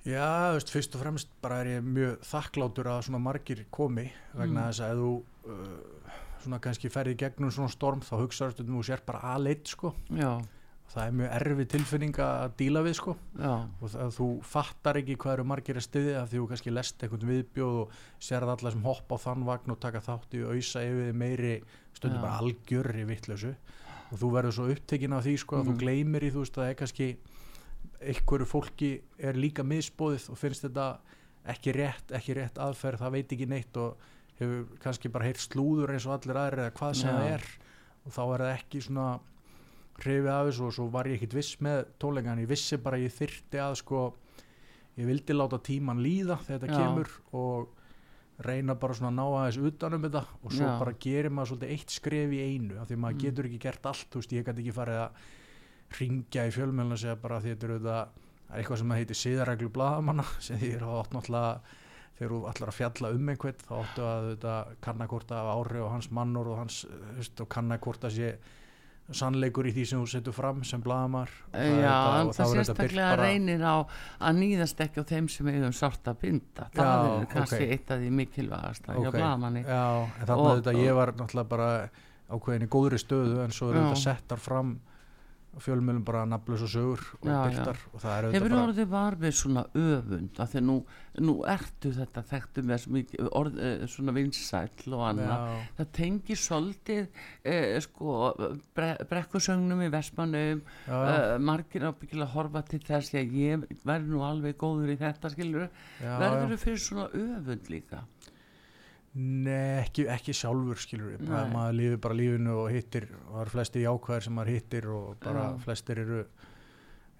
Já, 0.05 0.53
veist, 0.53 0.69
fyrst 0.69 0.95
og 0.95 1.01
fremst 1.01 1.29
bara 1.41 1.61
er 1.63 1.69
ég 1.79 1.85
mjög 1.85 2.19
þakklátur 2.29 2.89
að 2.93 3.05
svona 3.07 3.21
margir 3.25 3.63
komi 3.73 4.11
vegna 4.37 4.67
Mm. 4.67 4.69
þess 4.69 4.81
að 4.85 4.99
þú 5.01 5.13
uh, 5.49 6.11
svona 6.43 6.59
kannski 6.61 6.91
ferði 6.93 7.15
gegnum 7.17 7.51
svona 7.51 7.71
storm 7.73 8.01
þá 8.05 8.13
hugsaður 8.21 8.59
þú 8.61 8.83
sér 8.85 9.01
bara 9.05 9.23
aðleitt 9.33 9.65
sko 9.73 9.95
Já, 10.13 10.35
það 10.93 11.07
er 11.07 11.15
mjög 11.17 11.31
erfið 11.39 11.67
tilfinning 11.73 12.19
að 12.21 12.53
díla 12.61 12.83
við 12.85 12.93
sko 12.99 13.15
já, 13.39 13.53
og 13.81 13.89
það, 13.89 14.11
þú 14.19 14.27
fattar 14.45 14.99
ekki 15.01 15.15
hvað 15.17 15.33
eru 15.39 15.43
margir 15.49 15.79
að 15.81 15.87
styðja 15.87 16.21
af 16.21 16.29
því 16.29 16.37
þú 16.43 16.47
kannski 16.53 16.75
lest 16.77 17.01
einhvern 17.07 17.31
viðbjóð 17.33 17.79
og 17.81 17.95
sérð 18.21 18.53
alla 18.53 18.71
sem 18.75 18.85
hoppa 18.85 19.17
á 19.17 19.23
þann 19.25 19.45
vagn 19.49 19.73
og 19.73 19.79
taka 19.81 20.03
þátt 20.05 20.37
í 20.37 20.43
auðsa 20.45 20.85
yfir 20.85 21.13
meiri 21.17 21.55
stundum 21.97 22.21
Já. 22.21 22.25
bara 22.27 22.39
algjörri 22.45 23.07
vittlausu 23.09 23.55
og 24.11 24.19
þú 24.21 24.29
verður 24.37 24.53
svo 24.59 24.69
upptekinn 24.69 25.17
af 25.17 25.25
því 25.25 25.33
sko 25.41 25.57
að 25.57 25.65
Mhm. 25.65 25.73
þú 25.73 25.79
gleymir 25.81 26.21
í 26.21 26.29
þú 26.29 26.45
veist 26.45 26.53
að 26.53 26.61
það 26.61 26.69
er 26.69 26.77
kannski 26.83 27.09
einhverju 28.01 28.45
fólki 28.49 28.89
er 29.17 29.37
líka 29.39 29.63
misbóðið 29.63 30.29
og 30.33 30.37
finnst 30.41 30.65
þetta 30.67 30.87
ekki 31.53 31.73
rétt, 31.77 32.11
ekki 32.17 32.33
rétt 32.39 32.57
aðferð, 32.57 32.99
það 33.03 33.11
veit 33.19 33.33
ekki 33.35 33.47
neitt 33.51 33.77
og 33.77 33.97
hefur 34.39 34.65
kannski 34.83 35.11
bara 35.13 35.27
heyrt 35.29 35.43
slúður 35.43 35.93
eins 35.93 36.05
og 36.09 36.15
allir 36.17 36.39
aðrir 36.41 36.63
eða 36.65 36.73
hvað 36.79 36.95
sem 36.99 37.13
það 37.15 37.29
er 37.35 37.45
og 38.05 38.11
þá 38.15 38.21
er 38.25 38.43
það 38.45 38.53
ekki 38.57 38.81
svona 38.87 39.07
hrifið 40.01 40.31
af 40.33 40.47
þessu 40.49 40.65
og 40.67 40.73
svo 40.75 40.85
var 40.91 41.07
ég 41.07 41.15
ekkit 41.19 41.35
viss 41.37 41.53
með 41.63 41.85
tónleikan, 42.03 42.41
ég 42.43 42.49
vissi 42.51 42.77
bara 42.83 42.97
ég 42.99 43.13
þyrti 43.15 43.61
að 43.63 43.77
sko, 43.79 44.01
ég 44.99 45.07
vildi 45.07 45.37
láta 45.37 45.61
tíman 45.63 46.01
líða 46.03 46.35
þegar 46.43 46.65
þetta 46.65 46.73
Já. 46.73 46.81
kemur 46.83 47.13
og 47.39 47.71
reyna 48.43 48.75
bara 48.75 48.97
svona 48.97 49.13
að 49.13 49.15
ná 49.21 49.25
aðeins 49.39 49.61
utan 49.69 49.93
um 49.95 50.03
þetta 50.03 50.25
og 50.43 50.51
svo 50.51 50.65
Já. 50.67 50.75
bara 50.81 50.95
gerir 51.05 51.31
maður 51.31 51.53
svolítið 51.53 51.71
eitt 51.77 51.93
skref 51.95 52.33
í 52.35 52.41
einu 52.43 52.81
af 52.81 52.89
því 52.89 52.97
maður 52.99 53.15
Mm. 53.15 53.23
getur 53.23 53.45
ekki 53.47 53.61
gert 53.69 53.85
allt, 53.93 54.07
þú 54.11 54.19
veist, 54.19 54.33
ég 54.35 54.43
gæti 54.49 54.65
ekki 54.65 54.75
farið 54.75 54.99
að 55.05 55.11
ringja 55.99 56.45
í 56.49 56.53
fjölmjölun 56.55 56.95
og 56.97 57.01
segja 57.01 57.15
bara 57.21 57.39
því 57.43 57.53
þetta 57.53 57.67
er 57.67 57.73
auðvitað 57.75 58.13
það 58.45 58.55
er 58.55 58.59
eitthvað 58.61 58.81
sem 58.81 58.91
það 58.93 59.01
heitir 59.01 59.19
siðareglu 59.21 59.71
blaðamanna 59.77 60.25
sem 60.47 60.59
því 60.61 60.73
er 60.75 60.85
átt 60.89 61.15
náttúrulega 61.15 61.55
þegar 62.15 62.31
þú 62.35 62.41
ætlar 62.49 62.71
að 62.71 62.77
fjalla 62.79 63.09
um 63.15 63.31
einhvern 63.33 63.63
þá 63.65 63.71
áttu 63.79 64.03
að 64.07 64.19
auðvitað 64.25 64.75
kannakorta 64.85 65.39
af 65.41 65.49
ári 65.55 65.81
og 65.83 65.89
hans 65.91 66.11
mannor 66.15 66.51
og 66.53 66.61
hans 66.61 66.85
kannakorta 67.51 68.11
sé 68.13 68.35
sannleikur 69.13 69.67
í 69.69 69.71
því 69.75 69.83
sem 69.85 69.99
þú 70.01 70.07
setur 70.09 70.33
fram 70.33 70.63
sem 70.65 70.81
blaðamar 70.81 71.29
já 71.53 72.21
en 72.23 72.31
það 72.33 72.53
sérstaklega 72.55 73.11
reynir 73.19 73.61
á 73.61 73.85
að 73.85 74.39
nýðast 74.39 74.79
ekki 74.81 75.03
á 75.05 75.09
þeim 75.11 75.27
sem 75.29 75.49
eigum 75.51 75.75
sárt 75.77 76.09
að 76.09 76.17
binda 76.23 76.65
það 76.73 76.89
Já, 76.89 77.11
er 77.19 77.27
kannski 77.35 77.59
ok. 77.59 77.73
eitt 77.75 77.93
af 77.93 78.01
því 78.01 78.09
mikilvægast 78.17 78.89
hjá 78.89 78.97
Ok. 79.03 79.11
blaðamanni 79.19 79.61
Já, 79.61 79.83
en 80.07 80.25
þannig 80.31 80.49
að 80.49 80.57
þetta 80.57 80.73
ég 80.81 80.97
var 80.97 81.13
náttúrulega 81.19 81.51
bara 81.53 81.69
ákveðin 82.33 82.65
í 82.65 82.71
góðri 82.73 83.01
stöðu 83.03 83.37
en 83.43 83.53
svo 83.53 83.69
eru 83.69 83.83
þetta 83.83 84.01
settar 84.07 84.41
fram 84.41 84.73
fjölmjölum 85.63 86.03
bara 86.05 86.25
nafnlaus 86.27 86.63
og 86.65 86.71
sögur 86.71 87.01
og 87.21 87.27
Já, 87.29 87.37
byrtar 87.45 87.81
og 87.93 88.01
það 88.03 88.15
er 88.15 88.25
Hefur 88.25 88.35
auðvitað 88.35 88.55
bara 88.55 88.67
orðið 88.69 88.89
var 88.91 89.17
við 89.21 89.35
svona 89.39 89.63
öfund 89.81 90.39
af 90.43 90.51
því 90.51 90.59
að 90.59 90.65
nú, 90.69 90.75
nú 91.25 91.35
ertu 91.55 91.91
þetta 91.95 92.23
þekktu 92.31 92.63
með 92.65 92.87
mikið 92.95 93.29
orð, 93.39 93.59
eh, 93.59 93.85
svona 93.91 94.15
vinsæll 94.15 94.95
og 94.97 95.03
annað. 95.09 95.45
Já. 95.45 95.67
það 95.79 95.91
tengir 95.99 96.41
svolítið 96.41 97.21
eh, 97.43 97.79
sko 97.85 98.17
bre, 98.75 98.89
brekkusögnum 99.11 99.85
í 99.85 99.91
Vestmannum 99.93 100.63
Já, 100.85 100.95
já, 100.95 101.15
uh, 101.35 101.37
margir 101.39 101.87
ábyggilega 101.87 102.33
horfa 102.35 102.65
til 102.67 102.81
þess 102.85 103.15
að 103.15 103.37
ég 103.39 103.65
verður 103.85 104.11
nú 104.11 104.25
alveg 104.27 104.57
góður 104.59 104.93
í 104.93 104.99
þetta 104.99 105.31
skilur 105.33 105.67
já, 105.67 106.17
verður 106.19 106.43
já. 106.43 106.51
þú 106.51 106.61
fyrir 106.65 106.83
svona 106.83 107.07
öfund 107.13 107.71
líka 107.71 108.03
Nei, 109.15 109.79
ekki, 109.85 110.03
ekki 110.11 110.33
sjálfur 110.35 110.75
skilur 110.81 111.13
Nei. 111.23 111.45
maður 111.53 111.77
lífið 111.79 111.99
bara 112.03 112.17
lífinu 112.19 112.55
og 112.65 112.71
hittir, 112.73 113.05
það 113.29 113.41
eru 113.45 113.53
flestir 113.53 113.85
jákvæðir 113.85 114.25
sem 114.25 114.33
maður 114.35 114.51
hittir 114.57 114.87
og 114.91 115.13
bara 115.23 115.45
Já. 115.53 115.59
flestir 115.63 116.01
eru 116.03 116.17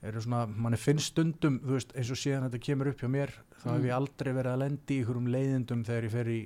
eru 0.06 0.22
svona, 0.22 0.42
manni 0.46 0.78
finnst 0.78 1.14
stundum 1.14 1.62
þú 1.64 1.78
veist, 1.78 1.94
eins 1.98 2.12
og 2.12 2.20
síðan 2.20 2.44
þetta 2.50 2.60
kemur 2.68 2.90
upp 2.92 3.00
hjá 3.02 3.08
mér 3.10 3.32
þá 3.62 3.70
hef 3.72 3.80
Mm. 3.80 3.86
ég 3.88 3.96
aldrei 3.96 4.34
verið 4.36 4.52
að 4.52 4.60
lendi 4.66 4.94
í 4.94 5.00
einhverjum 5.02 5.32
leiðindum 5.34 5.86
þegar 5.88 6.04
ég 6.04 6.12
fer 6.18 6.28
í 6.36 6.42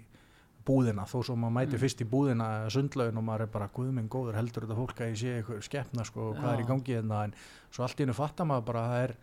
búðina 0.70 1.08
þó 1.10 1.18
svo 1.26 1.36
maður 1.36 1.56
mæti 1.58 1.80
fyrst 1.82 2.02
í 2.06 2.08
búðina 2.08 2.46
eða 2.60 2.70
sundlaugin 2.78 3.18
og 3.18 3.26
maður 3.26 3.42
er 3.48 3.52
bara 3.58 3.68
guðminn 3.74 4.08
góður 4.08 4.38
heldur 4.38 4.64
þetta 4.68 4.78
fólk 4.78 5.02
að 5.02 5.10
ég 5.10 5.18
sé 5.18 5.34
eitthvað 5.40 5.66
skeppna 5.66 6.06
sko, 6.06 6.30
hvað 6.38 6.54
er 6.54 6.62
í 6.62 6.68
Já. 6.68 6.70
gangi 6.70 6.94
hérna 7.00 7.24
en 7.26 7.34
svo 7.74 7.84
allt 7.84 7.98
í 8.00 8.06
hennu 8.06 8.14
fattar 8.16 8.46
maður 8.46 8.66
bara 8.70 8.86
að 8.86 8.94
það 8.94 9.04
er 9.10 9.16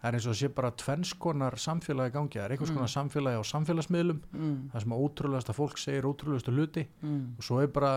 það 0.00 0.08
er 0.08 0.18
eins 0.18 0.26
og 0.28 0.34
að 0.34 0.40
sé 0.40 0.48
bara 0.54 0.70
tvennskonar 0.82 1.56
samfélagi 1.60 2.14
gangi, 2.14 2.38
það 2.38 2.44
er 2.44 2.54
einhvers 2.54 2.72
konar 2.74 2.92
samfélagi 2.92 3.40
á 3.40 3.44
samfélagsmiðlum, 3.50 4.22
mm, 4.32 4.56
það 4.72 4.84
sem 4.84 4.96
ótrúlegasta 4.96 5.54
fólk 5.56 5.80
segir 5.80 6.08
ótrúlegastu 6.08 6.54
hluti. 6.54 6.86
Mm, 7.02 7.22
og 7.38 7.46
svo 7.46 7.60
er 7.62 7.70
bara 7.72 7.92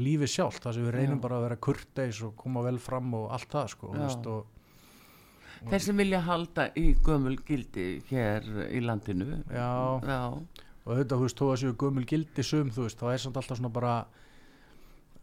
lífið 0.00 0.32
sjálft, 0.32 0.64
það 0.64 0.76
sem 0.76 0.86
við 0.86 0.94
reynum 0.96 1.18
Já. 1.18 1.22
bara 1.26 1.38
að 1.38 1.46
vera 1.46 1.60
kurteis 1.68 2.20
og 2.24 2.34
koma 2.36 2.64
vel 2.64 2.78
fram 2.80 3.14
og 3.16 3.30
allt 3.36 3.52
það 3.52 3.72
sko, 3.74 3.92
veist, 3.96 4.26
og 4.26 5.70
þeir 5.70 5.84
sem 5.84 6.02
vilja 6.02 6.20
halda 6.26 6.68
í 6.80 6.86
gömul 7.04 7.36
gildi 7.46 7.86
hér 8.08 8.48
í 8.68 8.82
landinu. 8.84 9.42
Já, 9.52 9.72
já, 10.04 10.20
og 10.82 10.92
auðvitað, 10.92 11.16
þú 11.16 11.26
veist, 11.26 11.40
þó 11.40 11.50
að 11.50 11.60
séu 11.62 11.76
gömul 11.84 12.06
gildi 12.08 12.44
sum, 12.46 12.72
þú 12.72 12.88
veist, 12.88 13.00
þá 13.00 13.12
er 13.12 13.24
samt 13.24 13.40
alltaf 13.40 13.60
svona 13.60 13.72
bara 13.72 13.96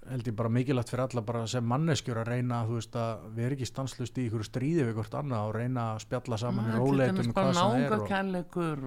held 0.10 0.28
ég 0.30 0.36
bara 0.40 0.50
mikilvægt 0.50 0.90
fyrir 0.90 1.02
alla 1.04 1.22
bara 1.22 1.42
sem 1.52 1.66
manneskjur 1.70 2.18
að 2.22 2.30
reyna 2.32 2.62
þú 2.66 2.78
veist 2.80 2.94
að 2.98 3.26
við 3.36 3.44
erum 3.46 3.58
ekki 3.60 3.68
stanslust 3.68 4.18
í 4.18 4.24
ykkur 4.30 4.46
stríði 4.48 4.86
við 4.88 4.94
hvort 4.96 5.18
annað 5.20 5.50
og 5.50 5.56
reyna 5.58 5.84
að 5.94 6.00
spjalla 6.06 6.38
saman 6.40 6.70
í 6.72 6.78
róleitum 6.80 7.20
um 7.20 7.34
hvað 7.36 7.50
sem 7.60 7.84
er 7.84 7.94
og, 8.00 8.08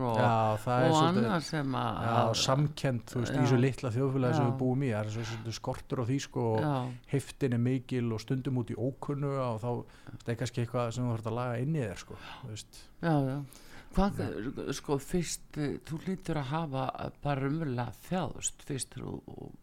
og, 0.08 0.16
já, 0.22 0.32
það 0.64 0.86
er 0.86 0.88
og 0.88 0.96
svolítið 0.96 1.26
annað 1.28 1.44
sem 1.50 1.76
að 1.82 2.00
já, 2.08 2.16
samkend, 2.42 3.04
þú 3.12 3.20
veist, 3.22 3.32
í 3.32 3.36
Já. 3.36 3.42
þessu 3.44 3.60
litla 3.62 3.92
þjóðfélagi 3.98 4.38
sem 4.40 4.48
við 4.48 4.56
búum 4.64 4.82
í, 4.82 4.90
það 4.94 5.02
er 5.04 5.12
svo- 5.16 5.26
svolítið 5.32 5.58
skortur 5.60 6.02
á 6.02 6.04
því 6.08 6.18
sko 6.26 6.46
og 6.56 6.64
heftin 7.12 7.52
er 7.58 7.62
mikil 7.68 8.06
og 8.16 8.24
stundum 8.24 8.62
út 8.64 8.72
í 8.72 8.78
ókunnu 8.88 9.34
og 9.36 9.60
þá 9.62 9.70
er 10.32 10.40
kannski 10.42 10.64
eitthvað 10.64 10.90
sem 10.96 11.04
þú 11.04 11.12
þarf 11.18 11.30
að 11.30 11.38
laga 11.42 11.60
inn 11.66 11.76
í 11.76 11.84
þér 11.84 12.02
sko, 12.06 12.18
já, 13.02 13.14
já 13.28 13.38
hvað, 13.96 14.20
sko, 14.78 14.96
fyrst 15.02 15.58
eh, 15.60 15.74
þú 15.88 15.98
lítur 16.06 16.38
að 16.40 16.50
hafa 16.52 16.84
bara 17.24 17.48
umverulega 17.48 17.92
þjáðust 18.08 18.64
fyrst 18.68 18.96
þú 18.98 19.16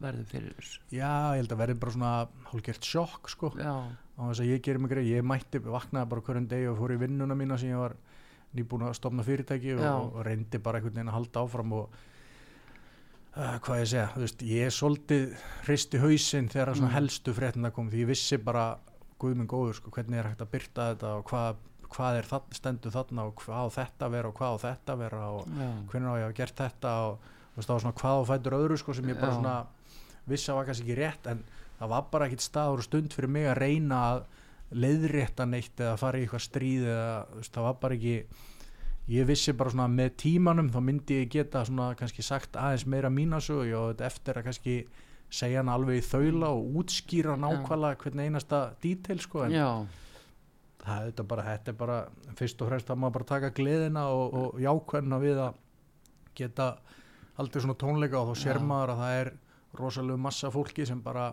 verður 0.04 0.28
fyrir 0.32 0.54
þessu. 0.60 0.82
Já, 0.96 1.12
ég 1.36 1.42
held 1.44 1.56
að 1.56 1.62
verði 1.64 1.78
bara 1.84 1.96
svona 1.96 2.14
hálfgert 2.52 2.90
sjokk 2.90 3.30
sko. 3.34 3.52
Já, 3.60 3.74
á 3.90 4.22
þess 4.30 4.44
að 4.44 4.52
ég 4.54 4.62
gerir 4.66 4.84
mig 4.84 4.92
greið, 4.94 5.12
ég 5.16 5.26
mætti 5.34 5.62
vaknaði 5.66 6.12
bara 6.14 6.26
hverjum 6.30 6.48
degi 6.52 6.70
og 6.72 6.78
fór 6.82 6.96
í 6.96 7.00
vinnuna 7.06 7.38
mína 7.40 7.58
sem 7.62 7.72
ég 7.74 7.82
var 7.82 7.96
nýbúin 8.58 8.88
að 8.90 8.96
stopna 8.98 9.24
fyrirtæki 9.28 9.76
og, 9.78 10.14
og 10.18 10.24
reyndi 10.26 10.58
bara 10.58 10.80
einhvern 10.80 10.96
veginn 10.98 11.12
að 11.12 11.18
halda 11.20 11.44
áfram 11.46 11.74
og 11.78 11.98
uh, 13.38 13.58
hvað 13.64 13.82
ég 13.84 13.90
segja, 13.92 14.08
þú 14.16 14.24
veist, 14.26 14.46
ég 14.50 14.74
svolítið 14.74 15.26
hristi 15.68 16.02
hausinn 16.02 16.50
þegar 16.50 16.72
svona 16.76 16.90
Mm. 16.90 16.96
helstu 16.98 17.34
fréttina 17.38 17.72
kom 17.72 17.90
því 17.92 18.02
ég 18.04 18.10
vissi 18.10 18.38
bara 18.42 18.68
guð 19.20 19.36
minn 19.36 19.48
góður, 19.52 19.76
sko, 19.78 19.92
hvernig 19.92 20.18
er 20.22 20.30
hægt 20.32 20.42
að 20.42 20.52
byrta 20.54 20.88
þetta 20.94 21.14
og 21.20 21.26
hvað, 21.30 21.56
hvað 21.94 22.20
er 22.20 22.30
það, 22.30 22.48
stendur 22.60 22.94
þarna 22.94 23.26
og 23.30 23.44
hvað 23.44 23.60
á 23.60 23.68
þetta 23.80 24.10
vera 24.14 24.30
og 24.32 24.38
hvað 24.40 24.56
á 24.56 24.58
þetta 24.66 24.96
vera 25.00 25.22
og 25.36 25.48
já, 25.50 25.70
hvernig 25.92 26.10
á 26.10 26.16
ég 26.20 26.28
hafa 26.28 26.38
gert 26.40 26.60
þetta 26.64 26.94
og 27.08 27.30
þú 27.54 27.62
veist, 27.62 27.72
svona 27.74 27.96
hvað 28.02 28.20
á 28.20 28.24
fætur 28.30 28.58
öðru 28.60 28.78
sko, 28.80 28.96
sem 28.98 29.10
ég 29.10 29.20
bara 29.20 29.38
svona 29.38 29.56
vissi 30.30 30.52
að 30.52 30.60
var 30.60 30.70
kannski 30.70 30.86
ekki 30.86 31.00
rétt 31.00 31.32
en 31.32 31.42
það 31.80 31.92
var 31.96 32.06
bara 32.12 32.30
ekkit 32.30 32.46
staður 32.46 32.84
og 32.84 32.88
stund 32.88 33.16
fyrir 33.16 33.34
mig 33.34 33.50
að 33.50 33.60
reyna 33.64 34.04
að 34.12 34.22
leiðrétta 34.80 35.48
neitt 35.50 35.82
eða 35.82 35.98
fara 35.98 36.20
í 36.20 36.26
eitthvað 36.26 36.46
stríð 36.46 36.88
eða 36.94 37.12
veist, 37.36 37.54
það 37.56 37.68
var 37.70 37.78
bara 37.82 37.98
ekki 37.98 38.16
ég 39.10 39.26
vissi 39.26 39.54
bara 39.58 39.74
svona 39.74 39.88
með 39.90 40.12
tímanum 40.22 40.70
þá 40.70 40.80
myndi 40.86 41.22
ég 41.24 41.32
geta 41.34 41.64
svona 41.66 41.96
kannski 41.98 42.26
sagt 42.26 42.60
aðeins 42.60 42.86
meira 42.86 43.10
mínasögu 43.10 43.74
og 43.80 44.04
eftir 44.06 44.38
að 44.38 44.46
kannski 44.50 44.76
segja 45.30 45.64
hana 45.64 45.78
alveg 45.78 46.02
í 46.02 46.06
þaula 46.06 46.52
og 46.58 46.78
útskýra 46.84 47.36
nákvæmlega 47.38 47.98
hvern 48.04 48.22
einasta 48.28 48.62
dítil 48.82 49.20
sko 49.22 49.44
en 49.48 49.56
já, 49.58 49.68
það 50.84 51.10
er 51.10 51.28
bara, 51.34 51.46
þetta 51.50 51.72
er 51.74 51.78
bara 51.80 51.98
fyrst 52.40 52.62
og 52.64 52.72
fremst 52.72 52.90
að 52.92 53.02
maður 53.02 53.18
bara 53.18 53.30
taka 53.34 53.52
gleðina 53.56 54.06
og, 54.16 54.40
og 54.40 54.64
jákvæðina 54.64 55.20
við 55.24 55.44
að 55.44 55.60
geta 56.40 56.70
aldrei 57.40 57.62
svona 57.64 57.78
tónleika 57.80 58.22
og 58.22 58.32
þá 58.32 58.44
sér 58.46 58.64
maður 58.64 58.96
að 58.96 59.04
það 59.04 59.20
er 59.20 59.32
rosalega 59.80 60.24
massa 60.24 60.52
fólki 60.54 60.86
sem 60.88 61.02
bara 61.04 61.30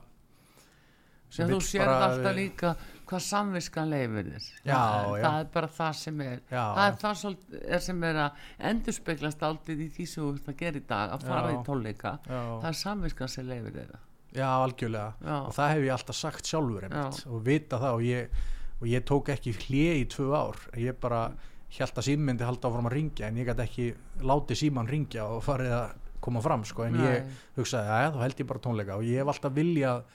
sem 1.33 1.51
þú 1.51 1.59
sér 1.65 1.91
alltaf 1.91 2.35
líka 2.37 2.73
hvað 3.07 3.23
samviskan 3.23 3.91
leifir 3.91 4.29
þér. 4.33 4.49
Já, 4.67 4.75
það, 4.77 5.15
það 5.23 5.39
er 5.39 5.49
bara 5.55 5.71
það 5.77 5.93
sem 6.01 6.21
er 6.25 6.37
Já. 6.51 6.63
það 6.63 6.83
er 6.87 6.99
það 7.03 7.17
svolítið, 7.23 7.63
er 7.77 7.85
sem 7.87 8.05
er 8.09 8.21
að 8.25 8.43
endurspeglast 8.71 9.47
aldrei 9.47 9.77
í 9.77 9.89
því 9.95 10.07
sem 10.11 10.23
þú 10.23 10.33
ert 10.35 10.51
að 10.53 10.59
gera 10.63 10.83
í 10.83 10.85
dag 10.91 11.15
að 11.17 11.27
fara 11.31 11.53
Já. 11.53 11.55
í 11.55 11.65
tónleika. 11.67 12.13
Já, 12.27 12.41
það 12.43 12.69
er 12.73 12.79
samviskan 12.83 13.33
sem 13.37 13.49
leifir 13.51 13.79
þeirra 13.79 14.03
já, 14.37 14.49
algjörlega. 14.61 15.33
Og 15.47 15.55
það 15.57 15.73
hef 15.73 15.87
ég 15.87 15.95
alltaf 15.95 16.19
sagt 16.19 16.51
sjálfur 16.51 16.87
og 16.91 17.41
vita 17.47 17.81
það 17.81 17.99
og 17.99 18.05
ég, 18.07 18.45
og 18.81 18.89
ég 18.91 19.05
tók 19.09 19.31
ekki 19.33 19.55
hlið 19.57 20.01
í 20.03 20.09
tvö 20.13 20.33
ár 20.37 20.59
ég 20.81 20.99
bara 21.01 21.31
held 21.77 21.99
að 21.99 22.07
símyndi 22.09 22.47
halda 22.47 22.69
áfram 22.71 22.89
að 22.91 22.97
ringja 22.97 23.29
en 23.29 23.41
ég 23.41 23.49
gæti 23.49 23.65
ekki 23.65 23.87
látið 24.25 24.61
síman 24.63 24.91
ringja 24.91 25.27
og 25.29 25.43
farið 25.45 25.75
að 25.77 25.89
koma 26.27 26.41
fram 26.43 26.65
sko, 26.67 26.87
en 26.87 26.97
ég 26.99 27.19
Nei. 27.23 27.35
hugsaði 27.59 27.91
að 27.93 28.15
þá 28.17 28.23
held 28.25 28.41
ég 28.41 28.49
bara 28.51 28.63
tónleika 28.65 28.97
og 28.97 29.05
ég 29.07 29.21
hef 29.21 29.31
alltaf 29.31 29.53
viljað 29.55 30.07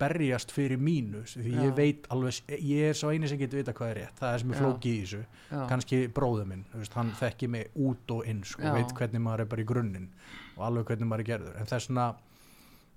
berjast 0.00 0.50
fyrir 0.50 0.80
mínu 0.82 1.22
því 1.30 1.52
Já. 1.52 1.60
ég 1.62 1.74
veit 1.76 2.08
alveg, 2.10 2.40
ég 2.58 2.90
er 2.90 2.98
svo 2.98 3.12
eini 3.14 3.30
sem 3.30 3.38
getur 3.38 3.60
vita 3.60 3.74
hvað 3.76 3.92
er 3.92 4.00
rétt, 4.00 4.16
það 4.18 4.32
er 4.34 4.42
sem 4.42 4.50
er 4.50 4.58
Já. 4.58 4.60
flókið 4.64 4.90
í 4.90 5.02
þessu 5.04 5.20
Já. 5.22 5.60
kannski 5.70 6.00
bróður 6.16 6.48
minn, 6.50 6.64
veist, 6.74 6.96
hann 6.98 7.12
þekki 7.20 7.50
mig 7.54 7.70
út 7.78 8.14
og 8.16 8.30
inn, 8.30 8.42
sko, 8.48 8.74
veit 8.74 8.94
hvernig 8.98 9.22
maður 9.22 9.44
er 9.44 9.50
bara 9.54 9.64
í 9.64 9.68
grunninn 9.70 10.08
og 10.56 10.64
alveg 10.68 10.90
hvernig 10.90 11.10
maður 11.10 11.24
er 11.24 11.30
gerður 11.30 11.60
en 11.60 11.70
þess 11.70 11.90
vegna, 11.90 12.08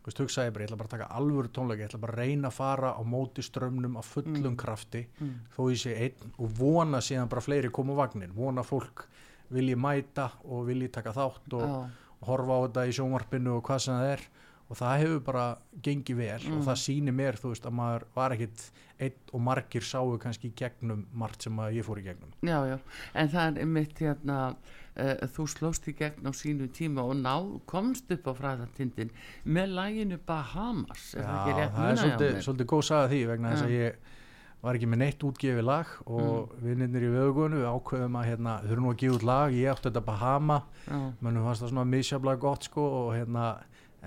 þú 0.08 0.12
veist, 0.14 0.22
hugsaði 0.24 0.48
ég 0.48 0.54
bara 0.56 0.64
ég 0.64 0.70
ætla 0.70 0.78
bara 0.80 0.88
að 0.88 0.94
taka 0.96 1.08
alvöru 1.20 1.50
tónleika, 1.52 1.84
ég 1.84 1.90
ætla 1.90 2.00
bara 2.00 2.14
að 2.14 2.20
reyna 2.24 2.48
að 2.48 2.54
fara 2.56 2.92
á 2.96 3.02
móti 3.04 3.44
strömmnum 3.44 3.98
af 4.00 4.06
fullum 4.16 4.56
krafti 4.56 5.06
Mm. 5.20 5.34
þó 5.52 5.62
ég 5.72 5.82
sé 5.84 5.96
einn 5.98 6.32
og 6.40 6.50
vona 6.58 6.98
síðan 7.04 7.28
bara 7.30 7.42
fleiri 7.42 7.70
koma 7.72 7.94
á 7.94 8.08
vagnin, 8.08 8.32
vona 8.34 8.64
fólk 8.64 9.06
vilji 9.52 9.76
mæta 9.76 10.32
og 10.46 10.66
vilji 10.68 10.88
taka 10.92 11.12
þátt 11.12 11.54
og, 11.54 11.62
Já. 11.62 11.90
og 12.22 12.28
horfa 12.28 12.52
á 12.56 12.60
þetta 12.68 12.88
í 12.88 12.96
sjónvarpinu 12.96 13.58
og 13.58 13.64
hvað 13.64 13.80
sem 13.80 13.94
það 13.96 14.12
er 14.14 14.22
og 14.70 14.76
það 14.78 14.98
hefur 15.00 15.20
bara 15.24 15.58
gengið 15.82 16.16
vel 16.18 16.42
Mm. 16.48 16.58
og 16.58 16.64
það 16.68 16.82
sýnir 16.86 17.14
mér 17.16 17.36
þú 17.40 17.50
veist 17.54 17.66
að 17.66 17.74
maður 17.74 18.04
var 18.16 18.32
ekkit 18.32 18.72
einn 19.00 19.14
og 19.34 19.42
margir 19.42 19.82
sáu 19.84 20.18
kannski 20.18 20.52
gegnum 20.56 21.06
margt 21.14 21.42
sem 21.44 21.56
að 21.60 21.74
ég 21.78 21.84
fór 21.86 22.00
í 22.00 22.04
gegnum 22.04 22.32
já, 22.44 22.60
já, 22.68 22.80
en 23.14 23.30
það 23.30 23.58
er 23.62 23.66
mitt 23.66 23.94
hérna 24.00 24.56
uh, 24.98 25.26
þú 25.34 25.48
slóst 25.54 25.88
í 25.90 25.96
gegn 25.98 26.28
á 26.28 26.32
sínu 26.36 26.68
tíma 26.74 27.06
og 27.06 27.16
ná, 27.22 27.34
komst 27.70 28.12
upp 28.14 28.30
á 28.30 28.34
fræðatindin 28.38 29.14
með 29.46 29.74
læginu 29.78 30.20
Bahamas 30.28 31.14
er 31.18 31.26
það 31.26 31.90
er 31.92 32.00
svolítið, 32.02 32.38
svolítið 32.46 32.72
góð 32.74 32.86
saga 32.92 33.12
því 33.14 33.24
vegna 33.32 33.54
þess 33.54 33.66
Já. 33.66 33.68
að 33.68 33.76
ég 33.78 34.16
var 34.64 34.78
ekki 34.78 34.90
með 34.90 35.02
neitt 35.04 35.24
útgefið 35.24 35.68
lag 35.68 35.90
og 36.10 36.30
mm. 36.30 36.62
vinnirnir 36.66 37.06
í 37.08 37.12
vögunum 37.14 37.62
við 37.62 37.68
ákveðum 37.70 38.18
að 38.20 38.30
hérna, 38.32 38.56
nú 38.74 38.90
að 38.92 39.02
gefa 39.04 39.18
út 39.20 39.28
lag 39.28 39.58
ég 39.58 39.72
átti 39.72 39.88
þetta 39.90 40.06
Bahama 40.08 40.58
Já. 40.88 40.98
mennum 41.22 41.46
fannst 41.46 41.64
það 41.64 41.74
svona 41.74 41.92
misjaflega 41.92 42.42
gott 42.42 42.68
sko 42.68 42.88
og 43.04 43.12
hérna 43.14 43.52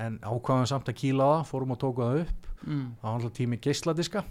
en 0.01 0.19
ákvaðum 0.25 0.69
samt 0.71 0.91
að 0.91 0.99
kýla 1.01 1.29
á 1.29 1.31
það 1.39 1.47
fórum 1.53 1.77
og 1.77 1.81
tóku 1.81 2.03
það 2.03 2.21
upp 2.25 2.51
mm. 2.67 2.85
það 2.99 3.07
var 3.07 3.15
alltaf 3.15 3.37
tími 3.39 3.61
geisladiska 3.63 4.25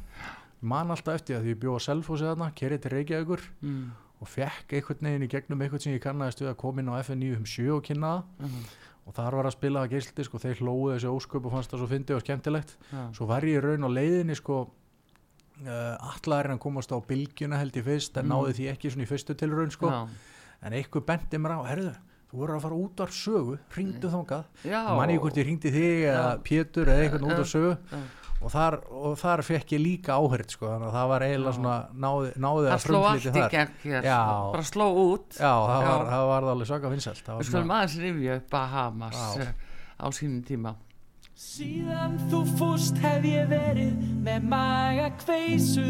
man 0.59 0.91
alltaf 0.91 1.15
eftir 1.15 1.37
það 1.37 1.47
því 1.47 1.55
ég 1.55 1.63
bjóð 1.63 1.79
á 1.79 1.85
Selfossi 1.87 2.27
þarna 2.27 2.51
kerið 2.59 2.83
til 2.83 2.93
Reykjavíkur 2.97 3.47
Mm. 3.63 3.89
Og 4.21 4.27
fekk 4.27 4.73
einhvern 4.73 5.05
veginn 5.07 5.23
í 5.27 5.31
gegnum 5.31 5.61
einhvern 5.61 5.79
sem 5.83 5.93
ég 5.95 6.01
kannaðist 6.03 6.41
við 6.43 6.49
að 6.51 6.57
koma 6.57 6.81
inn 6.81 6.89
á 6.91 6.99
FN957 7.03 7.69
og 7.75 7.83
kynna 7.83 8.11
það 8.17 8.23
Mhm. 8.39 8.63
og 9.07 9.13
þar 9.15 9.35
var 9.39 9.45
að 9.45 9.55
spila 9.57 9.83
það 9.85 9.91
geisladisk 9.93 10.33
og 10.35 10.41
þeir 10.41 10.59
hlóðu 10.59 10.89
þessi 10.95 11.09
ósköp 11.15 11.45
og 11.45 11.51
fannst 11.51 11.71
það 11.71 11.79
svo 11.79 11.87
fyndið 11.87 12.15
og 12.15 12.21
skemmtilegt 12.25 12.75
Já. 12.91 13.03
svo 13.13 13.25
var 13.27 13.41
ég 13.41 13.63
raun 13.63 13.87
á 13.87 13.89
leiðinni 13.89 14.35
sko 14.35 14.59
uh, 15.65 15.95
allar 16.13 16.47
hann 16.51 16.59
komast 16.59 16.91
á 16.91 16.97
bylgjuna 16.99 17.57
held 17.59 17.73
ég 17.79 17.83
fyrst 17.87 18.17
en 18.17 18.25
Mm. 18.27 18.31
náði 18.35 18.53
því 18.59 18.69
ekki 18.73 18.91
svona 18.91 19.03
í 19.07 19.09
fyrstu 19.09 19.35
tilraun 19.35 19.71
sko 19.71 19.89
Já. 19.89 20.07
en 20.63 20.73
einhver 20.73 21.01
bendi 21.05 21.37
mér 21.39 21.55
á, 21.57 21.61
herðu 21.67 21.95
þú 22.29 22.37
voru 22.37 22.53
að 22.57 22.61
fara 22.61 22.75
út 22.75 22.99
af 23.01 23.09
sögu, 23.09 23.57
ringdu 23.75 24.07
þangað 24.11 24.43
Já. 24.63 24.83
manni 24.95 25.17
hvort 25.17 25.33
ég 25.37 25.45
ringdi 25.47 25.71
þig 25.71 26.03
eða 26.05 26.35
Já. 26.35 26.41
Pétur 26.43 26.85
eða 26.85 27.01
einhvern 27.07 27.25
út 27.25 27.39
af 27.39 27.47
sögu. 27.47 27.77
Og 28.39 28.51
þar, 28.53 28.75
og 28.95 29.15
þar 29.19 29.41
fekk 29.43 29.73
ég 29.75 29.81
líka 29.83 30.15
áhört 30.15 30.53
sko, 30.53 30.69
þannig 30.71 30.87
að 30.87 30.93
það 30.95 31.07
var 31.11 31.25
eiginlega 31.25 31.55
svona 31.57 31.77
náði, 32.05 32.29
náði 32.39 32.65
það 32.65 32.75
að 32.75 32.83
sló 32.85 32.99
allt 33.09 33.25
í 33.25 33.33
þar. 33.35 33.49
gegn 33.55 33.73
hér 33.83 34.05
bara 34.09 34.67
sló 34.69 34.85
út. 35.03 35.27
Já, 35.35 35.51
það 35.51 35.81
Já. 35.83 35.89
var, 35.89 36.05
það 36.13 36.27
var 36.29 36.47
alveg 36.53 36.69
svaka 36.71 36.91
vinsælt. 36.93 37.23
Það 37.25 37.33
var 37.35 37.41
við 37.43 37.49
skulum 37.49 37.65
svona, 37.65 37.79
aðeins 37.79 37.97
rifja 38.05 38.37
upp 38.39 38.49
Bahamas 38.55 39.19
Já. 39.19 39.41
eh, 39.43 39.51
á 39.99 40.05
sínum 40.15 40.41
tíma. 40.47 40.75
Síðan 41.39 42.15
þú 42.31 42.39
fúst 42.59 42.97
hef 43.03 43.27
ég 43.27 43.51
verið 43.51 43.99
með 44.23 44.47
maga 44.51 45.09
kveisu. 45.19 45.89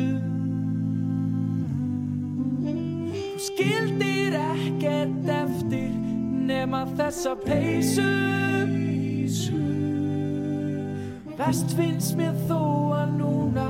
Þú 2.60 3.46
skildir 3.46 4.36
ekkert 4.42 5.30
eftir 5.38 5.90
nema 6.50 6.84
þessa 6.98 7.36
peysu 7.46 8.10
Best 11.40 11.72
finnst 11.72 12.18
mér 12.20 12.34
þó 12.50 12.60
að 12.98 13.12
núna 13.16 13.68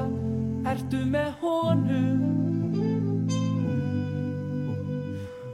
ertu 0.72 1.04
með 1.06 1.28
honum. 1.38 2.24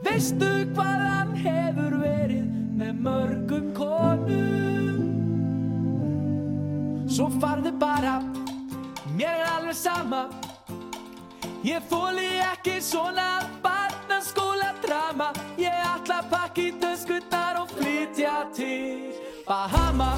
Veistu 0.06 0.48
hvað 0.78 1.02
hann 1.04 1.34
hefur 1.36 1.98
verið 2.00 2.46
með 2.80 3.02
mörgum 3.04 3.66
konum? 3.76 5.02
Svo 7.12 7.28
farðu 7.42 7.74
bara, 7.84 8.22
mér 9.18 9.42
er 9.42 9.52
alveg 9.58 9.76
sama. 9.76 10.22
Ég 11.68 11.84
þóli 11.92 12.30
ekki 12.46 12.78
svona 12.80 13.44
barnaskóla 13.60 14.72
drama. 14.86 15.34
Ég 15.60 15.84
ætla 15.92 16.22
að 16.24 16.32
pakka 16.32 16.64
í 16.64 16.72
töskutnar 16.80 17.60
og 17.60 17.76
flytja 17.76 18.38
til 18.56 19.12
Bahama, 19.44 20.14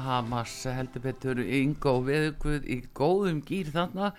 Bahamas 0.00 0.52
heldur 0.64 1.02
betur 1.04 1.40
Ingo 1.44 1.98
Veðugvud 2.06 2.64
í 2.64 2.78
góðum 2.96 3.42
gýr 3.44 3.68
þarna 3.74 4.14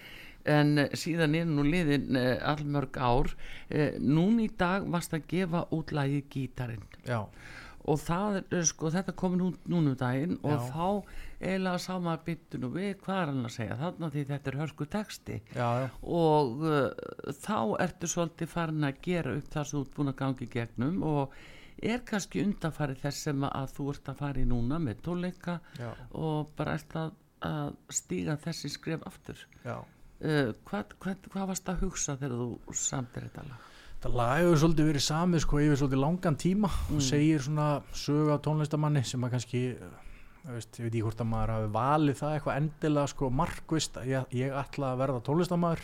en 0.46 0.84
eh, 0.84 0.92
síðan 0.98 1.38
er 1.40 1.48
nú 1.50 1.64
liðin 1.66 2.18
uh, 2.18 2.36
allmörg 2.52 3.00
ár. 3.02 3.32
Uh, 3.70 3.98
nún 3.98 4.38
í 4.44 4.48
dag 4.58 4.86
varst 4.94 5.16
að 5.18 5.26
gefa 5.32 5.64
út 5.74 5.94
lagi 5.96 6.22
gítarinn. 6.30 6.86
Já, 7.08 7.24
og 7.90 7.98
það 8.02 8.38
eh, 8.44 8.62
sko 8.70 8.92
þetta 8.94 9.16
komið 9.18 9.42
nú, 9.42 9.48
núna 9.74 9.94
um 9.96 9.98
daginn 9.98 10.38
og 10.44 10.54
Já. 10.54 10.68
þá 10.70 10.88
eiginlega 11.42 11.82
sama 11.82 12.14
byttu 12.28 12.62
nú 12.62 12.70
við 12.76 12.92
hvað 13.02 13.22
er 13.24 13.32
hann 13.32 13.48
að 13.50 13.56
segja 13.56 13.80
þarna 13.80 14.12
því 14.14 14.26
þetta 14.34 14.52
er 14.52 14.60
hörsku 14.62 14.90
texti. 14.98 15.40
Já, 15.56 15.70
já, 15.82 15.88
og 16.20 16.62
uh, 16.62 17.32
þá 17.42 17.58
ertu 17.88 18.12
svolítið 18.12 18.54
farin 18.54 18.86
að 18.92 19.02
gera 19.08 19.34
upp 19.40 19.50
það 19.56 19.66
sem 19.72 19.80
þú 19.80 19.84
ert 19.88 19.98
búin 19.98 20.14
að 20.14 20.20
gangi 20.22 20.50
gegnum 20.60 21.02
og 21.10 21.42
er 21.82 22.04
kannski 22.06 22.44
undanfarið 22.46 23.00
þess 23.06 23.24
sem 23.28 23.44
að 23.48 23.72
þú 23.78 23.88
ert 23.94 24.12
að 24.14 24.20
fara 24.22 24.42
í 24.42 24.46
núna 24.50 24.78
með 24.82 25.02
tónleika 25.08 25.60
já, 25.80 25.90
og 26.14 26.52
bara 26.58 26.76
ert 26.78 26.96
að, 27.02 27.12
að 27.48 27.74
stíga 27.90 28.36
þessi 28.44 28.70
skref 28.76 29.02
aftur 29.10 29.42
uh, 29.66 30.54
hvað, 30.70 30.96
hvað, 31.02 31.28
hvað 31.34 31.48
varst 31.54 31.70
að 31.74 31.84
hugsa 31.88 32.18
þegar 32.22 32.38
þú 32.44 32.78
samtir 32.78 33.28
þetta 33.30 33.48
lag? 33.50 33.68
Það 34.02 34.16
lag 34.18 34.32
hefur 34.42 34.58
svolítið 34.64 34.88
verið 34.92 35.04
samið 35.06 35.42
sko 35.44 35.60
yfir 35.62 35.78
svolítið 35.82 36.00
langan 36.02 36.38
tíma 36.42 36.70
Mm. 36.92 36.96
og 36.98 37.02
segir 37.06 37.44
svona 37.46 37.68
sögu 37.94 38.32
af 38.34 38.42
tónlistamanni 38.46 39.04
sem 39.06 39.22
að 39.28 39.36
kannski 39.36 39.62
veist, 40.44 40.80
ég 40.80 40.84
veit 40.88 40.94
ekki 40.96 41.02
hvort 41.06 41.22
að 41.22 41.28
maður 41.30 41.52
hafi 41.54 41.68
valið 41.76 42.16
það 42.18 42.34
eitthvað 42.36 42.58
endilega 42.58 43.08
sko 43.12 43.30
markvist 43.30 43.98
að 44.02 44.08
ég, 44.10 44.26
ég 44.42 44.56
ætla 44.58 44.92
að 44.96 45.02
verða 45.04 45.22
tónlistamæður 45.28 45.84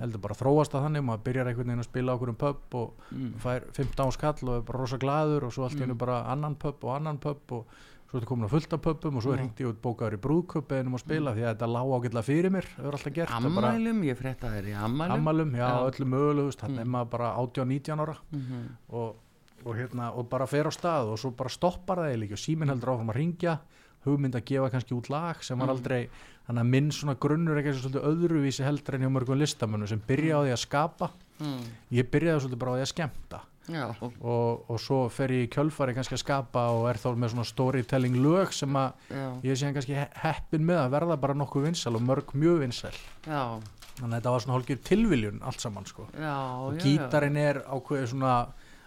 heldur 0.00 0.22
bara 0.24 0.34
að 0.34 0.40
þróast 0.42 0.74
að 0.74 0.84
þannig 0.86 1.04
maður 1.06 1.24
byrjar 1.28 1.46
einhvern 1.52 1.68
veginn 1.70 1.84
að 1.84 1.88
spila 1.90 2.14
okkur 2.16 2.32
um 2.32 2.38
pub 2.40 2.76
og 2.80 2.92
mm. 3.12 3.32
fær 3.44 3.66
15 3.76 4.12
skall 4.16 4.48
og 4.48 4.54
er 4.56 4.66
bara 4.66 4.78
rosa 4.82 4.98
glaður 5.02 5.44
og 5.48 5.52
svo 5.52 5.64
allt 5.68 5.76
í 5.76 5.76
Mm. 5.76 5.82
hennu 5.86 5.98
bara 6.00 6.22
annan 6.32 6.54
pub 6.56 6.84
og 6.84 6.94
annan 6.96 7.18
pub 7.22 7.52
og 7.52 7.66
svo 8.12 8.18
ertu 8.20 8.28
komin 8.28 8.44
að 8.48 8.52
fullta 8.56 8.78
pubum 8.84 9.16
og 9.16 9.22
svo 9.24 9.32
er 9.36 9.44
ég 9.46 9.68
út 9.70 9.78
bókaður 9.84 10.16
í 10.16 10.20
brúðkup 10.24 10.72
eða 10.72 10.86
um 10.88 10.96
að 10.98 11.00
spila 11.04 11.32
því 11.36 11.44
að 11.46 11.52
þetta 11.54 11.68
lá 11.72 11.80
ágætlega 11.84 12.24
fyrir 12.26 12.50
mér 12.52 12.66
alltaf 12.84 13.12
gert 13.16 13.30
það 13.32 13.46
er 13.46 13.54
bara 13.56 13.70
Ammælum, 13.72 14.02
ég 14.08 14.18
frétta 14.18 14.50
þér 14.52 14.68
í 14.68 14.74
ammælum 14.76 15.14
ammælum, 15.16 15.52
já, 15.56 15.68
Já. 15.68 15.84
öllu 15.88 16.08
mögulegu 16.12 16.56
þannig 16.60 16.76
Mm. 16.76 16.80
er 16.80 16.90
maður 16.96 17.10
bara 17.10 17.30
18-19 17.40 18.00
ára 18.04 18.16
Mhm. 18.32 18.68
og, 18.90 19.16
og, 19.64 19.76
hérna, 19.76 20.10
og 20.16 20.28
bara 20.28 20.46
fer 20.46 20.64
á 20.68 20.72
stað 20.74 21.12
og 21.12 21.18
svo 21.18 21.30
bara 21.30 21.48
stoppar 21.48 21.96
það 22.02 22.10
eiginlega 22.12 22.32
ekki 22.32 22.36
og 22.36 22.44
síminn 22.44 22.68
heldur 22.68 22.92
áfram 22.92 23.10
að 23.10 23.16
ringja 23.16 23.58
hugmynd 24.04 24.34
að 24.34 24.44
gefa 24.50 24.70
kannski 24.70 24.94
út 24.96 25.08
lag 25.10 25.42
sem 25.42 25.58
var 25.58 25.68
Mm. 25.68 25.76
aldrei 25.76 26.08
þannig 26.48 26.60
að 26.64 26.70
minn 26.74 26.90
svona 26.90 27.14
grunnur 27.18 27.58
ekki 27.60 27.72
svolítið 27.78 28.06
öðruvísi 28.10 28.64
heldur 28.64 28.94
en 28.94 29.02
hjá 29.06 29.10
mörgum 29.14 29.38
listamönnum 29.38 29.88
sem 29.88 30.02
byrja 30.06 30.36
á 30.36 30.40
því 30.42 30.52
að 30.52 30.62
skapa. 30.66 31.10
Mm. 31.40 31.62
ég 31.92 32.10
byrjaði 32.10 32.40
svolítið 32.40 32.58
bara 32.58 32.70
á 32.72 32.76
því 32.76 32.82
að 32.82 32.92
skemmta. 32.94 33.40
Já, 33.70 33.94
og, 34.20 34.64
og, 34.68 34.80
svo 34.80 35.08
fer 35.08 35.28
ég 35.30 35.44
í 35.46 35.50
kjölfari 35.54 35.94
kannski 35.94 36.16
að 36.16 36.22
skapa 36.24 36.64
og 36.74 36.88
er 36.90 36.98
þá 36.98 37.14
með 37.14 37.30
svona 37.30 37.44
storytelling 37.46 38.16
lög 38.18 38.50
sem 38.52 38.68
að 38.74 38.92
já, 39.08 39.26
ég 39.46 39.54
sé 39.56 39.64
hann 39.66 39.74
kannski 39.76 39.94
he- 39.94 40.10
heppin 40.18 40.64
með 40.66 40.80
að 40.82 40.90
verða 40.90 41.16
bara 41.20 41.34
nokkuð 41.38 41.68
vinsæl 41.68 41.94
og 41.94 42.02
mörg 42.02 42.34
mjög 42.34 42.58
vinsæl. 42.64 42.90
Já, 43.26 43.60
þannig 44.00 44.10
að 44.10 44.16
þetta 44.18 44.32
var 44.34 44.40
svona 44.40 44.56
hálfgeir 44.58 44.82
tilviljun 44.82 45.38
allt 45.46 45.60
saman 45.62 45.86
sko. 45.86 46.08
Já, 46.18 46.34
og 46.58 46.74
já, 46.74 46.82
gítarinn 46.82 47.36
er 47.38 47.62
ákveðin 47.70 48.10
svona 48.10 48.34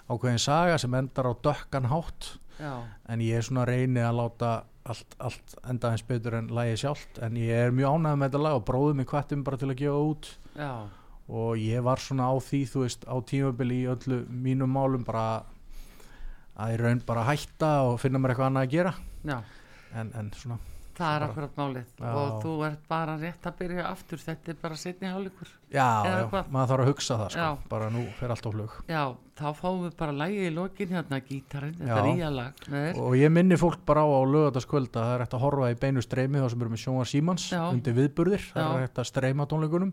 ákveðin 0.10 0.40
saga 0.44 0.78
sem 0.78 0.94
endar 0.94 1.26
á 1.32 1.34
dökkan 1.40 1.88
hátt. 1.88 2.38
Já, 2.60 2.74
en 3.08 3.20
ég 3.24 3.38
er 3.40 3.42
svona 3.48 3.64
að 3.64 3.72
reyni 3.72 4.00
að 4.04 4.16
láta 4.20 4.64
allt, 4.86 5.16
allt 5.18 5.56
enda 5.66 5.92
eins 5.94 6.06
betur 6.06 6.38
en 6.40 6.52
lagi 6.54 6.78
sjálft 6.84 7.20
en 7.26 7.40
ég 7.40 7.66
er 7.68 7.74
mjög 7.76 7.98
ánægð 7.98 8.20
með 8.22 8.30
þetta 8.30 8.44
lag 8.46 8.60
og 8.60 8.68
bróðum 8.68 9.02
mig 9.02 9.10
hvattum 9.10 9.44
bara 9.48 9.60
til 9.62 9.72
að 9.72 9.82
gefa 9.82 10.04
út. 10.12 10.30
Já, 10.56 10.74
og 11.26 11.58
ég 11.58 11.82
var 11.86 12.02
svona 12.02 12.30
á 12.30 12.36
því 12.38 12.62
þú 12.70 12.86
veist 12.86 13.08
á 13.10 13.16
tímabili 13.26 13.82
í 13.82 13.90
öllu 13.90 14.22
mínum 14.30 14.70
málum 14.78 15.06
bara 15.08 15.26
að 16.56 16.76
ég 16.76 16.84
raun 16.84 17.02
bara 17.08 17.26
hætta 17.28 17.72
og 17.90 18.00
finna 18.04 18.22
mér 18.22 18.36
eitthvað 18.36 18.52
annað 18.52 18.68
að 18.68 18.76
gera. 18.78 18.96
Já, 19.26 19.38
en, 19.98 20.14
en 20.14 20.32
svona 20.38 20.60
það 20.96 21.16
er 21.16 21.26
akkurat 21.28 21.60
málið. 21.60 21.92
Já. 22.00 22.10
og 22.22 22.34
þú 22.44 22.54
ert 22.68 22.88
bara 22.90 23.16
rétt 23.22 23.46
að 23.50 23.58
byrja 23.60 23.86
aftur. 23.90 24.22
Þetta 24.26 24.52
er 24.54 24.58
bara 24.62 24.80
setni 24.80 25.12
hálíkur 25.12 25.52
já, 25.76 25.88
já, 26.08 26.18
maður 26.54 26.72
þarf 26.72 26.84
að 26.86 26.90
hugsa 26.92 27.18
það 27.22 27.30
sko. 27.36 27.48
Bara 27.72 27.90
nú 27.94 28.04
fer 28.20 28.34
allt 28.36 28.48
á 28.48 28.52
flug. 28.56 28.76
Já, 28.90 29.02
þá 29.36 29.48
fáum 29.60 29.82
við 29.86 29.96
bara 30.00 30.18
lægi 30.24 30.42
í 30.46 30.54
lokin 30.56 30.94
hérna 30.96 31.22
gítarinn, 31.26 31.78
þetta 31.80 32.00
er 32.02 32.10
nýja 32.10 32.34
lag 32.34 32.68
með 32.72 32.86
þér. 32.88 33.02
Og 33.06 33.18
ég 33.20 33.34
minni 33.36 33.60
fólk 33.60 33.86
bara 33.86 34.06
á 34.06 34.10
á 34.10 34.22
lögataskvöld 34.36 34.92
að 34.94 35.00
það 35.10 35.16
er 35.16 35.26
hægt 35.26 35.38
að 35.38 35.46
horfa 35.46 35.72
í 35.74 35.80
beinu 35.84 36.06
streymi 36.06 36.44
þá 36.44 36.50
sem 36.54 36.66
eru 36.66 36.76
með 36.76 36.84
sjónvar 36.86 37.12
Símans 37.12 37.48
undir 37.60 37.98
viðburðir, 38.00 38.46
það 38.54 38.78
er 38.80 38.86
hægt 38.88 39.02
að 39.04 39.10
streyma 39.12 39.50
tónleikunum. 39.52 39.92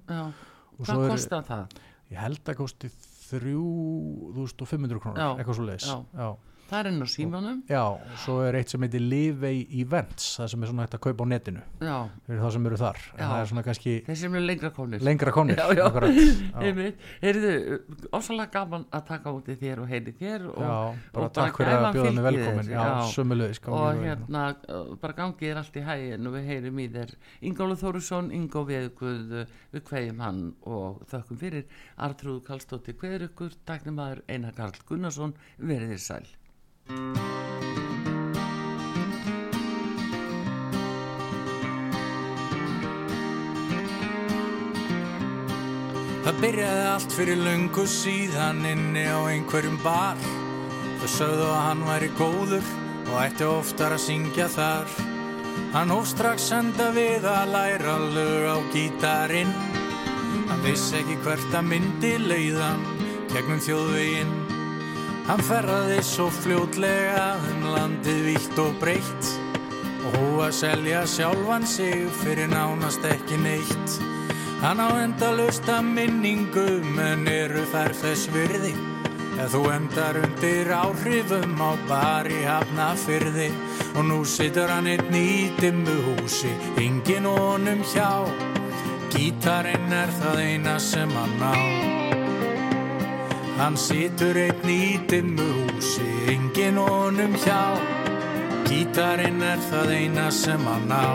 Hvað 0.83 1.09
kostar 1.13 1.49
það? 1.49 1.81
ég 2.13 2.21
held 2.21 2.49
að 2.53 2.59
kosti 2.61 2.91
3500 3.33 5.01
krónur, 5.01 5.39
eitthvað 5.39 5.57
svo 5.59 5.67
leiðis 5.67 5.87
Já. 5.89 6.27
Það 6.73 6.79
er 6.81 6.89
inn 6.89 7.05
á 7.05 7.09
símanum. 7.13 7.59
Já, 7.69 7.83
og 7.85 8.17
svo 8.23 8.39
er 8.47 8.57
eitt 8.59 8.73
sem 8.73 8.83
heitir 8.87 9.03
Livei 9.05 9.67
Events, 9.83 10.39
það 10.41 10.49
sem 10.53 10.63
er 10.65 10.71
svona 10.71 10.87
hægt 10.87 10.97
að 10.97 11.03
kaupa 11.07 11.23
á 11.25 11.27
netinu. 11.29 11.63
Já, 11.83 11.97
fyrir 12.27 12.41
það 12.43 12.53
sem 12.57 12.67
eru 12.71 12.79
þar, 12.81 13.01
en 13.13 13.21
Já. 13.23 13.27
það 13.29 13.43
er 13.43 13.47
svona 13.53 13.65
kannski 13.67 13.95
þeir 14.07 14.19
sem 14.23 14.37
eru 14.39 14.47
lengra 14.49 14.71
konir 14.73 15.05
lengra 15.05 15.35
konir 15.37 15.61
Já, 15.61 15.67
já. 15.79 15.87
Einmitt. 16.63 16.97
Heyrðu, 17.23 17.53
ósalega 18.13 18.51
gaman 18.57 18.87
að 18.93 19.05
taka 19.13 19.35
út 19.37 19.51
í 19.53 19.57
þér 19.61 19.83
og 19.85 19.89
heyri 19.93 20.15
þér 20.19 20.47
og, 20.49 20.59
já, 20.63 20.77
bara 21.13 21.29
og 21.29 21.35
takk 21.37 21.61
fyrir 21.61 21.77
að 21.77 21.89
bjóða 21.99 22.13
mig 22.17 22.27
velkomin. 22.29 22.73
Já, 22.73 22.85
sömulegis 23.13 23.63
og 23.69 24.03
hérna 24.03 24.45
bara 25.03 25.17
gangið 25.19 25.51
er 25.53 25.63
allt 25.63 25.77
í 25.77 25.85
hægin 25.87 26.27
og 26.27 26.37
við 26.39 26.51
heyrim 26.51 26.83
í 26.83 26.89
þér. 26.93 27.15
Ingólu 27.49 27.77
Þórusson, 27.81 28.33
Ingó 28.35 28.65
Veðguð 28.69 29.47
við 29.73 29.85
kveðjum 29.89 30.23
hann 30.25 30.43
og 30.65 31.03
þökkum 31.11 31.41
fyrir. 31.41 31.67
Artrúð 32.03 32.43
Kallstóttir 32.47 32.97
kveður 32.97 33.33
Það 46.23 46.41
byrjaði 46.41 46.87
allt 46.91 47.15
fyrir 47.15 47.39
löngu 47.39 47.85
síðan 47.87 48.65
inni 48.67 49.05
á 49.07 49.23
einhverjum 49.31 49.79
bar. 49.85 50.19
Þau 50.99 51.09
sögðu 51.15 51.47
að 51.47 51.65
hann 51.67 51.85
væri 51.87 52.11
góður 52.19 52.67
og 53.13 53.17
ætti 53.23 53.47
oftar 53.47 53.95
að 53.95 54.05
syngja 54.07 54.49
þar. 54.51 54.87
Hann 55.73 55.93
hóf 55.95 56.07
strax 56.11 56.51
enda 56.57 56.91
við 56.97 57.27
að 57.31 57.53
læra 57.55 57.99
lög 58.03 58.45
á 58.51 58.57
gítarinn. 58.75 59.55
Hann 60.51 60.67
vissi 60.67 60.99
ekki 60.99 61.21
hvert 61.23 61.55
að 61.55 61.69
myndi 61.71 62.17
leiðan 62.23 62.83
gegnum 63.33 63.63
þjóðveginn 63.63 64.52
Hann 65.29 65.43
ferraði 65.47 65.99
svo 66.07 66.29
fljótlega 66.43 67.27
um 67.51 67.67
landið 67.75 68.23
vítt 68.29 68.63
og 68.63 68.75
breytt 68.83 69.33
og 70.03 70.17
hú 70.19 70.31
að 70.47 70.57
selja 70.59 71.03
sjálfan 71.07 71.67
sig 71.67 72.09
fyrir 72.23 72.51
nánast 72.51 73.05
ekki 73.07 73.39
neitt. 73.43 73.99
Hann 74.63 74.83
á 74.83 74.91
endalausta 75.03 75.81
minningum 75.83 76.99
en 77.03 77.29
eru 77.31 77.63
þær 77.73 77.95
þess 78.03 78.31
virði. 78.35 78.75
Ef 79.43 79.55
þú 79.55 79.63
endar 79.73 80.19
undir 80.21 80.75
áhrifum 80.77 81.57
á 81.59 81.73
bari 81.89 82.43
hafnafyrði 82.45 83.49
Og 83.95 84.05
nú 84.09 84.23
situr 84.25 84.71
hann 84.73 84.89
einn 84.89 85.17
í 85.17 85.51
dimmu 85.59 85.97
húsi, 86.07 86.53
engin 86.81 87.29
honum 87.29 87.85
hjá. 87.93 88.25
Gítarinn 89.13 89.93
er 89.93 90.15
það 90.23 90.45
eina 90.47 90.79
sem 90.81 91.13
hann 91.13 91.45
á 91.45 92.12
Hann 93.59 93.77
situr 93.77 94.39
einn 94.41 94.69
í 94.73 94.99
dimmu 95.11 95.49
húsi, 95.59 96.09
engin 96.33 96.81
honum 96.81 97.37
hjá. 97.45 97.63
Gítarinn 98.69 99.43
er 99.45 99.61
það 99.69 99.95
eina 99.99 100.31
sem 100.33 100.67
hann 100.67 100.93
á. 100.93 101.09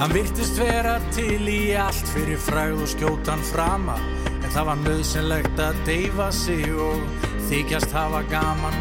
Hann 0.00 0.12
virtist 0.12 0.58
vera 0.58 0.98
til 1.14 1.48
í 1.48 1.62
allt 1.78 2.08
fyrir 2.16 2.40
fræð 2.40 2.82
og 2.82 2.92
skjótan 2.96 3.44
frama 3.52 3.96
En 4.44 4.52
það 4.52 4.66
var 4.68 4.80
nöðsynlegt 4.84 5.60
að 5.64 5.78
deyfa 5.86 6.26
sig 6.36 6.66
og 6.76 7.22
þykjast 7.48 7.94
hafa 7.96 8.20
gaman. 8.28 8.76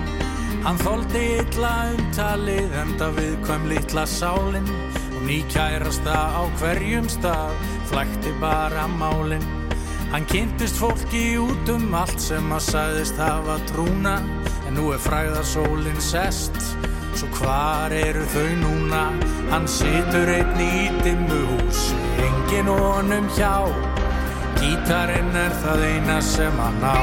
Hann 0.65 0.79
þóldi 0.81 1.21
illa 1.39 1.71
umtalið 1.93 2.75
enda 2.81 3.07
viðkvæm 3.15 3.69
litla 3.71 4.03
sálin. 4.09 4.67
Og 4.67 4.92
ný 5.33 5.41
kærasta 5.49 6.13
á 6.13 6.41
hverjum 6.61 7.07
stað 7.09 7.53
flækti 7.89 8.31
bara 8.41 8.85
málin 8.85 9.41
Hann 10.11 10.27
kynntist 10.29 10.77
fólki 10.77 11.39
út 11.41 11.69
um 11.73 11.95
allt 11.97 12.21
sem 12.21 12.51
að 12.53 12.67
sagðist 12.67 13.17
hafa 13.17 13.55
trúna 13.71 14.19
En 14.67 14.77
nú 14.77 14.91
er 14.93 15.01
fræðarsólin 15.01 15.97
sest 15.97 16.53
Svo 17.17 17.29
hvar 17.39 17.93
eru 17.97 18.21
þau 18.29 18.51
núna? 18.61 19.01
Hann 19.49 19.65
situr 19.69 20.29
einn 20.33 20.61
í 20.61 20.89
dimmu 21.01 21.39
húsi, 21.51 21.97
engin 22.25 22.69
honum 22.73 23.27
hjá. 23.37 23.53
Gítarinn 24.57 25.29
er 25.37 25.53
það 25.61 25.85
eina 25.91 26.17
sem 26.25 26.57
hann 26.57 26.81
á. 26.81 26.97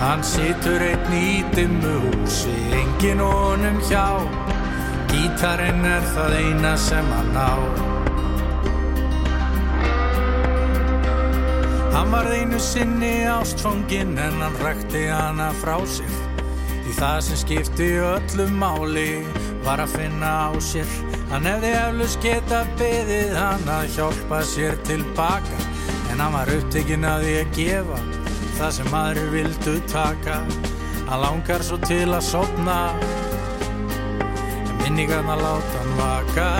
Hann 0.00 0.24
situr 0.24 0.80
einn 0.88 1.12
í 1.12 1.44
dimmu 1.52 1.94
húsi, 2.08 2.56
engin 2.80 3.20
honum 3.20 3.84
hjá. 3.84 4.45
Gítarinn 5.10 5.84
er 5.86 6.04
það 6.14 6.34
eina 6.40 6.72
sem 6.80 7.10
hann 7.14 7.36
á. 7.36 7.54
Hann 11.94 12.12
var 12.12 12.28
einu 12.30 12.58
sinni 12.60 13.26
ástfanginn 13.30 14.18
en 14.20 14.40
hann 14.42 14.58
rækti 14.62 15.06
hana 15.08 15.48
frá 15.62 15.78
sér. 15.88 16.12
Því 16.84 16.96
það 16.98 17.20
sem 17.26 17.40
skipti 17.42 17.88
öllu 17.98 18.46
máli 18.60 19.10
var 19.64 19.82
að 19.82 19.96
finna 19.96 20.32
á 20.46 20.50
sér. 20.62 20.90
Hann 21.32 21.48
hefði 21.48 21.72
eflust 21.80 22.20
geta 22.22 22.60
beðið 22.78 23.34
hann 23.34 23.66
að 23.78 23.88
hjálpa 23.96 24.42
sér 24.46 24.78
tilbaka. 24.86 25.64
En 26.12 26.22
hann 26.22 26.36
var 26.36 26.52
upptekinn 26.54 27.08
að 27.08 27.26
því 27.26 27.34
að 27.40 27.56
gefa 27.56 27.98
það 28.56 28.70
sem 28.78 28.94
aðrir 29.00 29.32
vildu 29.34 29.74
taka. 29.90 30.40
Hann 31.08 31.22
langar 31.22 31.64
svo 31.66 31.76
til 31.82 32.06
að 32.10 32.24
sopna, 32.28 32.78
minningarna 34.96 35.36
láta 35.36 35.78
hann 35.78 35.92
vaka. 35.98 36.50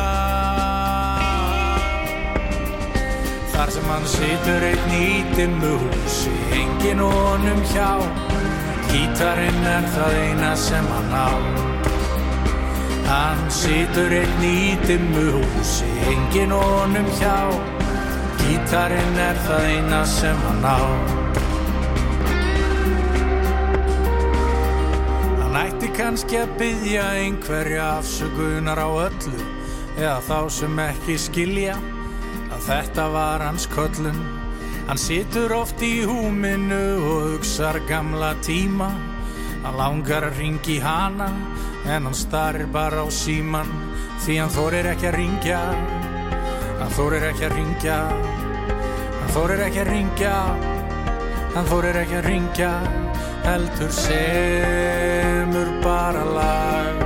Þar 3.52 3.70
sem 3.72 3.88
hann 3.88 4.06
situr 4.12 4.66
í 4.68 5.06
dimmu 5.36 5.72
húsi, 5.80 6.34
engin 6.52 7.00
honum 7.00 7.62
hjá. 7.72 7.88
Gítarinn 8.90 9.64
er 9.72 9.88
það 9.94 10.18
eina 10.20 10.52
sem 10.56 10.86
hann 10.92 11.10
á 11.12 11.32
Hann 13.08 13.42
situr 13.50 14.14
í 14.14 14.76
dimmu 14.86 15.26
húsi, 15.34 15.90
engin 16.12 16.54
honum 16.54 17.10
hjá 17.18 17.36
Gítarinn 18.40 19.20
er 19.28 19.44
það 19.48 19.70
eina 19.74 20.02
sem 20.06 20.42
hann 20.46 20.64
á 20.64 21.25
kannski 25.96 26.40
að 26.40 26.56
byggja 26.60 27.04
einhverja 27.24 27.90
afsökunar 27.98 28.80
á 28.80 28.88
öllu 29.08 29.44
Eða 29.96 30.18
þá 30.28 30.40
sem 30.52 30.82
ekki 30.86 31.20
skilja 31.20 31.76
að 32.46 32.66
þetta 32.70 33.06
var 33.12 33.44
hans 33.48 33.64
köllun 33.72 34.20
Hann 34.86 35.00
situr 35.02 35.50
oft 35.50 35.80
í 35.82 36.04
húminu 36.06 36.82
og 37.02 37.22
hugsar 37.24 37.80
gamla 37.88 38.36
tíma. 38.46 38.92
Hann 39.64 39.78
langar 39.80 40.28
að 40.28 40.38
ringi 40.38 40.76
hana 40.78 41.26
en 41.90 42.06
hann 42.06 42.14
starir 42.14 42.68
bara 42.70 43.02
á 43.02 43.10
síman 43.10 43.66
því 44.22 44.36
hann 44.38 44.54
þorir 44.54 44.86
ekki 44.92 45.08
að 45.10 45.18
ringja. 45.18 45.58
Hann 46.78 46.94
þorir 46.94 47.26
ekki 47.32 47.48
að 47.48 47.56
ringja. 47.58 47.98
Hann 49.18 49.34
þorir 49.34 49.64
ekki 49.66 49.82
að 49.82 49.90
ringja. 49.90 50.36
Hann 51.56 51.70
þorir 51.72 52.00
ekki 52.04 52.20
að 52.20 52.30
ringja. 52.30 52.72
Heldur 53.42 53.90
semur 55.56 55.82
bara 55.82 56.24
lag. 56.24 56.96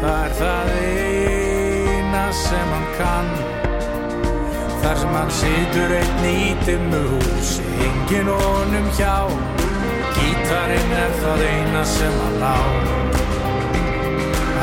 Það 0.00 0.24
er 0.24 0.32
það 0.38 0.70
eina 0.84 2.24
sem 2.32 2.72
hann 2.74 2.86
kann. 2.98 3.30
Þar 4.82 4.96
sem 5.00 5.14
hann 5.16 5.30
situr 5.40 5.94
einn 5.98 6.24
í 6.28 6.54
dimmu 6.66 7.02
húsi, 7.12 7.64
engin 7.88 8.28
honum 8.28 8.88
hjá. 8.98 9.16
Gítarinn 10.16 10.96
er 11.04 11.14
það 11.22 11.44
eina 11.50 11.84
sem 11.84 12.18
hann 12.22 12.44
á. 12.44 12.58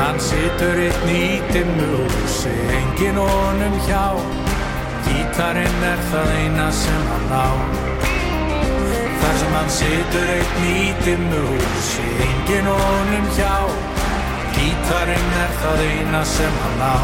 Hann 0.00 0.20
situr 0.20 0.82
einn 0.88 1.14
í 1.14 1.26
dimmu 1.52 1.88
húsi, 1.94 2.54
engin 2.80 3.18
honum 3.22 3.78
hjá. 3.86 4.04
Gítarinn 5.06 5.88
er 5.94 6.06
það 6.10 6.36
eina 6.42 6.70
sem 6.84 7.10
hann 7.14 7.34
á. 7.34 7.91
Þar 9.22 9.36
sem 9.38 9.52
hann 9.54 9.68
situr 9.70 10.30
eitt 10.34 10.54
nýtið 10.58 11.20
músi 11.30 12.06
Engin 12.24 12.66
honum 12.66 13.28
hjá. 13.36 13.54
Gítarinn 14.56 15.36
er 15.44 15.52
það 15.62 15.82
eina 15.86 16.22
sem 16.26 16.56
hann 16.64 16.82
á. 16.82 16.96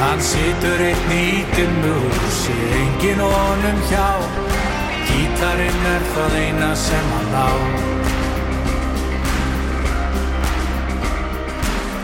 Hann 0.00 0.24
situr 0.24 0.80
eitt 0.86 1.04
nýtið 1.10 1.76
músi 1.84 2.56
Engin 2.80 3.20
honum 3.20 3.84
hjá. 3.92 4.08
Gítarinn 5.10 5.88
er 5.92 6.08
það 6.16 6.40
eina 6.40 6.72
sem 6.86 7.14
hann 7.18 7.36
á. 7.36 7.50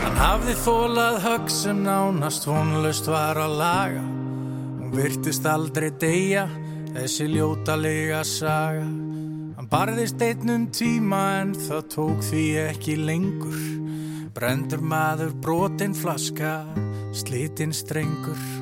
Hann 0.04 0.24
hafði 0.26 0.58
þólað 0.60 1.22
högg 1.24 1.54
sem 1.56 1.84
nánast 1.88 2.44
vonlust 2.52 3.08
var 3.08 3.40
að 3.40 3.60
laga. 3.64 4.04
Hún 4.04 4.92
virtist 4.92 5.48
aldrei 5.48 5.88
deyja 6.04 6.50
þessi 6.94 7.30
ljótalega 7.34 8.24
saga 8.26 8.88
Hann 9.60 9.68
barðist 9.68 10.22
einnum 10.24 10.62
tíma 10.72 11.18
en 11.42 11.50
það 11.52 11.82
tók 11.92 12.22
því 12.24 12.44
ekki 12.62 12.94
lengur. 12.96 13.58
Brendur 14.32 14.80
maður, 14.80 15.34
brotin 15.44 15.92
flaska, 15.92 16.54
slitinn 17.12 17.74
strengur 17.76 18.59